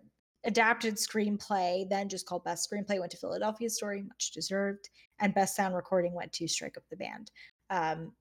[0.45, 4.89] adapted screenplay, then just called Best Screenplay, went to Philadelphia Story, much deserved,
[5.19, 7.31] and Best Sound Recording went to Strike Up the Band.
[7.69, 8.15] Um,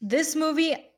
[0.00, 0.89] this movie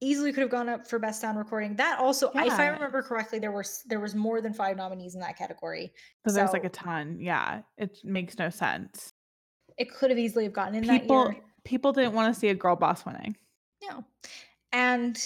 [0.00, 1.76] easily could have gone up for Best Sound Recording.
[1.76, 5.20] That also, if I remember correctly, there was there was more than five nominees in
[5.20, 5.92] that category.
[6.26, 7.18] So there's like a ton.
[7.20, 7.62] Yeah.
[7.76, 9.12] It makes no sense.
[9.78, 11.42] It could have easily have gotten in People that year.
[11.64, 13.36] people didn't want to see a girl boss winning.
[13.88, 14.04] No.
[14.72, 15.18] And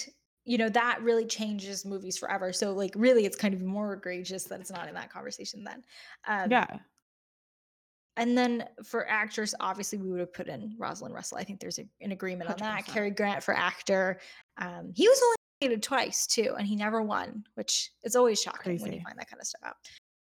[0.47, 2.53] you know, that really changes movies forever.
[2.53, 5.83] So like really it's kind of more egregious that it's not in that conversation then.
[6.27, 6.67] Um yeah.
[8.15, 11.37] and then for actress, obviously we would have put in Rosalind Russell.
[11.39, 12.85] I think there's a, an agreement on that.
[12.85, 12.87] 100%.
[12.87, 14.19] Cary Grant for actor.
[14.57, 18.79] Um, he was only nominated twice too, and he never won, which is always shocking
[18.81, 19.75] when you find that kind of stuff out.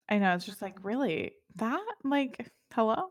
[0.08, 0.34] I know.
[0.34, 1.32] It's just like, really?
[1.56, 1.80] That?
[2.04, 3.06] Like, hello?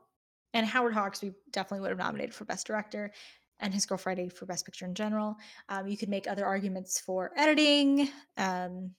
[0.54, 3.12] And Howard Hawks, we definitely would have nominated for Best Director,
[3.60, 5.38] and His Girl Friday for Best Picture in general.
[5.70, 8.10] Um, you could make other arguments for editing.
[8.38, 8.92] Um,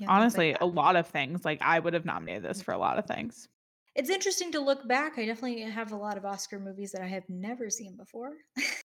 [0.00, 0.62] like Honestly, that.
[0.62, 1.44] a lot of things.
[1.44, 3.48] Like, I would have nominated this for a lot of things.
[3.94, 5.18] it's interesting to look back.
[5.18, 8.32] I definitely have a lot of Oscar movies that I have never seen before.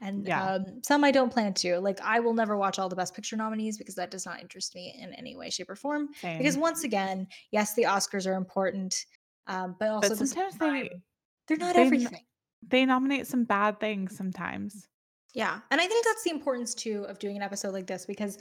[0.00, 0.54] and Yeah.
[0.54, 1.78] um, some I don't plan to.
[1.78, 4.74] Like, I will never watch all the Best Picture nominees because that does not interest
[4.74, 6.08] me in any way, shape, or form.
[6.22, 6.60] Because Same.
[6.60, 9.04] once again, yes, the Oscars are important,
[9.46, 11.02] um, but also but at the same sometimes they
[11.48, 12.24] they're not they n- everything.
[12.68, 14.86] they nominate some bad things sometimes.
[15.34, 15.60] Yeah.
[15.70, 18.38] And I think that's the importance too of doing an episode like this because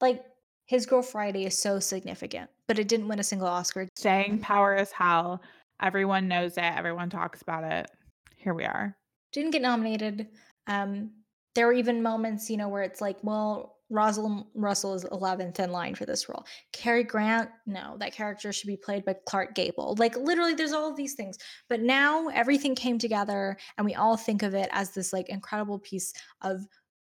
[0.00, 0.24] like
[0.66, 3.88] his girl Friday is so significant, but it didn't win a single Oscar.
[3.96, 5.40] Staying power is hell.
[5.80, 6.62] Everyone knows it.
[6.64, 7.90] Everyone talks about it.
[8.36, 8.96] Here we are.
[9.32, 10.28] Didn't get nominated.
[10.68, 11.12] Um
[11.54, 15.72] there were even moments, you know, where it's like, well, Rosalind Russell is 11th in
[15.72, 16.44] line for this role.
[16.72, 19.96] Cary Grant, no, that character should be played by Clark Gable.
[19.98, 21.38] Like literally there's all of these things.
[21.68, 25.78] But now everything came together and we all think of it as this like incredible
[25.78, 26.12] piece
[26.42, 26.60] of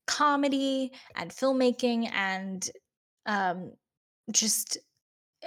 [0.06, 2.68] comedy and filmmaking and
[3.26, 3.72] um
[4.32, 4.78] just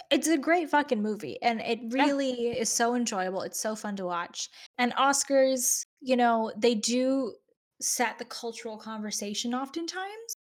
[0.09, 2.05] it's a great fucking movie and it Yeah.
[2.05, 7.33] really is so enjoyable it's so fun to watch and oscars you know they do
[7.83, 10.35] set the cultural conversation oftentimes.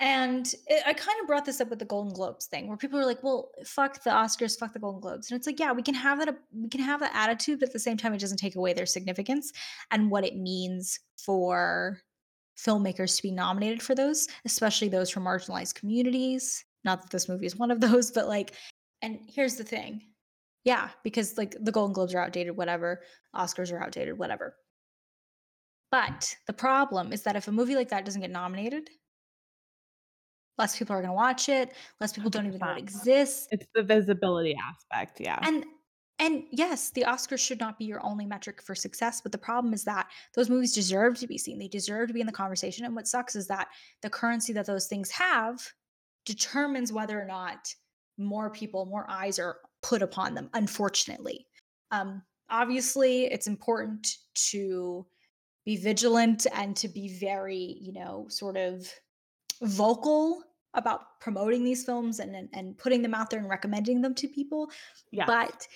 [0.00, 2.98] And it, i kind of brought this up with the golden globes thing where people
[2.98, 5.30] are like well fuck the oscars fuck the golden globes.
[5.30, 7.72] And it's like yeah we can have that we can have that attitude but at
[7.72, 9.52] the same time it doesn't take away their significance
[9.92, 12.00] and what it means for
[12.58, 16.64] filmmakers to be nominated for those especially those from marginalized communities.
[16.84, 18.54] Not that this movie is one of those but like
[19.00, 20.02] and here's the thing.
[20.64, 23.02] Yeah because like the golden globes are outdated whatever.
[23.36, 24.56] Oscars are outdated whatever
[25.94, 28.90] but the problem is that if a movie like that doesn't get nominated
[30.58, 33.66] less people are going to watch it less people don't even know it exists It's
[33.74, 35.20] the visibility aspect.
[35.20, 35.38] Yeah.
[35.42, 35.64] and
[36.18, 39.74] and yes the oscars should not be your only metric for success but the problem
[39.74, 42.84] is that those movies deserve to be seen they deserve to be in the conversation
[42.84, 43.68] and what sucks is that
[44.02, 45.60] the currency that those things have
[46.24, 47.72] determines whether or not
[48.18, 51.46] more people, more eyes are put upon them, unfortunately.
[51.90, 54.06] Um, obviously, it's important
[54.50, 55.06] to
[55.64, 58.86] be vigilant and to be very, you know, sort of
[59.62, 60.42] vocal
[60.74, 64.28] about promoting these films and, and, and putting them out there and recommending them to
[64.28, 64.68] people.
[65.12, 65.24] Yeah.
[65.26, 65.66] But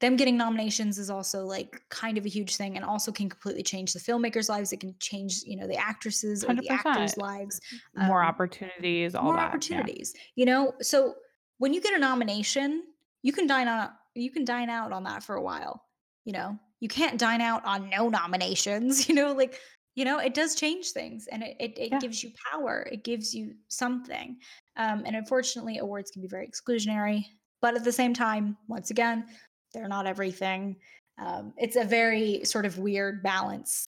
[0.00, 3.62] them getting nominations is also like kind of a huge thing and also can completely
[3.62, 4.72] change the filmmakers' lives.
[4.72, 6.70] It can change, you know, the actresses or 100%.
[6.70, 7.60] actors' lives.
[7.94, 9.40] more Um, opportunities, all more that.
[9.42, 9.48] yeah.
[9.48, 10.14] opportunities.
[10.34, 11.14] You know, so
[11.58, 12.82] when you get a nomination,
[13.22, 15.82] you can dine on you can dine out on that for a while.
[16.24, 19.08] You know, you can't dine out on no nominations.
[19.08, 19.58] You know, like
[19.96, 21.98] you know, it does change things, and it it, it Yeah.
[21.98, 22.86] gives you power.
[22.92, 24.36] It gives you something.
[24.76, 27.24] Um, and unfortunately, awards can be very exclusionary.
[27.60, 29.26] But at the same time, once again,
[29.72, 30.76] they're not everything.
[31.18, 33.88] Um, it's a very sort of weird balance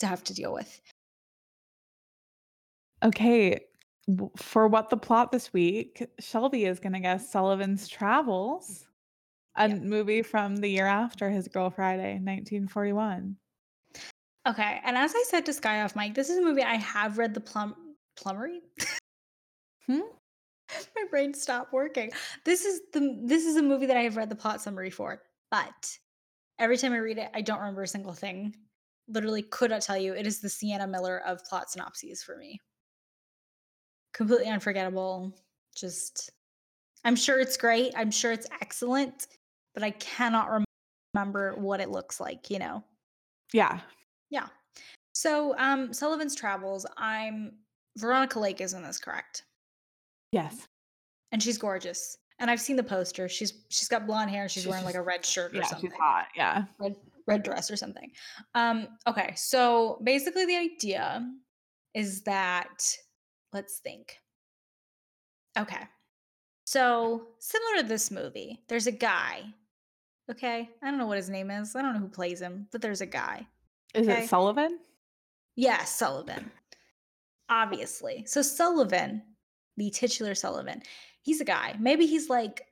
[0.00, 0.78] to have to deal with.
[3.02, 3.60] Okay.
[4.36, 8.86] For what the plot this week, Shelby is going to guess Sullivan's Travels,
[9.56, 9.82] a Yep.
[9.82, 13.36] movie from the year after his Girl Friday, 1941.
[14.46, 17.18] Okay, and as I said to Sky off Mike, this is a movie I have
[17.18, 18.60] read the plum plummery.
[19.86, 20.00] Hmm?
[20.96, 22.10] My brain stopped working.
[22.44, 25.22] This is the this is a movie that I have read the plot summary for,
[25.50, 25.98] but
[26.58, 28.54] every time I read it, I don't remember a single thing.
[29.08, 30.14] Literally, could not tell you.
[30.14, 32.60] It is the Sienna Miller of plot synopses for me.
[34.12, 35.32] Completely unforgettable.
[35.76, 36.30] Just,
[37.04, 37.92] I'm sure it's great.
[37.96, 39.26] I'm sure it's excellent,
[39.76, 40.64] but I cannot rem-
[41.14, 42.50] remember what it looks like.
[42.50, 42.82] You know.
[43.52, 43.78] Yeah.
[44.30, 44.48] Yeah.
[45.14, 46.84] So, um, Sullivan's Travels.
[46.96, 47.52] I'm
[47.96, 49.44] Veronica Lake is in this, correct?
[50.32, 50.66] Yes.
[51.30, 52.18] And she's gorgeous.
[52.38, 53.28] And I've seen the poster.
[53.28, 55.66] She's she's got blonde hair and she's She's wearing like a red shirt or Yeah.
[55.66, 55.90] something.
[55.90, 56.26] She's hot.
[56.34, 56.64] Yeah.
[56.78, 56.96] Red
[57.26, 58.10] red dress or something.
[58.54, 61.28] Um, okay, so basically the idea
[61.94, 62.84] is that
[63.52, 64.16] let's think.
[65.58, 65.82] Okay.
[66.66, 69.42] So similar to this movie, there's a guy.
[70.30, 70.68] Okay.
[70.82, 71.76] I don't know what his name is.
[71.76, 73.46] I don't know who plays him, but there's a guy.
[73.94, 74.24] Is Okay.
[74.24, 74.80] it Sullivan?
[75.54, 76.50] Yes, Sullivan.
[77.48, 78.24] Obviously.
[78.26, 79.22] So Sullivan,
[79.76, 80.82] the titular Sullivan,
[81.22, 81.76] he's a guy.
[81.78, 82.62] Maybe he's like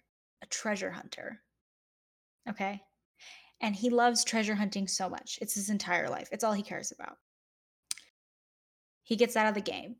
[0.43, 1.41] a treasure hunter.
[2.49, 2.83] Okay.
[3.61, 5.39] And he loves treasure hunting so much.
[5.41, 6.29] It's his entire life.
[6.33, 7.17] It's all he cares about.
[9.05, 9.97] He gets out of the game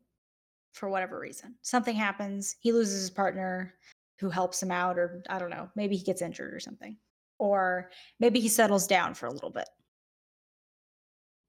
[0.73, 1.55] for whatever reason.
[1.61, 2.57] Something happens.
[2.59, 3.73] He loses his partner
[4.19, 5.69] who helps him out, or I don't know.
[5.75, 6.97] Maybe he gets injured or something.
[7.37, 9.67] Or maybe he settles down for a little bit.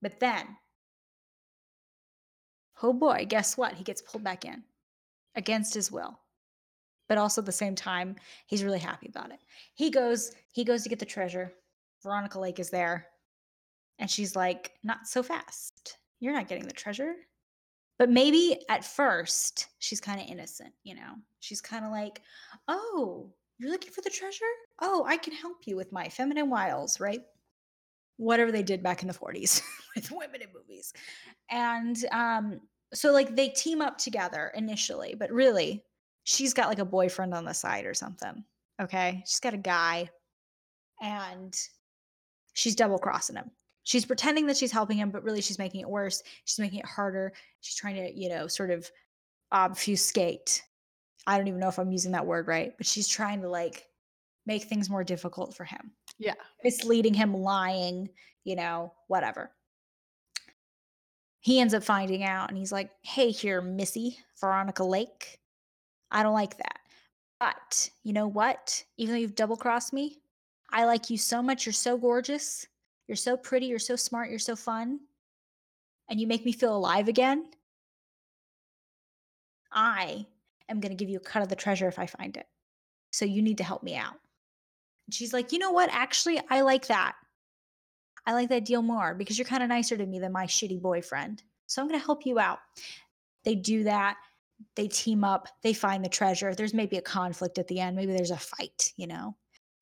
[0.02, 0.56] But then
[2.82, 3.74] oh boy, guess what?
[3.74, 4.62] He gets pulled back in
[5.34, 6.18] against his will.
[7.08, 9.38] But also at the same time, he's really happy about it.
[9.74, 11.52] He goes, he goes to get the treasure.
[12.02, 13.06] Veronica Lake is there.
[13.98, 15.98] And she's like, not so fast.
[16.20, 17.14] You're not getting the treasure.
[17.98, 21.14] But maybe at first, she's kind of innocent, you know?
[21.40, 22.20] She's kind of like,
[22.68, 24.44] oh, you're looking for the treasure?
[24.80, 27.20] Oh, I can help you with my feminine wiles, right?
[28.18, 29.62] Whatever they did back in the 40s
[29.94, 30.92] with women in movies.
[31.50, 32.60] And um,
[32.92, 35.84] so like they team up together initially, but really
[36.24, 38.44] she's got like a boyfriend on the side or something.
[38.80, 39.22] Okay.
[39.26, 40.10] She's got a guy
[41.00, 41.56] and
[42.54, 43.50] she's double crossing him.
[43.84, 46.22] She's pretending that she's helping him, but really she's making it worse.
[46.44, 47.32] She's making it harder.
[47.60, 48.90] She's trying to, you know, sort of
[49.52, 50.62] obfuscate.
[51.26, 53.86] I don't even know if I'm using that word right, but she's trying to like
[54.46, 56.34] make things more difficult for him Yeah.
[56.62, 58.08] misleading him, lying,
[58.44, 59.50] you know, whatever.
[61.40, 65.40] He ends up finding out and he's like, hey, here, Missy, Veronica Lake.
[66.10, 66.80] I don't like that.
[67.38, 68.82] But you know what?
[68.96, 70.20] Even though you've double crossed me,
[70.70, 71.66] I like you so much.
[71.66, 72.66] You're so gorgeous.
[73.08, 73.66] You're so pretty.
[73.66, 74.30] You're so smart.
[74.30, 75.00] You're so fun.
[76.08, 77.48] And you make me feel alive again.
[79.72, 80.26] I
[80.68, 82.46] am going to give you a cut of the treasure if I find it.
[83.10, 84.14] So you need to help me out.
[85.06, 85.90] And she's like, you know what?
[85.92, 87.14] Actually, I like that.
[88.26, 90.82] I like that deal more because you're kind of nicer to me than my shitty
[90.82, 91.42] boyfriend.
[91.66, 92.58] So I'm going to help you out.
[93.44, 94.16] They do that.
[94.74, 95.48] They team up.
[95.62, 96.54] They find the treasure.
[96.54, 97.94] There's maybe a conflict at the end.
[97.94, 99.36] Maybe there's a fight, you know?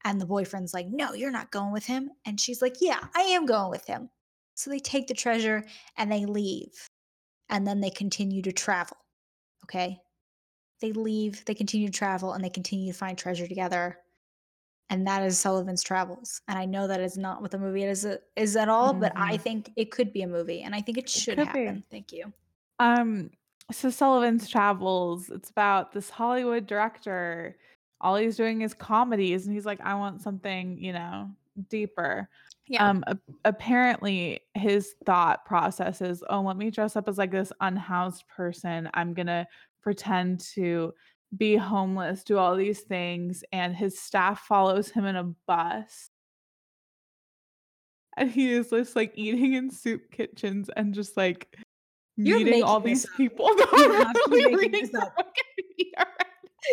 [0.05, 2.11] And the boyfriend's like, no, you're not going with him.
[2.27, 4.11] And she's like, yeah, I am going with him.
[4.55, 5.65] So they take the treasure
[5.97, 6.89] and they leave.
[7.49, 8.99] And then they continue to travel.
[9.65, 9.99] Okay.
[10.81, 13.99] They leave, they continue to travel, and they continue to find treasure together
[14.91, 16.43] and that is Sullivan's Travels.
[16.47, 18.07] And I know that is not what the movie is
[18.37, 19.41] is at all, but I Mhm.
[19.41, 21.45] think it could be a movie, and I think it should be.
[21.45, 21.83] happen.
[21.91, 22.31] Thank you.
[22.79, 23.31] Um,
[23.73, 27.57] so Sullivan's Travels, it's about this Hollywood director.
[28.03, 31.31] All he's doing is comedies, and he's like, I want something, you know,
[31.71, 32.29] deeper.
[32.67, 32.87] Yeah.
[32.87, 37.53] Um, a- apparently his thought process is, oh, let me dress up as like this
[37.63, 38.91] unhoused person.
[38.93, 39.49] I'm gonna
[39.85, 40.95] pretend to
[41.37, 46.11] be homeless, do all these things, and his staff follows him in a bus.
[48.17, 51.57] And he is just like eating in soup kitchens and just like
[52.17, 53.11] You're meeting all these up.
[53.17, 53.51] people.
[53.77, 55.15] You have to making this up.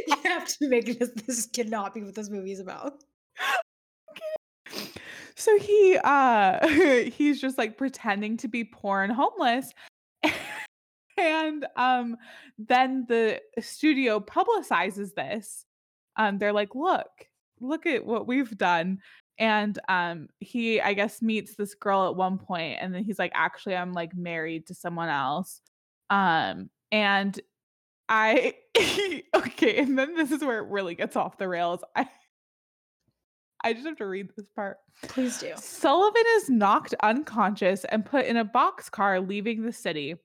[0.08, 1.10] You have to make this.
[1.28, 3.04] This cannot be what this movie is about.
[5.36, 6.68] So he uh
[7.10, 9.74] he's just like pretending to be poor and homeless.
[11.22, 12.18] And um
[12.58, 15.66] then the studio publicizes this.
[16.18, 17.10] Um they're like, "Look,
[17.60, 19.00] look at what we've done."
[19.38, 23.32] And um he I guess meets this girl at one point and then he's like,
[23.34, 25.62] "Actually, I'm like married to someone else."
[26.10, 27.40] Um and
[28.10, 28.56] I
[29.36, 31.82] okay, and then this is where it really gets off the rails.
[31.96, 32.08] I
[33.64, 34.78] I just have to read this part.
[35.04, 35.54] Please do.
[35.56, 40.16] Sullivan is knocked unconscious and put in a boxcar leaving the city.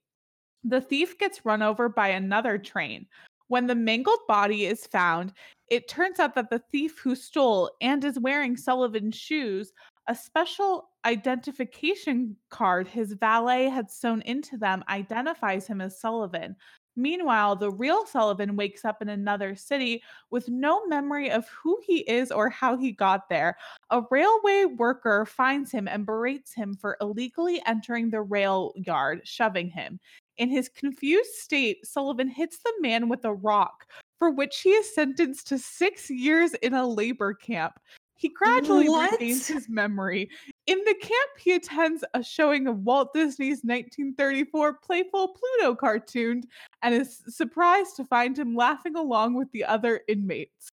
[0.69, 3.07] The thief gets run over by another train.
[3.47, 5.33] When the mangled body is found,
[5.69, 9.73] it turns out that the thief who stole and is wearing Sullivan's shoes,
[10.09, 16.57] a special identification card his valet had sewn into them, identifies him as Sullivan.
[16.97, 21.99] Meanwhile, the real Sullivan wakes up in another city with no memory of who he
[22.11, 23.57] is or how he got there.
[23.91, 29.69] A railway worker finds him and berates him for illegally entering the rail yard, shoving
[29.69, 30.01] him.
[30.39, 33.87] In his confused state, Sullivan hits the man with a rock,
[34.19, 37.79] for which he is sentenced to six years in a labor camp.
[38.19, 39.13] He gradually What?
[39.13, 40.31] regains his memory.
[40.67, 46.43] In the camp, he attends a showing of Walt Disney's 1934 playful Pluto cartoon
[46.83, 50.71] and is surprised to find him laughing along with the other inmates.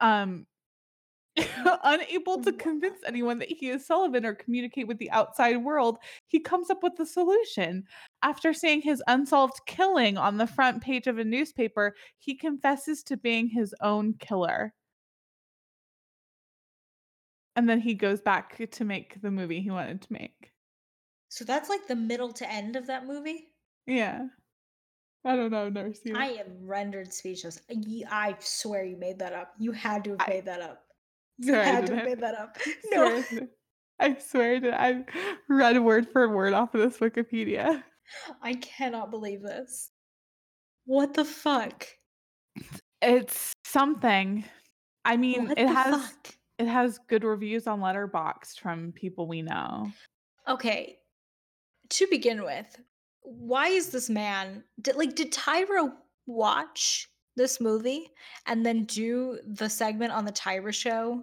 [0.00, 0.46] Um,
[1.84, 2.58] unable to mm-hmm.
[2.58, 6.82] convince anyone that he is Sullivan or communicate with the outside world, he comes up
[6.82, 7.84] with a solution.
[8.22, 13.16] After seeing his unsolved killing on the front page of a newspaper, he confesses to
[13.16, 14.74] being his own killer.
[17.56, 20.52] And then he goes back to make the movie he wanted to make.
[21.28, 23.48] So that's like the middle to end of that movie.
[23.86, 24.26] Yeah.
[25.24, 25.66] I don't know.
[25.66, 27.60] I've never seen I am rendered speechless.
[28.10, 29.54] I swear you made that up.
[29.58, 30.82] You had to have I made that up.
[31.40, 32.56] Swear I had to made that up.
[32.92, 33.24] No.
[34.00, 35.04] I swear that I
[35.48, 37.82] read word for word off of this Wikipedia.
[38.42, 39.90] I cannot believe this.
[40.86, 41.86] What the fuck?
[43.00, 44.44] It's something.
[45.04, 46.34] I mean, What it has fuck?
[46.58, 49.90] it has good reviews on Letterboxd from people we know.
[50.48, 50.98] Okay.
[51.90, 52.76] To begin with,
[53.22, 55.92] why is this man did, like did Tyra
[56.26, 58.10] watch this movie
[58.46, 61.22] and then do the segment on the Tyra show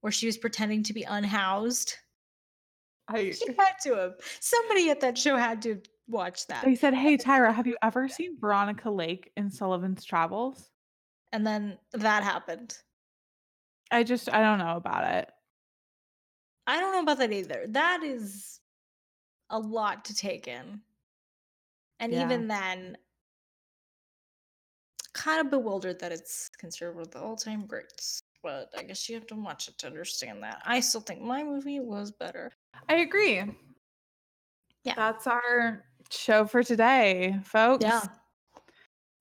[0.00, 1.94] where she was pretending to be unhoused?
[3.08, 4.12] I She had to have.
[4.40, 6.64] Somebody at that show had to watch that.
[6.64, 10.70] they said, "Hey Tyra, have you ever seen Veronica Lake in Sullivan's Travels?"
[11.32, 12.78] And then that happened.
[13.90, 15.30] I just I don't know about it.
[16.66, 17.66] I don't know about that either.
[17.68, 18.60] That is
[19.50, 20.80] a lot to take in.
[21.98, 22.24] And Yeah.
[22.24, 22.96] even then,
[25.20, 28.22] kind of bewildered that it's considered one of the all time greats.
[28.42, 30.62] But I guess you have to watch it to understand that.
[30.64, 32.50] I still think my movie was better.
[32.88, 33.42] I agree.
[34.82, 34.94] Yeah.
[34.96, 37.84] That's our show for today, folks.
[37.84, 38.02] Yeah.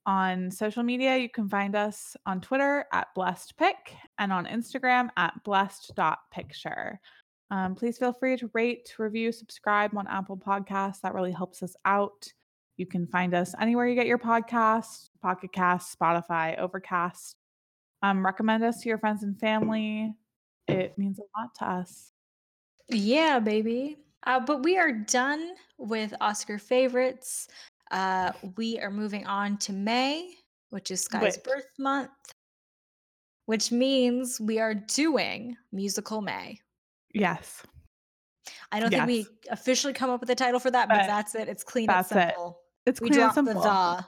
[0.06, 3.74] On social media, you can find us on Twitter at blessedpic
[4.18, 7.00] and on Instagram at blessed.picture.
[7.52, 11.02] Um, please feel free to rate, review, subscribe on Apple Podcasts.
[11.02, 12.32] That really helps us out.
[12.80, 17.35] You can find us anywhere you get your podcasts, Pocket Cast, Spotify, Overcast.
[18.01, 20.15] Um, recommend us to your friends and family.
[20.69, 22.14] It means a lot to us.
[22.88, 23.97] Yeah, baby.
[24.26, 27.49] Uh, but we are done with Oscar favorites.
[27.91, 30.35] Uh, we are moving on to May,
[30.69, 32.11] which is Sky's Which- birth month,
[33.45, 36.61] which means we are doing Musical May.
[37.14, 37.61] Yes.
[38.72, 41.35] I don't think we officially come up with a title for that, but But that's
[41.35, 41.49] it.
[41.49, 42.35] It's clean and it.
[42.85, 43.61] It's We clear and simple.
[43.61, 44.06] the.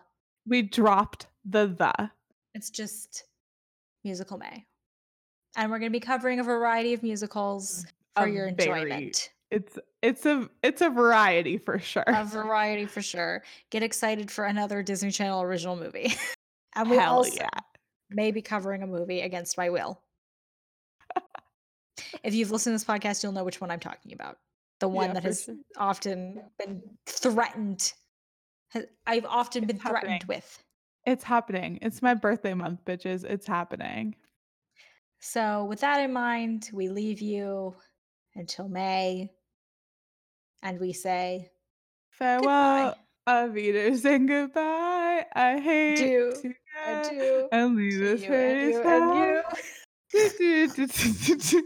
[0.48, 2.10] We dropped the the.
[2.54, 3.26] It's just
[4.04, 4.66] Musical May.
[5.56, 7.86] And we're going to be covering a variety of musicals
[8.16, 9.30] for A your very- enjoyment.
[9.52, 12.06] It's it's a it's a variety for sure.
[12.08, 13.44] A variety for sure.
[13.70, 16.14] Get excited for another Disney Channel original movie.
[16.76, 17.50] and we Hell also yeah.
[18.10, 20.02] may be covering a movie against my will.
[22.24, 24.38] if you've listened to this podcast, you'll know which one I'm talking about.
[24.80, 25.56] The one Yeah, that has sure.
[25.78, 27.92] often been threatened.
[29.06, 30.64] I've often been It's threatened with.
[31.06, 31.80] It's happening.
[31.82, 33.24] It's my birthday month, bitches.
[33.24, 34.16] It's happening.
[35.20, 37.76] So, with that in mind, we leave you
[38.36, 39.32] until May.
[40.64, 41.50] And we say,
[42.12, 42.96] Farewell,
[43.28, 45.26] Avita, and goodbye.
[45.34, 46.54] I hate Do- to
[46.86, 49.44] and to and leave this you and you.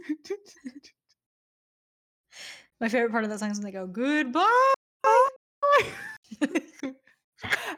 [2.80, 4.73] My favorite part of that song is when they go goodbye.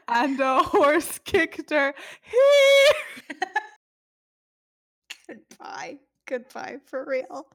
[0.07, 1.93] and a horse kicked her.
[2.21, 3.37] He
[5.27, 5.97] goodbye.
[6.27, 7.47] Goodbye for real.